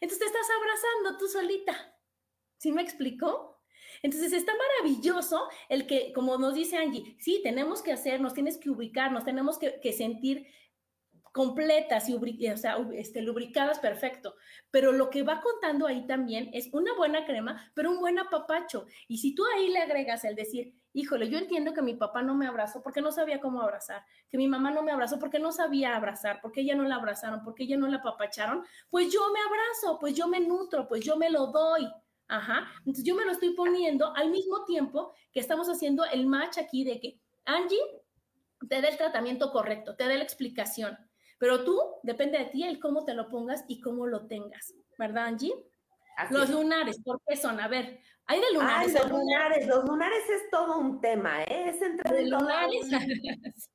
Entonces 0.00 0.20
te 0.20 0.26
estás 0.26 0.46
abrazando 0.56 1.18
tú 1.18 1.26
solita. 1.26 1.74
¿Sí 2.58 2.70
me 2.70 2.82
explicó? 2.82 3.55
Entonces 4.02 4.32
está 4.32 4.52
maravilloso 4.54 5.48
el 5.68 5.86
que, 5.86 6.12
como 6.12 6.38
nos 6.38 6.54
dice 6.54 6.76
Angie, 6.76 7.16
sí, 7.18 7.40
tenemos 7.42 7.82
que 7.82 7.92
hacer, 7.92 8.20
nos 8.20 8.34
tienes 8.34 8.58
que 8.58 8.70
ubicar, 8.70 9.12
nos 9.12 9.24
tenemos 9.24 9.58
que, 9.58 9.92
sentir 9.92 10.46
completas 11.32 12.08
y 12.08 12.18
este, 12.94 13.22
lubricadas, 13.22 13.78
perfecto. 13.78 14.34
Pero 14.70 14.92
lo 14.92 15.10
que 15.10 15.22
va 15.22 15.40
contando 15.40 15.86
ahí 15.86 16.06
también 16.06 16.50
es 16.52 16.68
una 16.72 16.94
buena 16.96 17.24
crema, 17.26 17.70
pero 17.74 17.90
un 17.90 18.00
buen 18.00 18.18
apapacho. 18.18 18.86
Y 19.06 19.18
si 19.18 19.34
tú 19.34 19.44
ahí 19.54 19.68
le 19.68 19.80
agregas 19.80 20.24
el 20.24 20.34
decir, 20.34 20.74
híjole, 20.96 21.28
yo 21.28 21.36
entiendo 21.36 21.74
que 21.74 21.82
mi 21.82 21.94
papá 21.94 22.22
no 22.22 22.34
me 22.34 22.46
abrazó 22.46 22.82
porque 22.82 23.02
no 23.02 23.12
sabía 23.12 23.38
cómo 23.38 23.60
abrazar, 23.60 24.02
que 24.30 24.38
mi 24.38 24.48
mamá 24.48 24.70
no 24.70 24.82
me 24.82 24.92
abrazó 24.92 25.18
porque 25.18 25.38
no 25.38 25.52
sabía 25.52 25.94
abrazar, 25.94 26.40
porque 26.40 26.62
ella 26.62 26.74
no 26.74 26.84
la 26.84 26.94
abrazaron, 26.94 27.44
porque 27.44 27.64
ella 27.64 27.76
no 27.76 27.86
la 27.86 27.98
apapacharon, 27.98 28.64
pues 28.88 29.12
yo 29.12 29.20
me 29.30 29.40
abrazo, 29.40 29.98
pues 30.00 30.14
yo 30.14 30.26
me 30.26 30.40
nutro, 30.40 30.88
pues 30.88 31.04
yo 31.04 31.18
me 31.18 31.28
lo 31.28 31.48
doy. 31.48 31.86
Ajá. 32.28 32.70
Entonces 32.78 33.04
yo 33.04 33.14
me 33.14 33.24
lo 33.24 33.32
estoy 33.32 33.54
poniendo 33.54 34.14
al 34.14 34.30
mismo 34.30 34.64
tiempo 34.64 35.14
que 35.32 35.40
estamos 35.40 35.68
haciendo 35.68 36.04
el 36.04 36.26
match 36.26 36.58
aquí 36.58 36.84
de 36.84 37.00
que 37.00 37.20
Angie 37.44 37.78
te 38.68 38.80
dé 38.80 38.88
el 38.88 38.96
tratamiento 38.96 39.52
correcto, 39.52 39.96
te 39.96 40.08
dé 40.08 40.16
la 40.16 40.24
explicación. 40.24 40.96
Pero 41.38 41.64
tú, 41.64 41.80
depende 42.02 42.38
de 42.38 42.46
ti 42.46 42.64
el 42.64 42.80
cómo 42.80 43.04
te 43.04 43.14
lo 43.14 43.28
pongas 43.28 43.64
y 43.68 43.80
cómo 43.80 44.06
lo 44.06 44.26
tengas. 44.26 44.74
¿Verdad, 44.98 45.26
Angie? 45.26 45.52
los 46.30 46.48
lunares, 46.48 46.98
¿por 47.02 47.20
qué 47.26 47.36
son? 47.36 47.60
A 47.60 47.68
ver, 47.68 48.00
hay 48.26 48.40
de 48.40 48.52
lunares. 48.54 48.94
los 48.94 49.10
lunares, 49.10 49.66
los 49.66 49.84
lunares 49.84 50.30
es 50.30 50.50
todo 50.50 50.78
un 50.78 51.00
tema, 51.00 51.42
¿eh? 51.42 51.68
Es 51.68 51.82
entre 51.82 52.26
lunares. 52.26 52.88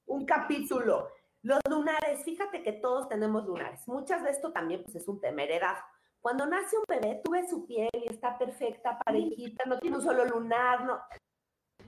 Un, 0.06 0.26
capítulo. 0.26 1.08
Los 1.44 1.60
lunares, 1.70 2.24
fíjate 2.24 2.64
que 2.64 2.74
todos 2.74 3.08
tenemos 3.08 3.46
lunares. 3.46 3.88
Muchas 3.88 4.24
de 4.24 4.32
esto 4.32 4.52
también 4.52 4.84
pues, 4.84 4.96
es 4.96 5.08
un 5.08 5.22
tema 5.22 5.44
heredado. 5.44 5.80
Cuando 6.22 6.46
nace 6.46 6.78
un 6.78 6.84
bebé, 6.88 7.20
tú 7.24 7.32
ves 7.32 7.50
su 7.50 7.66
piel 7.66 7.90
y 7.94 8.12
está 8.12 8.38
perfecta, 8.38 9.00
parejita, 9.00 9.66
no 9.66 9.80
tiene 9.80 9.98
un 9.98 10.04
solo 10.04 10.24
lunar, 10.26 10.86
no, 10.86 11.02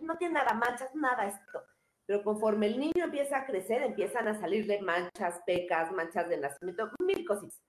no 0.02 0.18
tiene 0.18 0.34
nada, 0.34 0.54
manchas, 0.54 0.94
nada 0.96 1.28
esto. 1.28 1.64
Pero 2.06 2.24
conforme 2.24 2.66
el 2.66 2.80
niño 2.80 3.06
empieza 3.06 3.38
a 3.38 3.46
crecer, 3.46 3.84
empiezan 3.84 4.28
a 4.28 4.40
salirle 4.40 4.82
manchas, 4.82 5.42
pecas, 5.46 5.92
manchas 5.92 6.28
de 6.30 6.38
nacimiento, 6.38 6.90
mil 7.00 7.26
cositas. 7.26 7.62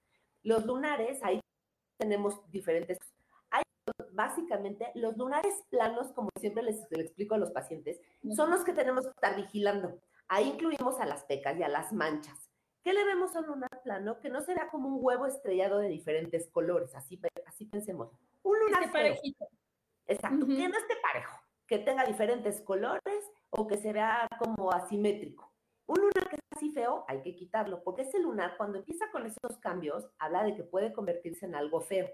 Los 0.43 0.65
lunares, 0.65 1.23
ahí 1.23 1.39
tenemos 1.99 2.51
diferentes. 2.51 2.99
Hay 3.51 3.62
básicamente 4.12 4.91
los 4.95 5.17
lunares 5.19 5.55
planos, 5.69 6.12
como 6.12 6.31
siempre 6.41 6.62
les, 6.62 6.81
les 6.91 7.07
explico 7.07 7.35
a 7.35 7.39
los 7.39 7.53
pacientes, 7.53 8.01
son 8.35 8.51
los 8.51 8.65
que 8.65 8.73
tenemos 8.73 9.05
que 9.05 9.11
estar 9.11 9.37
vigilando. 9.37 10.01
Ahí 10.29 10.49
incluimos 10.49 10.99
a 10.99 11.05
las 11.05 11.25
pecas 11.25 11.59
y 11.59 11.62
a 11.62 11.69
las 11.69 11.93
manchas. 11.93 12.51
¿Qué 12.83 12.95
le 12.95 13.05
vemos 13.05 13.37
a 13.37 13.41
un 13.41 13.47
lunar 13.47 13.74
plano? 13.85 14.18
Que 14.18 14.30
no 14.30 14.41
se 14.41 14.55
vea 14.55 14.68
como 14.70 14.89
un 14.89 14.99
huevo 15.01 15.26
estrellado 15.26 15.78
de 15.78 15.89
diferentes 15.89 16.49
colores, 16.49 16.95
así, 16.97 17.20
así 17.47 17.66
pensemos. 17.66 18.11
Un 18.43 18.59
lunar 18.59 18.91
parejito. 18.91 19.47
Exacto, 20.07 20.47
que 20.47 20.68
no 20.68 20.76
esté 20.76 20.97
parejo, 21.01 21.39
que 21.66 21.78
tenga 21.78 22.05
diferentes 22.05 22.61
colores 22.61 23.30
o 23.51 23.66
que 23.66 23.76
se 23.76 23.93
vea 23.93 24.26
como 24.39 24.72
asimétrico. 24.72 25.53
Un 25.87 25.97
lunar 26.01 26.28
que 26.28 26.37
es 26.37 26.43
así 26.57 26.70
feo, 26.72 27.05
hay 27.09 27.22
que 27.22 27.37
quitarlo, 27.37 27.82
porque 27.82 28.03
ese 28.03 28.18
lunar, 28.18 28.57
cuando 28.57 28.78
empieza 28.78 29.11
con 29.12 29.26
esos 29.26 29.59
cambios, 29.61 30.09
habla 30.18 30.43
de 30.43 30.55
que 30.57 30.64
puede 30.64 30.93
convertirse 30.93 31.47
en 31.47 31.55
algo 31.55 31.80
feo. 31.80 32.09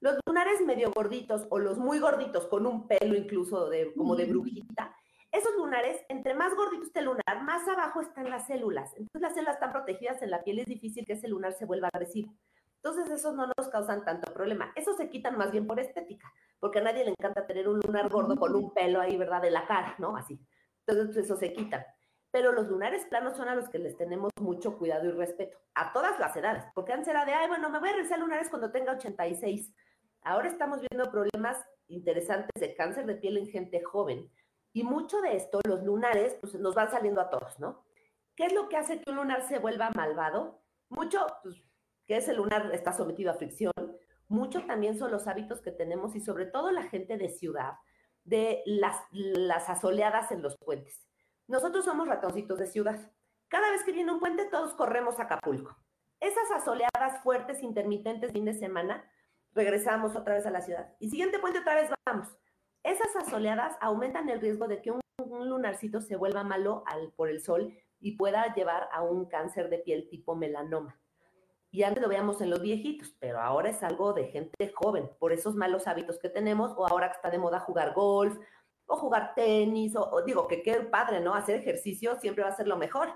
Los 0.00 0.18
lunares 0.26 0.60
medio 0.60 0.92
gorditos 0.92 1.46
o 1.50 1.58
los 1.58 1.78
muy 1.78 1.98
gorditos, 1.98 2.46
con 2.46 2.66
un 2.66 2.86
pelo 2.86 3.16
incluso 3.16 3.68
de, 3.68 3.94
como 3.94 4.14
de 4.14 4.26
brujita, 4.26 4.94
esos 5.36 5.54
lunares, 5.56 6.00
entre 6.08 6.34
más 6.34 6.54
gordito 6.54 6.84
esté 6.84 7.00
el 7.00 7.06
lunar, 7.06 7.42
más 7.42 7.66
abajo 7.68 8.00
están 8.00 8.30
las 8.30 8.46
células. 8.46 8.92
Entonces 8.96 9.20
las 9.20 9.34
células 9.34 9.54
están 9.54 9.72
protegidas 9.72 10.22
en 10.22 10.30
la 10.30 10.42
piel, 10.42 10.60
es 10.60 10.66
difícil 10.66 11.04
que 11.04 11.12
ese 11.14 11.28
lunar 11.28 11.52
se 11.52 11.66
vuelva 11.66 11.88
agresivo. 11.92 12.34
Entonces 12.76 13.10
esos 13.10 13.34
no 13.34 13.46
nos 13.46 13.68
causan 13.68 14.04
tanto 14.04 14.32
problema. 14.32 14.72
Esos 14.76 14.96
se 14.96 15.10
quitan 15.10 15.36
más 15.36 15.50
bien 15.50 15.66
por 15.66 15.80
estética, 15.80 16.32
porque 16.58 16.78
a 16.78 16.82
nadie 16.82 17.04
le 17.04 17.10
encanta 17.10 17.46
tener 17.46 17.68
un 17.68 17.80
lunar 17.80 18.08
gordo 18.08 18.36
con 18.36 18.54
un 18.54 18.72
pelo 18.72 19.00
ahí, 19.00 19.16
¿verdad? 19.16 19.42
De 19.42 19.50
la 19.50 19.66
cara, 19.66 19.94
¿no? 19.98 20.16
Así. 20.16 20.40
Entonces 20.86 21.14
pues, 21.14 21.26
eso 21.26 21.36
se 21.36 21.52
quitan. 21.52 21.84
Pero 22.30 22.52
los 22.52 22.68
lunares 22.68 23.04
planos 23.06 23.36
son 23.36 23.48
a 23.48 23.54
los 23.54 23.68
que 23.68 23.78
les 23.78 23.96
tenemos 23.96 24.30
mucho 24.40 24.78
cuidado 24.78 25.06
y 25.06 25.10
respeto, 25.10 25.58
a 25.74 25.92
todas 25.92 26.18
las 26.18 26.36
edades, 26.36 26.64
porque 26.74 26.92
antes 26.92 27.08
era 27.08 27.24
de, 27.24 27.32
ay, 27.32 27.48
bueno, 27.48 27.70
me 27.70 27.78
voy 27.78 27.88
a 27.88 27.92
realizar 27.92 28.18
lunares 28.18 28.50
cuando 28.50 28.70
tenga 28.70 28.92
86. 28.92 29.72
Ahora 30.22 30.48
estamos 30.48 30.80
viendo 30.80 31.10
problemas 31.10 31.58
interesantes 31.88 32.60
de 32.60 32.74
cáncer 32.74 33.06
de 33.06 33.16
piel 33.16 33.38
en 33.38 33.46
gente 33.46 33.82
joven, 33.82 34.30
y 34.76 34.84
mucho 34.84 35.22
de 35.22 35.36
esto, 35.36 35.58
los 35.66 35.82
lunares, 35.84 36.36
pues 36.38 36.54
nos 36.56 36.74
van 36.74 36.90
saliendo 36.90 37.22
a 37.22 37.30
todos, 37.30 37.58
¿no? 37.58 37.82
¿Qué 38.34 38.44
es 38.44 38.52
lo 38.52 38.68
que 38.68 38.76
hace 38.76 39.00
que 39.00 39.10
un 39.10 39.16
lunar 39.16 39.48
se 39.48 39.58
vuelva 39.58 39.88
malvado? 39.94 40.60
Mucho, 40.90 41.26
pues, 41.42 41.56
que 42.04 42.18
ese 42.18 42.34
lunar 42.34 42.70
está 42.74 42.92
sometido 42.92 43.30
a 43.30 43.36
fricción. 43.36 43.72
Mucho 44.28 44.66
también 44.66 44.98
son 44.98 45.10
los 45.10 45.28
hábitos 45.28 45.62
que 45.62 45.72
tenemos 45.72 46.14
y 46.14 46.20
sobre 46.20 46.44
todo 46.44 46.72
la 46.72 46.82
gente 46.82 47.16
de 47.16 47.30
ciudad, 47.30 47.78
de 48.24 48.62
las, 48.66 49.00
las 49.12 49.70
asoleadas 49.70 50.30
en 50.30 50.42
los 50.42 50.58
puentes. 50.58 51.08
Nosotros 51.46 51.86
somos 51.86 52.06
ratoncitos 52.06 52.58
de 52.58 52.66
ciudad. 52.66 53.00
Cada 53.48 53.70
vez 53.70 53.82
que 53.82 53.92
viene 53.92 54.12
un 54.12 54.20
puente, 54.20 54.44
todos 54.44 54.74
corremos 54.74 55.18
a 55.18 55.22
Acapulco. 55.22 55.74
Esas 56.20 56.50
asoleadas 56.50 57.22
fuertes, 57.22 57.62
intermitentes, 57.62 58.30
fin 58.30 58.44
de 58.44 58.52
semana, 58.52 59.10
regresamos 59.54 60.14
otra 60.16 60.34
vez 60.34 60.44
a 60.44 60.50
la 60.50 60.60
ciudad. 60.60 60.94
Y 61.00 61.08
siguiente 61.08 61.38
puente, 61.38 61.60
otra 61.60 61.76
vez 61.76 61.90
vamos. 62.04 62.28
Esas 62.86 63.16
asoleadas 63.16 63.76
aumentan 63.80 64.28
el 64.28 64.40
riesgo 64.40 64.68
de 64.68 64.80
que 64.80 64.92
un, 64.92 65.00
lunarcito 65.48 66.00
se 66.00 66.14
vuelva 66.14 66.44
malo 66.44 66.84
al, 66.86 67.10
por 67.10 67.28
el 67.28 67.40
sol 67.40 67.76
y 67.98 68.12
pueda 68.12 68.54
llevar 68.54 68.88
a 68.92 69.02
un 69.02 69.26
cáncer 69.26 69.68
de 69.70 69.78
piel 69.78 70.08
tipo 70.08 70.36
melanoma. 70.36 70.96
Y 71.72 71.82
antes 71.82 72.00
lo 72.00 72.08
veíamos 72.08 72.40
en 72.42 72.50
los 72.50 72.62
viejitos, 72.62 73.12
pero 73.18 73.40
ahora 73.40 73.70
es 73.70 73.82
algo 73.82 74.12
de 74.12 74.28
gente 74.28 74.72
joven, 74.72 75.10
por 75.18 75.32
esos 75.32 75.56
malos 75.56 75.88
hábitos 75.88 76.20
que 76.20 76.28
tenemos, 76.28 76.74
o 76.76 76.86
ahora 76.86 77.08
que 77.08 77.16
está 77.16 77.28
de 77.28 77.40
moda 77.40 77.58
jugar 77.58 77.92
golf, 77.92 78.38
o 78.86 78.96
jugar 78.96 79.34
tenis, 79.34 79.96
o, 79.96 80.22
digo 80.24 80.46
que 80.46 80.62
qué 80.62 80.74
padre, 80.76 81.18
¿no? 81.18 81.34
Hacer 81.34 81.56
ejercicio 81.56 82.14
siempre 82.20 82.44
va 82.44 82.50
a 82.50 82.56
ser 82.56 82.68
lo 82.68 82.76
mejor. 82.76 83.12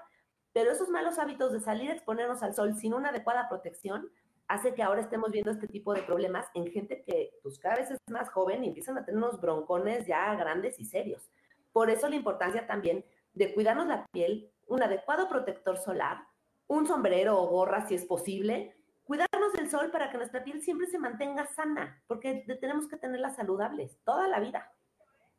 Pero 0.53 0.73
esos 0.73 0.89
malos 0.89 1.17
hábitos 1.21 1.53
de 1.53 1.61
salir 1.61 1.91
a 1.91 1.95
exponernos 1.95 2.43
al 2.43 2.57
sol 2.57 2.75
sin 2.75 2.93
una 2.93 3.11
adecuada 3.11 3.49
protección 3.49 4.11
hace 4.51 4.75
que 4.75 4.83
ahora 4.83 5.01
estemos 5.01 5.31
viendo 5.31 5.53
este 5.53 5.69
tipo 5.69 5.95
de 5.95 6.03
problemas 6.03 6.45
en 6.55 6.67
gente 6.73 7.05
que 7.07 7.39
pues 7.41 7.57
cada 7.61 7.77
vez 7.77 7.93
es 7.93 7.99
más 8.11 8.29
joven 8.31 8.65
y 8.65 8.69
empiezan 8.69 8.99
a 8.99 9.05
tener 9.05 9.17
unos 9.17 9.41
broncones 9.41 10.09
ya 10.09 10.35
grandes 10.35 10.81
y 10.81 10.85
serios. 10.85 11.31
Por 11.73 11.89
eso 11.89 12.09
la 12.09 12.17
importancia 12.17 12.67
también 12.67 13.05
de 13.33 13.55
cuidarnos 13.55 13.87
la 13.87 14.07
piel, 14.07 14.51
un 14.67 14.83
adecuado 14.83 15.29
protector 15.29 15.79
solar, 15.79 16.25
un 16.67 16.85
sombrero 16.85 17.41
o 17.41 17.47
gorra 17.47 17.87
si 17.87 17.95
es 17.95 18.05
posible, 18.05 18.75
cuidarnos 19.05 19.53
del 19.53 19.71
sol 19.71 19.93
para 19.93 20.11
que 20.11 20.17
nuestra 20.17 20.43
piel 20.43 20.61
siempre 20.61 20.89
se 20.89 20.99
mantenga 20.99 21.47
sana, 21.47 22.03
porque 22.09 22.45
tenemos 22.61 22.89
que 22.89 22.97
tenerla 22.97 23.31
saludables 23.31 24.01
toda 24.05 24.27
la 24.27 24.41
vida. 24.41 24.69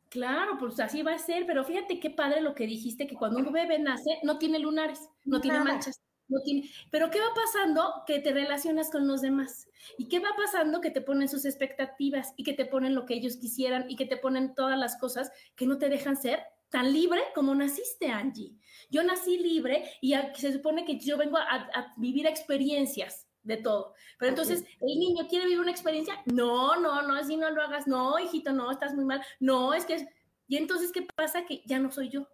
Claro, 0.08 0.56
pues 0.58 0.80
así 0.80 1.02
va 1.02 1.12
a 1.12 1.18
ser, 1.18 1.44
pero 1.46 1.64
fíjate 1.64 2.00
qué 2.00 2.08
padre 2.08 2.40
lo 2.40 2.54
que 2.54 2.66
dijiste, 2.66 3.06
que 3.06 3.16
cuando 3.16 3.40
un 3.40 3.52
bebé 3.52 3.78
nace 3.78 4.20
no 4.22 4.38
tiene 4.38 4.58
lunares, 4.58 5.06
no 5.26 5.42
tiene 5.42 5.60
manchas 5.60 6.00
no 6.32 6.42
tiene, 6.42 6.70
pero 6.90 7.10
¿qué 7.10 7.20
va 7.20 7.32
pasando? 7.34 8.02
Que 8.06 8.18
te 8.18 8.32
relacionas 8.32 8.90
con 8.90 9.06
los 9.06 9.20
demás. 9.20 9.68
¿Y 9.98 10.08
qué 10.08 10.18
va 10.18 10.30
pasando? 10.36 10.80
Que 10.80 10.90
te 10.90 11.00
ponen 11.00 11.28
sus 11.28 11.44
expectativas 11.44 12.32
y 12.36 12.44
que 12.44 12.52
te 12.54 12.66
ponen 12.66 12.94
lo 12.94 13.06
que 13.06 13.14
ellos 13.14 13.36
quisieran 13.36 13.90
y 13.90 13.96
que 13.96 14.06
te 14.06 14.16
ponen 14.16 14.54
todas 14.54 14.78
las 14.78 14.98
cosas 14.98 15.30
que 15.54 15.66
no 15.66 15.78
te 15.78 15.88
dejan 15.88 16.16
ser 16.16 16.40
tan 16.72 16.90
libre 16.92 17.20
como 17.34 17.54
naciste, 17.54 18.08
Angie. 18.08 18.56
Yo 18.90 19.04
nací 19.04 19.38
libre 19.38 19.84
y 20.00 20.14
se 20.34 20.52
supone 20.52 20.84
que 20.84 20.98
yo 20.98 21.18
vengo 21.18 21.36
a, 21.36 21.92
vivir 21.98 22.26
experiencias 22.26 23.28
de 23.42 23.58
todo. 23.58 23.94
Pero 24.18 24.30
entonces, 24.30 24.64
el 24.80 24.98
niño 24.98 25.28
quiere 25.28 25.44
vivir 25.44 25.60
una 25.60 25.70
experiencia, 25.70 26.14
no, 26.26 26.80
no, 26.80 27.02
no, 27.02 27.14
así 27.14 27.36
no 27.36 27.50
lo 27.50 27.62
hagas, 27.62 27.86
no, 27.86 28.18
hijito, 28.18 28.52
no, 28.52 28.70
estás 28.70 28.94
muy 28.94 29.04
mal, 29.04 29.22
no, 29.38 29.74
es 29.74 29.84
que... 29.84 30.08
Y 30.48 30.56
entonces, 30.56 30.92
¿qué 30.92 31.02
pasa? 31.14 31.44
Que 31.44 31.62
ya 31.66 31.78
no 31.78 31.90
soy 31.92 32.08
yo. 32.08 32.26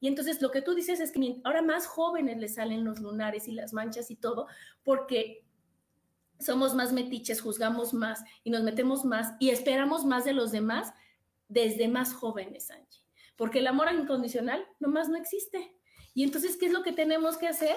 Y 0.00 0.08
entonces 0.08 0.42
lo 0.42 0.50
que 0.50 0.62
tú 0.62 0.74
dices 0.74 1.00
es 1.00 1.10
que 1.10 1.40
ahora 1.44 1.62
más 1.62 1.86
jóvenes 1.86 2.38
le 2.38 2.48
salen 2.48 2.84
los 2.84 3.00
lunares 3.00 3.48
y 3.48 3.52
las 3.52 3.72
manchas 3.72 4.10
y 4.10 4.16
todo, 4.16 4.46
porque 4.82 5.46
somos 6.38 6.74
más 6.74 6.92
metiches, 6.92 7.40
juzgamos 7.40 7.94
más 7.94 8.22
y 8.44 8.50
nos 8.50 8.62
metemos 8.62 9.04
más 9.04 9.34
y 9.40 9.50
esperamos 9.50 10.04
más 10.04 10.24
de 10.24 10.34
los 10.34 10.52
demás 10.52 10.92
desde 11.48 11.88
más 11.88 12.12
jóvenes, 12.12 12.70
Angie. 12.70 13.02
Porque 13.36 13.60
el 13.60 13.66
amor 13.66 13.88
incondicional 13.92 14.66
nomás 14.80 15.08
no 15.08 15.16
existe. 15.16 15.76
Y 16.14 16.24
entonces, 16.24 16.56
¿qué 16.56 16.66
es 16.66 16.72
lo 16.72 16.82
que 16.82 16.92
tenemos 16.92 17.36
que 17.36 17.48
hacer? 17.48 17.76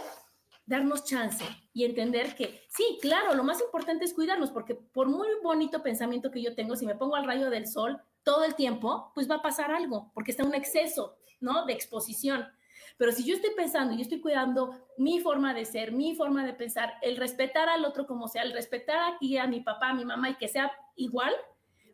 Darnos 0.65 1.03
chance 1.03 1.43
y 1.73 1.83
entender 1.83 2.35
que 2.35 2.61
sí, 2.69 2.97
claro, 3.01 3.33
lo 3.33 3.43
más 3.43 3.59
importante 3.61 4.05
es 4.05 4.13
cuidarnos, 4.13 4.51
porque 4.51 4.75
por 4.75 5.07
muy 5.07 5.27
bonito 5.43 5.81
pensamiento 5.81 6.31
que 6.31 6.41
yo 6.41 6.55
tengo, 6.55 6.75
si 6.75 6.85
me 6.85 6.95
pongo 6.95 7.15
al 7.15 7.25
rayo 7.25 7.49
del 7.49 7.67
sol 7.67 8.01
todo 8.23 8.43
el 8.43 8.55
tiempo, 8.55 9.11
pues 9.13 9.29
va 9.29 9.35
a 9.35 9.41
pasar 9.41 9.71
algo, 9.71 10.11
porque 10.13 10.31
está 10.31 10.43
un 10.43 10.55
exceso, 10.55 11.17
¿no? 11.39 11.65
De 11.65 11.73
exposición. 11.73 12.45
Pero 12.97 13.11
si 13.11 13.23
yo 13.23 13.35
estoy 13.35 13.51
pensando, 13.55 13.95
yo 13.95 14.01
estoy 14.01 14.19
cuidando 14.19 14.75
mi 14.97 15.19
forma 15.19 15.53
de 15.53 15.65
ser, 15.65 15.91
mi 15.91 16.15
forma 16.15 16.45
de 16.45 16.53
pensar, 16.53 16.93
el 17.01 17.17
respetar 17.17 17.69
al 17.69 17.85
otro 17.85 18.05
como 18.05 18.27
sea, 18.27 18.43
el 18.43 18.53
respetar 18.53 19.13
aquí 19.13 19.37
a 19.37 19.47
mi 19.47 19.61
papá, 19.61 19.89
a 19.89 19.93
mi 19.93 20.05
mamá 20.05 20.29
y 20.29 20.35
que 20.35 20.47
sea 20.47 20.71
igual, 20.95 21.33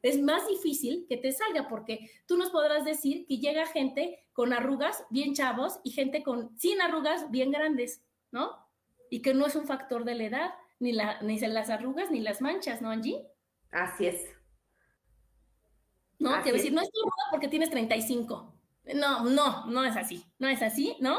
es 0.01 0.21
más 0.21 0.47
difícil 0.47 1.05
que 1.09 1.17
te 1.17 1.31
salga 1.31 1.67
porque 1.67 2.11
tú 2.27 2.37
nos 2.37 2.49
podrás 2.49 2.85
decir 2.85 3.25
que 3.27 3.37
llega 3.37 3.65
gente 3.65 4.23
con 4.33 4.53
arrugas 4.53 5.03
bien 5.09 5.33
chavos 5.33 5.79
y 5.83 5.91
gente 5.91 6.23
con 6.23 6.57
sin 6.59 6.81
arrugas 6.81 7.31
bien 7.31 7.51
grandes, 7.51 8.03
¿no? 8.31 8.51
Y 9.09 9.21
que 9.21 9.33
no 9.33 9.45
es 9.45 9.55
un 9.55 9.65
factor 9.65 10.05
de 10.05 10.15
la 10.15 10.23
edad, 10.23 10.53
ni, 10.79 10.91
la, 10.91 11.21
ni 11.21 11.39
las 11.39 11.69
arrugas 11.69 12.11
ni 12.11 12.19
las 12.19 12.41
manchas, 12.41 12.81
¿no, 12.81 12.89
Angie? 12.89 13.27
Así 13.71 14.07
es. 14.07 14.34
No, 16.19 16.41
quiero 16.41 16.57
decir, 16.57 16.73
no 16.73 16.81
es 16.81 16.87
arruga 16.87 17.31
porque 17.31 17.47
tienes 17.47 17.69
35. 17.69 18.53
No, 18.95 19.23
no, 19.23 19.65
no 19.67 19.83
es 19.83 19.95
así, 19.97 20.23
no 20.39 20.47
es 20.47 20.61
así, 20.61 20.95
¿no? 20.99 21.17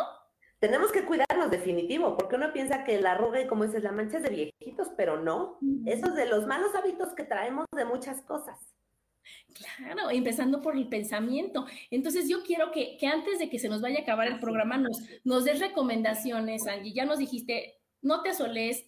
Tenemos 0.58 0.90
que 0.90 1.04
cuidarnos, 1.04 1.50
definitivo, 1.50 2.16
porque 2.16 2.36
uno 2.36 2.52
piensa 2.52 2.84
que 2.84 3.00
la 3.00 3.12
arruga 3.12 3.40
y 3.40 3.46
como 3.46 3.64
dices, 3.64 3.82
la 3.82 3.92
mancha 3.92 4.16
es 4.18 4.22
de 4.22 4.30
viejitos, 4.30 4.88
pero 4.96 5.20
no. 5.22 5.58
Eso 5.84 6.06
es 6.06 6.14
de 6.14 6.26
los 6.26 6.46
malos 6.46 6.74
hábitos 6.74 7.12
que 7.14 7.24
traemos 7.24 7.66
de 7.76 7.84
muchas 7.84 8.22
cosas. 8.22 8.58
Claro, 9.52 10.10
empezando 10.10 10.62
por 10.62 10.76
el 10.76 10.88
pensamiento. 10.88 11.66
Entonces 11.90 12.28
yo 12.28 12.42
quiero 12.42 12.70
que, 12.72 12.98
antes 13.06 13.38
de 13.38 13.50
que 13.50 13.58
se 13.58 13.68
nos 13.68 13.80
vaya 13.80 13.98
a 13.98 14.02
acabar 14.02 14.28
el 14.28 14.38
programa 14.38 14.78
nos, 14.78 15.02
nos 15.24 15.44
des 15.44 15.60
recomendaciones, 15.60 16.66
Angie. 16.66 16.92
Ya 16.92 17.04
nos 17.04 17.18
dijiste, 17.18 17.78
no 18.00 18.22
te 18.22 18.30
asoles, 18.30 18.86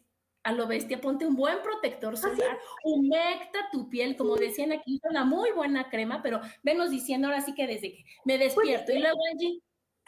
a 0.48 0.52
lo 0.52 0.66
bestia, 0.66 0.98
ponte 0.98 1.26
un 1.26 1.36
buen 1.36 1.60
protector 1.62 2.16
solar, 2.16 2.58
humecta 2.82 3.68
tu 3.70 3.90
piel, 3.90 4.16
como 4.16 4.34
decían 4.34 4.72
aquí, 4.72 4.98
una 5.02 5.22
muy 5.22 5.50
buena 5.52 5.90
crema, 5.90 6.22
pero 6.22 6.40
venos 6.62 6.90
diciendo 6.90 7.28
ahora 7.28 7.42
sí 7.42 7.54
que 7.54 7.66
desde 7.66 7.92
que 7.92 8.04
me 8.24 8.38
pues, 8.38 8.54
despierto. 8.54 8.92
y 8.92 8.98
luego, 8.98 9.18
Angie. 9.30 9.60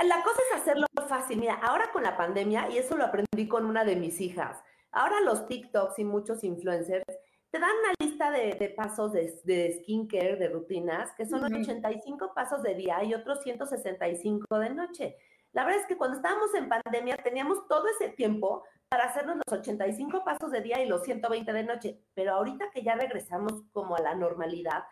La 0.03 0.23
cosa 0.23 0.41
es 0.49 0.63
hacerlo 0.63 0.87
fácil. 1.09 1.41
Mira, 1.41 1.57
ahora 1.57 1.93
con 1.93 2.03
la 2.03 2.17
pandemia, 2.17 2.71
y 2.71 2.79
eso 2.79 2.97
lo 2.97 3.05
aprendí 3.05 3.47
con 3.47 3.67
una 3.67 3.85
de 3.85 3.97
mis 3.97 4.19
hijas, 4.23 4.57
ahora 4.93 5.21
los 5.21 5.47
TikToks 5.47 5.99
y 5.99 6.05
muchos 6.05 6.43
influencers 6.43 7.05
te 7.51 7.59
dan 7.59 7.71
una 7.71 7.93
lista 8.01 8.31
de, 8.31 8.75
pasos 8.75 9.13
de, 9.13 9.39
de, 9.45 9.83
skincare, 9.83 10.37
de 10.37 10.49
rutinas, 10.49 11.13
que 11.19 11.27
son 11.27 11.45
85 11.45 12.33
pasos 12.35 12.63
de 12.63 12.77
día 12.77 13.05
y 13.05 13.13
otros 13.13 13.43
165 13.43 14.59
de 14.59 14.71
noche. 14.71 15.17
La 15.53 15.65
verdad 15.65 15.83
es 15.83 15.87
que 15.87 15.99
cuando 15.99 16.17
estábamos 16.17 16.55
en 16.55 16.69
pandemia 16.69 17.19
teníamos 17.19 17.67
todo 17.69 17.85
ese 17.89 18.09
tiempo 18.11 18.63
para 18.91 19.05
hacernos 19.05 19.37
los 19.37 19.61
85 19.61 20.25
pasos 20.25 20.51
de 20.51 20.63
día 20.63 20.83
y 20.83 20.89
los 20.89 21.05
120 21.05 21.53
de 21.53 21.63
noche, 21.63 22.01
pero 22.13 22.35
ahorita 22.35 22.71
que 22.73 22.83
ya 22.83 22.97
regresamos 22.97 23.63
como 23.73 23.95
a 23.95 24.01
la 24.01 24.17
normalidad, 24.17 24.83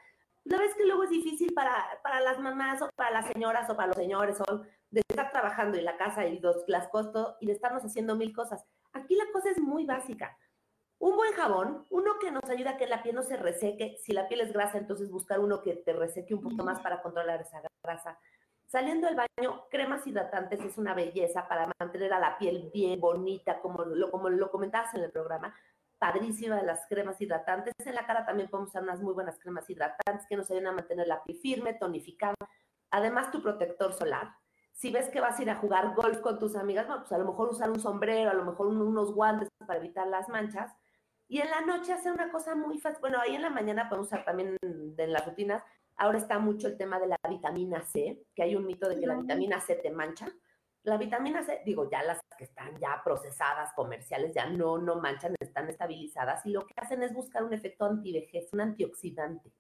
la 0.44 0.64
es 0.64 0.74
que 0.76 0.86
luego 0.86 1.02
es 1.02 1.10
difícil 1.10 1.52
para, 1.52 1.84
para 2.04 2.20
las 2.20 2.38
mamás 2.38 2.80
o 2.80 2.88
para 2.94 3.10
las 3.10 3.26
señoras 3.26 3.68
o 3.68 3.76
para 3.76 3.88
los 3.88 3.96
señores 3.96 4.40
o 4.40 4.62
de 4.90 5.02
estar 5.06 5.32
trabajando 5.32 5.76
en 5.76 5.84
la 5.84 5.96
casa 5.96 6.24
y 6.26 6.38
los, 6.38 6.62
las 6.68 6.88
costos 6.88 7.34
y 7.40 7.46
de 7.46 7.52
estarnos 7.52 7.82
haciendo 7.82 8.14
mil 8.14 8.32
cosas. 8.32 8.64
Aquí 8.92 9.16
la 9.16 9.26
cosa 9.32 9.50
es 9.50 9.58
muy 9.58 9.84
básica. 9.84 10.38
Un 11.00 11.16
buen 11.16 11.32
jabón, 11.32 11.84
uno 11.90 12.18
que 12.20 12.30
nos 12.30 12.48
ayuda 12.48 12.70
a 12.70 12.76
que 12.76 12.86
la 12.86 13.02
piel 13.02 13.16
no 13.16 13.22
se 13.22 13.36
reseque. 13.36 13.96
Si 14.00 14.12
la 14.12 14.28
piel 14.28 14.42
es 14.42 14.52
grasa, 14.52 14.78
entonces 14.78 15.10
buscar 15.10 15.40
uno 15.40 15.60
que 15.60 15.74
te 15.74 15.92
reseque 15.92 16.34
un 16.34 16.40
poquito 16.40 16.64
más 16.64 16.80
para 16.80 17.02
controlar 17.02 17.40
esa 17.40 17.60
grasa. 17.82 18.18
Saliendo 18.68 19.06
del 19.06 19.16
baño, 19.16 19.64
cremas 19.70 20.06
hidratantes 20.06 20.60
es 20.60 20.76
una 20.76 20.92
belleza 20.92 21.48
para 21.48 21.72
mantener 21.80 22.12
a 22.12 22.20
la 22.20 22.36
piel 22.36 22.70
bien 22.70 23.00
bonita, 23.00 23.60
como 23.60 23.82
lo, 23.82 24.10
como 24.10 24.28
lo 24.28 24.50
comentabas 24.50 24.92
en 24.94 25.04
el 25.04 25.10
programa. 25.10 25.54
Padrísima 25.96 26.62
las 26.62 26.86
cremas 26.86 27.18
hidratantes. 27.18 27.72
En 27.78 27.94
la 27.94 28.04
cara 28.06 28.26
también 28.26 28.50
podemos 28.50 28.68
usar 28.68 28.82
unas 28.82 29.00
muy 29.00 29.14
buenas 29.14 29.38
cremas 29.38 29.68
hidratantes 29.70 30.26
que 30.28 30.36
nos 30.36 30.50
ayudan 30.50 30.66
a 30.66 30.72
mantener 30.72 31.08
la 31.08 31.24
piel 31.24 31.38
firme, 31.38 31.72
tonificada. 31.72 32.34
Además, 32.90 33.30
tu 33.30 33.42
protector 33.42 33.94
solar. 33.94 34.34
Si 34.74 34.90
ves 34.90 35.08
que 35.08 35.20
vas 35.22 35.38
a 35.38 35.42
ir 35.42 35.48
a 35.48 35.56
jugar 35.56 35.94
golf 35.94 36.20
con 36.20 36.38
tus 36.38 36.54
amigas, 36.54 36.86
bueno, 36.86 37.04
pues 37.04 37.12
a 37.12 37.18
lo 37.18 37.24
mejor 37.24 37.48
usar 37.48 37.70
un 37.70 37.80
sombrero, 37.80 38.30
a 38.30 38.34
lo 38.34 38.44
mejor 38.44 38.66
unos 38.66 39.14
guantes 39.14 39.48
para 39.66 39.78
evitar 39.78 40.06
las 40.08 40.28
manchas. 40.28 40.76
Y 41.26 41.40
en 41.40 41.48
la 41.50 41.62
noche 41.62 41.94
hacer 41.94 42.12
una 42.12 42.30
cosa 42.30 42.54
muy 42.54 42.78
fácil. 42.78 43.00
Bueno, 43.00 43.18
ahí 43.18 43.34
en 43.34 43.42
la 43.42 43.50
mañana 43.50 43.88
podemos 43.88 44.08
usar 44.08 44.26
también 44.26 44.58
en 44.60 45.12
las 45.12 45.24
rutinas 45.24 45.62
Ahora 45.98 46.18
está 46.18 46.38
mucho 46.38 46.68
el 46.68 46.76
tema 46.76 47.00
de 47.00 47.08
la 47.08 47.18
vitamina 47.28 47.82
C, 47.82 48.22
que 48.32 48.44
hay 48.44 48.54
un 48.54 48.64
mito 48.64 48.88
de 48.88 49.00
que 49.00 49.06
la 49.06 49.16
vitamina 49.16 49.60
C 49.60 49.74
te 49.74 49.90
mancha. 49.90 50.28
La 50.84 50.96
vitamina 50.96 51.42
C, 51.42 51.60
digo, 51.66 51.90
ya 51.90 52.04
las 52.04 52.20
que 52.38 52.44
están 52.44 52.78
ya 52.78 53.02
procesadas, 53.04 53.72
comerciales, 53.74 54.32
ya 54.32 54.48
no, 54.48 54.78
no 54.78 55.00
manchan, 55.00 55.34
están 55.40 55.68
estabilizadas 55.68 56.46
y 56.46 56.50
lo 56.50 56.64
que 56.64 56.74
hacen 56.76 57.02
es 57.02 57.12
buscar 57.12 57.42
un 57.42 57.52
efecto 57.52 57.84
antivejez, 57.84 58.52
un 58.52 58.60
antioxidante. 58.60 59.52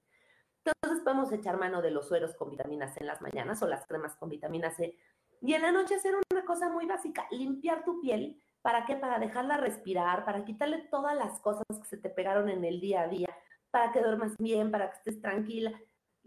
Entonces 0.64 1.02
podemos 1.02 1.32
echar 1.32 1.58
mano 1.58 1.82
de 1.82 1.90
los 1.90 2.06
sueros 2.06 2.36
con 2.36 2.50
vitamina 2.50 2.86
C 2.86 3.00
en 3.00 3.08
las 3.08 3.20
mañanas 3.20 3.60
o 3.62 3.66
las 3.66 3.84
cremas 3.84 4.14
con 4.14 4.28
vitamina 4.28 4.70
C. 4.70 4.96
Y 5.40 5.54
en 5.54 5.62
la 5.62 5.72
noche 5.72 5.96
hacer 5.96 6.14
una 6.30 6.44
cosa 6.44 6.70
muy 6.70 6.86
básica, 6.86 7.26
limpiar 7.32 7.84
tu 7.84 8.00
piel. 8.00 8.40
¿Para 8.62 8.86
qué? 8.86 8.94
Para 8.94 9.18
dejarla 9.18 9.56
respirar, 9.56 10.24
para 10.24 10.44
quitarle 10.44 10.86
todas 10.88 11.16
las 11.16 11.40
cosas 11.40 11.64
que 11.68 11.88
se 11.88 11.96
te 11.96 12.10
pegaron 12.10 12.48
en 12.48 12.64
el 12.64 12.80
día 12.80 13.02
a 13.02 13.08
día, 13.08 13.28
para 13.72 13.90
que 13.90 14.00
duermas 14.00 14.36
bien, 14.38 14.70
para 14.70 14.90
que 14.90 14.98
estés 14.98 15.20
tranquila 15.20 15.72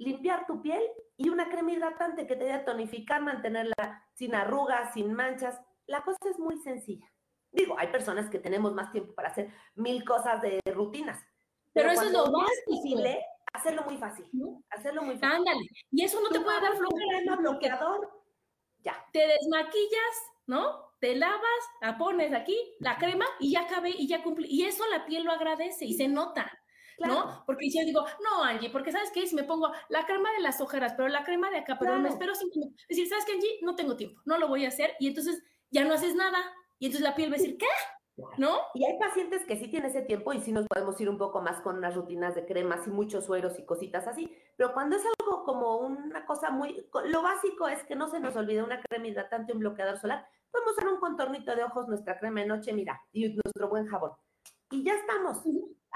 limpiar 0.01 0.45
tu 0.45 0.61
piel 0.61 0.81
y 1.17 1.29
una 1.29 1.49
crema 1.49 1.71
hidratante 1.71 2.27
que 2.27 2.35
te 2.35 2.45
dé 2.45 2.53
a 2.53 2.65
tonificar, 2.65 3.21
mantenerla 3.21 4.05
sin 4.13 4.35
arrugas, 4.35 4.93
sin 4.93 5.13
manchas. 5.13 5.59
La 5.85 6.03
cosa 6.03 6.29
es 6.29 6.39
muy 6.39 6.57
sencilla. 6.59 7.07
Digo, 7.51 7.75
hay 7.77 7.87
personas 7.87 8.29
que 8.29 8.39
tenemos 8.39 8.73
más 8.73 8.91
tiempo 8.91 9.13
para 9.13 9.29
hacer 9.29 9.51
mil 9.75 10.03
cosas 10.05 10.41
de 10.41 10.59
rutinas. 10.73 11.21
Pero, 11.73 11.91
eso 11.91 12.03
es 12.03 12.11
lo 12.11 12.31
más 12.31 12.49
difícil, 12.67 13.05
hacerlo 13.53 13.83
muy 13.83 13.97
fácil. 13.97 14.25
Hacerlo 14.69 15.03
muy 15.03 15.17
fácil. 15.17 15.37
Ándale. 15.37 15.67
Y 15.91 16.03
eso 16.03 16.21
no 16.21 16.29
te 16.29 16.39
puede 16.39 16.61
dar 16.61 16.75
flojera. 16.75 17.35
bloqueador. 17.37 18.09
Ya. 18.79 18.95
Te 19.13 19.27
desmaquillas, 19.27 20.15
¿no? 20.47 20.91
Te 20.99 21.15
lavas, 21.15 21.41
la 21.81 21.97
pones 21.97 22.33
aquí, 22.33 22.57
la 22.79 22.97
crema 22.97 23.25
y 23.39 23.51
ya 23.51 23.61
acabé 23.61 23.91
y 23.91 24.07
ya 24.07 24.23
cumplí. 24.23 24.47
Y 24.49 24.65
eso 24.65 24.83
la 24.87 25.05
piel 25.05 25.23
lo 25.23 25.31
agradece 25.31 25.85
y 25.85 25.93
se 25.93 26.07
nota. 26.07 26.51
¿No? 27.07 27.43
Porque 27.45 27.69
yo 27.69 27.85
digo, 27.85 28.05
no, 28.23 28.43
Angie, 28.43 28.69
porque 28.69 28.91
¿sabes 28.91 29.11
qué? 29.11 29.25
Si 29.27 29.35
me 29.35 29.43
pongo 29.43 29.71
la 29.89 30.05
crema 30.05 30.31
de 30.33 30.41
las 30.41 30.61
ojeras, 30.61 30.93
pero 30.95 31.07
la 31.07 31.23
crema 31.23 31.49
de 31.49 31.57
acá, 31.57 31.77
pero 31.79 31.97
me 31.99 32.09
espero 32.09 32.35
cinco 32.35 32.59
minutos. 32.59 32.85
Decir, 32.87 33.07
¿sabes 33.07 33.25
qué, 33.25 33.33
Angie? 33.33 33.59
No 33.61 33.75
tengo 33.75 33.95
tiempo, 33.95 34.21
no 34.25 34.37
lo 34.37 34.47
voy 34.47 34.65
a 34.65 34.69
hacer. 34.69 34.95
Y 34.99 35.07
entonces 35.07 35.43
ya 35.69 35.83
no 35.85 35.93
haces 35.93 36.15
nada. 36.15 36.39
Y 36.79 36.87
entonces 36.87 37.07
la 37.07 37.15
piel 37.15 37.31
va 37.31 37.35
a 37.35 37.37
decir, 37.37 37.57
¿qué? 37.57 37.67
¿No? 38.37 38.57
Y 38.73 38.85
hay 38.85 38.99
pacientes 38.99 39.45
que 39.45 39.57
sí 39.57 39.67
tienen 39.67 39.89
ese 39.89 40.01
tiempo 40.01 40.33
y 40.33 40.41
sí 40.41 40.51
nos 40.51 40.67
podemos 40.67 40.99
ir 40.99 41.09
un 41.09 41.17
poco 41.17 41.41
más 41.41 41.61
con 41.61 41.77
unas 41.77 41.95
rutinas 41.95 42.35
de 42.35 42.45
cremas 42.45 42.85
y 42.85 42.91
muchos 42.91 43.25
sueros 43.25 43.57
y 43.57 43.65
cositas 43.65 44.07
así. 44.07 44.35
Pero 44.57 44.73
cuando 44.73 44.95
es 44.95 45.03
algo 45.05 45.43
como 45.43 45.77
una 45.77 46.25
cosa 46.25 46.51
muy... 46.51 46.85
Lo 47.05 47.21
básico 47.23 47.67
es 47.67 47.83
que 47.83 47.95
no 47.95 48.09
se 48.09 48.19
nos 48.19 48.35
olvide 48.35 48.63
una 48.63 48.81
crema 48.81 49.07
hidratante, 49.07 49.53
un 49.53 49.59
bloqueador 49.59 49.97
solar. 49.97 50.27
Podemos 50.51 50.73
usar 50.73 50.87
un 50.89 50.99
contornito 50.99 51.55
de 51.55 51.63
ojos, 51.63 51.87
nuestra 51.87 52.19
crema 52.19 52.41
de 52.41 52.47
noche, 52.47 52.73
mira, 52.73 53.01
y 53.11 53.29
nuestro 53.29 53.69
buen 53.69 53.87
jabón. 53.87 54.11
Y 54.69 54.83
ya 54.83 54.93
estamos 54.93 55.43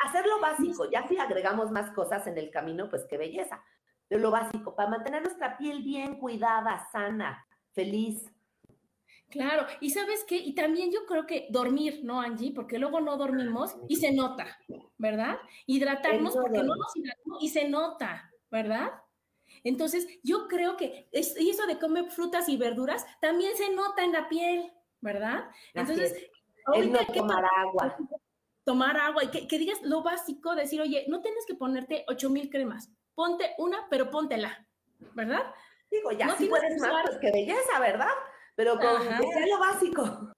hacer 0.03 0.25
lo 0.25 0.39
básico, 0.39 0.89
ya 0.89 1.07
si 1.07 1.17
agregamos 1.17 1.71
más 1.71 1.91
cosas 1.91 2.27
en 2.27 2.37
el 2.37 2.51
camino, 2.51 2.89
pues 2.89 3.05
qué 3.09 3.17
belleza. 3.17 3.63
Pero 4.07 4.21
lo 4.21 4.31
básico, 4.31 4.75
para 4.75 4.89
mantener 4.89 5.23
nuestra 5.23 5.57
piel 5.57 5.81
bien 5.81 6.19
cuidada, 6.19 6.87
sana, 6.91 7.45
feliz. 7.71 8.31
Claro, 9.29 9.65
y 9.81 9.89
sabes 9.89 10.23
qué, 10.27 10.37
y 10.37 10.53
también 10.53 10.91
yo 10.91 11.05
creo 11.05 11.25
que 11.25 11.47
dormir, 11.49 12.01
¿no, 12.03 12.21
Angie? 12.21 12.53
Porque 12.53 12.77
luego 12.77 12.99
no 13.01 13.17
dormimos 13.17 13.75
y 13.87 13.95
se 13.95 14.13
nota, 14.13 14.45
¿verdad? 14.97 15.39
Hidratarnos 15.65 16.35
porque 16.35 16.63
no 16.63 16.75
nos 16.75 16.95
hidratamos 16.95 17.43
y 17.43 17.49
se 17.49 17.67
nota, 17.67 18.31
¿verdad? 18.51 18.91
Entonces, 19.63 20.07
yo 20.23 20.47
creo 20.47 20.77
que 20.77 21.09
eso 21.11 21.65
de 21.65 21.79
comer 21.79 22.11
frutas 22.11 22.47
y 22.49 22.57
verduras 22.57 23.05
también 23.19 23.57
se 23.57 23.73
nota 23.73 24.03
en 24.03 24.11
la 24.11 24.29
piel, 24.29 24.71
¿verdad? 25.01 25.49
Entonces, 25.73 26.29
el 26.73 26.91
no 26.91 26.99
tomar 27.07 27.45
agua. 27.57 27.97
Tomar 28.65 28.97
agua 28.97 29.23
y 29.23 29.27
que, 29.29 29.57
digas 29.57 29.79
lo 29.83 30.03
básico, 30.03 30.55
decir, 30.55 30.81
oye, 30.81 31.05
no 31.07 31.21
tienes 31.21 31.45
que 31.45 31.55
ponerte 31.55 32.03
ocho 32.09 32.29
mil 32.29 32.49
cremas, 32.49 32.91
ponte 33.13 33.53
una, 33.57 33.87
pero 33.89 34.09
póntela, 34.09 34.67
¿verdad? 35.13 35.43
Digo, 35.89 36.11
ya 36.11 36.35
si 36.35 36.47
puedes 36.47 36.81
más, 36.81 37.03
pues 37.05 37.17
qué 37.21 37.31
belleza, 37.31 37.79
¿verdad? 37.79 38.09
Pero 38.55 38.77
con 38.77 38.99
que 39.01 39.33
sea 39.33 39.47
lo 39.47 39.59
básico. 39.59 40.33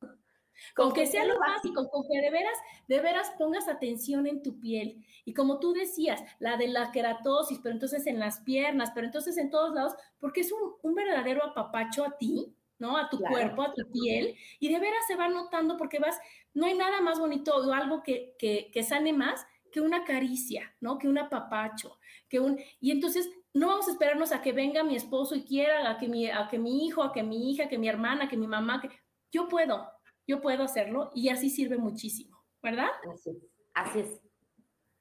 Con, 0.75 0.91
que, 0.91 1.05
sea, 1.05 1.23
lo 1.25 1.39
básico, 1.39 1.87
con 1.89 2.03
que 2.07 2.19
de 2.19 2.31
veras, 2.31 2.57
de 2.87 2.99
veras 2.99 3.31
pongas 3.37 3.67
atención 3.67 4.25
en 4.27 4.41
tu 4.41 4.59
piel. 4.59 5.05
Y 5.23 5.33
como 5.33 5.59
tú 5.59 5.73
decías, 5.73 6.21
la 6.39 6.57
de 6.57 6.67
la 6.67 6.91
queratosis, 6.91 7.59
pero 7.61 7.73
entonces 7.73 8.07
en 8.07 8.19
las 8.19 8.41
piernas, 8.41 8.91
pero 8.93 9.05
entonces 9.05 9.37
en 9.37 9.51
todos 9.51 9.73
lados, 9.73 9.93
porque 10.19 10.41
es 10.41 10.51
un, 10.51 10.73
un 10.81 10.95
verdadero 10.95 11.43
apapacho 11.43 12.03
a 12.03 12.17
ti, 12.17 12.56
¿no? 12.79 12.97
A 12.97 13.09
tu 13.09 13.23
cuerpo, 13.25 13.63
a 13.63 13.73
tu 13.73 13.89
piel, 13.91 14.35
y 14.59 14.71
de 14.71 14.79
veras 14.79 15.05
se 15.07 15.15
va 15.15 15.27
notando 15.29 15.77
porque 15.77 15.99
vas, 15.99 16.17
no 16.53 16.65
hay 16.65 16.77
nada 16.77 17.01
más 17.01 17.19
bonito 17.19 17.55
o 17.55 17.73
algo 17.73 18.03
que, 18.03 18.35
que, 18.37 18.69
que 18.71 18.83
sane 18.83 19.13
más 19.13 19.45
que 19.71 19.81
una 19.81 20.03
caricia, 20.03 20.75
¿no? 20.79 20.97
Que 20.97 21.07
un 21.07 21.17
apapacho, 21.17 21.99
que 22.29 22.39
un... 22.39 22.59
Y 22.79 22.91
entonces 22.91 23.29
no 23.53 23.67
vamos 23.67 23.87
a 23.87 23.91
esperarnos 23.91 24.31
a 24.31 24.41
que 24.41 24.51
venga 24.53 24.83
mi 24.83 24.95
esposo 24.95 25.35
y 25.35 25.43
quiera, 25.43 25.89
a 25.89 25.97
que 25.97 26.07
mi, 26.07 26.27
a 26.27 26.47
que 26.49 26.59
mi 26.59 26.85
hijo, 26.85 27.03
a 27.03 27.11
que 27.11 27.23
mi 27.23 27.51
hija, 27.51 27.67
que 27.67 27.77
mi 27.77 27.89
hermana, 27.89 28.29
que 28.29 28.37
mi 28.37 28.47
mamá, 28.47 28.81
que 28.81 28.89
yo 29.31 29.47
puedo, 29.47 29.89
yo 30.25 30.41
puedo 30.41 30.63
hacerlo 30.63 31.11
y 31.13 31.29
así 31.29 31.49
sirve 31.49 31.77
muchísimo, 31.77 32.43
¿verdad? 32.61 32.89
Así 33.11 33.29
es, 33.31 33.37
así 33.73 33.99
es. 33.99 34.21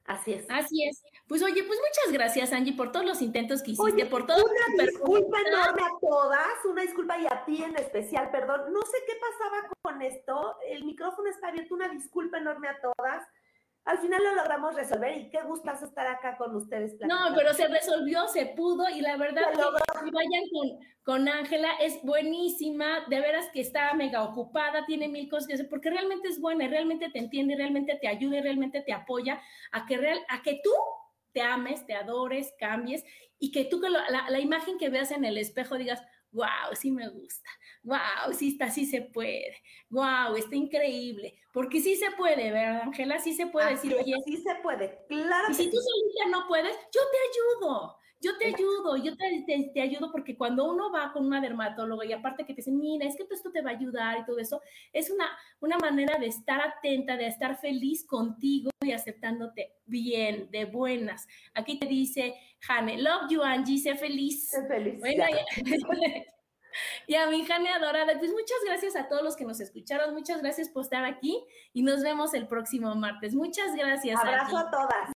Así 0.05 0.33
es. 0.33 0.45
Así 0.49 0.83
es. 0.83 1.03
Pues 1.27 1.43
oye, 1.43 1.63
pues 1.63 1.79
muchas 1.79 2.13
gracias, 2.13 2.53
Angie, 2.53 2.73
por 2.73 2.91
todos 2.91 3.05
los 3.05 3.21
intentos 3.21 3.61
que 3.61 3.71
hiciste, 3.71 4.05
por 4.05 4.25
todo. 4.25 4.43
Una 4.45 4.85
disculpa 4.85 5.37
enorme 5.45 5.81
a 5.81 5.99
todas, 5.99 6.65
una 6.65 6.81
disculpa 6.81 7.17
y 7.19 7.25
a 7.25 7.43
ti 7.45 7.63
en 7.63 7.75
especial, 7.75 8.31
perdón. 8.31 8.71
No 8.71 8.81
sé 8.81 8.97
qué 9.05 9.13
pasaba 9.19 9.69
con 9.81 10.01
esto. 10.01 10.55
El 10.67 10.85
micrófono 10.85 11.29
está 11.29 11.49
abierto, 11.49 11.75
una 11.75 11.89
disculpa 11.89 12.37
enorme 12.37 12.69
a 12.69 12.79
todas 12.79 13.23
al 13.87 13.99
final 13.99 14.21
lo 14.21 14.35
logramos 14.35 14.75
resolver 14.75 15.17
y 15.17 15.29
qué 15.29 15.41
gustas 15.43 15.81
estar 15.81 16.05
acá 16.07 16.35
con 16.37 16.53
ustedes. 16.53 16.97
No, 17.07 17.33
pero 17.33 17.53
se 17.53 17.69
resolvió, 17.69 18.27
se 18.27 18.47
pudo 18.47 18.89
y 18.89 18.99
la 18.99 19.15
verdad 19.15 19.43
que 19.53 20.11
vayan 20.11 20.43
con 21.03 21.29
Ángela, 21.29 21.69
es 21.79 22.03
buenísima, 22.03 23.05
de 23.07 23.21
veras 23.21 23.47
que 23.53 23.61
está 23.61 23.93
mega 23.93 24.23
ocupada, 24.23 24.85
tiene 24.85 25.07
mil 25.07 25.29
cosas 25.29 25.47
que 25.47 25.53
hacer, 25.53 25.69
porque 25.69 25.89
realmente 25.89 26.27
es 26.27 26.41
buena, 26.41 26.67
realmente 26.67 27.09
te 27.09 27.19
entiende, 27.19 27.55
realmente 27.55 27.97
te 28.01 28.09
ayuda, 28.09 28.41
realmente 28.41 28.81
te 28.81 28.91
apoya 28.91 29.41
a 29.71 29.85
que, 29.85 29.95
real, 29.95 30.19
a 30.27 30.41
que 30.41 30.59
tú 30.61 30.71
te 31.37 31.43
ames, 31.43 31.85
te 31.85 31.93
adores, 31.93 32.51
cambies 32.57 33.05
y 33.37 33.51
que 33.51 33.63
tú, 33.65 33.79
la, 33.79 34.27
la 34.27 34.39
imagen 34.39 34.79
que 34.79 34.89
veas 34.89 35.11
en 35.11 35.23
el 35.23 35.37
espejo 35.37 35.77
digas, 35.77 36.01
wow, 36.31 36.73
sí 36.73 36.89
me 36.89 37.07
gusta, 37.09 37.47
wow, 37.87 38.33
sí 38.33 38.49
está, 38.49 38.69
sí 38.69 38.85
se 38.85 39.01
puede, 39.01 39.55
wow, 39.89 40.35
está 40.35 40.55
increíble, 40.55 41.35
porque 41.53 41.79
sí 41.79 41.95
se 41.95 42.11
puede, 42.11 42.51
¿verdad, 42.51 42.81
Ángela? 42.83 43.17
Sí 43.19 43.33
se 43.33 43.47
puede 43.47 43.71
decir, 43.71 43.95
oye, 43.95 44.13
sí 44.25 44.37
se 44.37 44.55
puede, 44.55 45.05
claro. 45.07 45.49
Y 45.49 45.53
si 45.53 45.69
tú 45.69 45.77
solita 45.77 46.37
no 46.37 46.47
puedes, 46.47 46.75
yo 46.93 47.01
te 47.11 47.63
ayudo, 47.63 47.97
yo 48.19 48.37
te 48.37 48.47
ayudo, 48.47 48.97
yo 48.97 49.15
te, 49.15 49.71
te, 49.73 49.81
ayudo 49.81 50.11
porque 50.11 50.35
cuando 50.35 50.65
uno 50.65 50.91
va 50.91 51.13
con 51.13 51.25
una 51.25 51.39
dermatóloga 51.39 52.05
y 52.05 52.11
aparte 52.11 52.45
que 52.45 52.53
te 52.53 52.57
dicen, 52.57 52.77
mira, 52.77 53.07
es 53.07 53.15
que 53.15 53.23
esto 53.31 53.51
te 53.51 53.61
va 53.61 53.69
a 53.69 53.75
ayudar 53.75 54.19
y 54.19 54.25
todo 54.25 54.39
eso, 54.39 54.61
es 54.91 55.09
una, 55.09 55.25
una 55.61 55.77
manera 55.77 56.17
de 56.19 56.27
estar 56.27 56.59
atenta, 56.59 57.15
de 57.15 57.27
estar 57.27 57.57
feliz 57.57 58.05
contigo 58.05 58.69
y 58.83 58.91
aceptándote 58.91 59.77
bien, 59.85 60.51
de 60.51 60.65
buenas. 60.65 61.25
Aquí 61.53 61.79
te 61.79 61.85
dice, 61.85 62.35
Jane, 62.59 63.01
love 63.01 63.29
you, 63.29 63.41
Angie, 63.43 63.77
sé 63.77 63.95
feliz. 63.95 64.49
Sé 64.49 64.67
feliz. 64.67 64.99
Bueno, 64.99 65.23
y 67.07 67.15
a 67.15 67.27
mi 67.27 67.45
Jane 67.45 67.69
adorada, 67.69 68.17
pues 68.17 68.31
muchas 68.31 68.57
gracias 68.65 68.95
a 68.95 69.07
todos 69.07 69.23
los 69.23 69.35
que 69.35 69.45
nos 69.45 69.59
escucharon, 69.59 70.13
muchas 70.13 70.41
gracias 70.41 70.69
por 70.69 70.83
estar 70.83 71.05
aquí 71.05 71.43
y 71.73 71.83
nos 71.83 72.01
vemos 72.03 72.33
el 72.33 72.47
próximo 72.47 72.93
martes. 72.95 73.33
Muchas 73.35 73.75
gracias. 73.75 74.19
Abrazo 74.19 74.57
a 74.57 74.71
todas. 74.71 75.16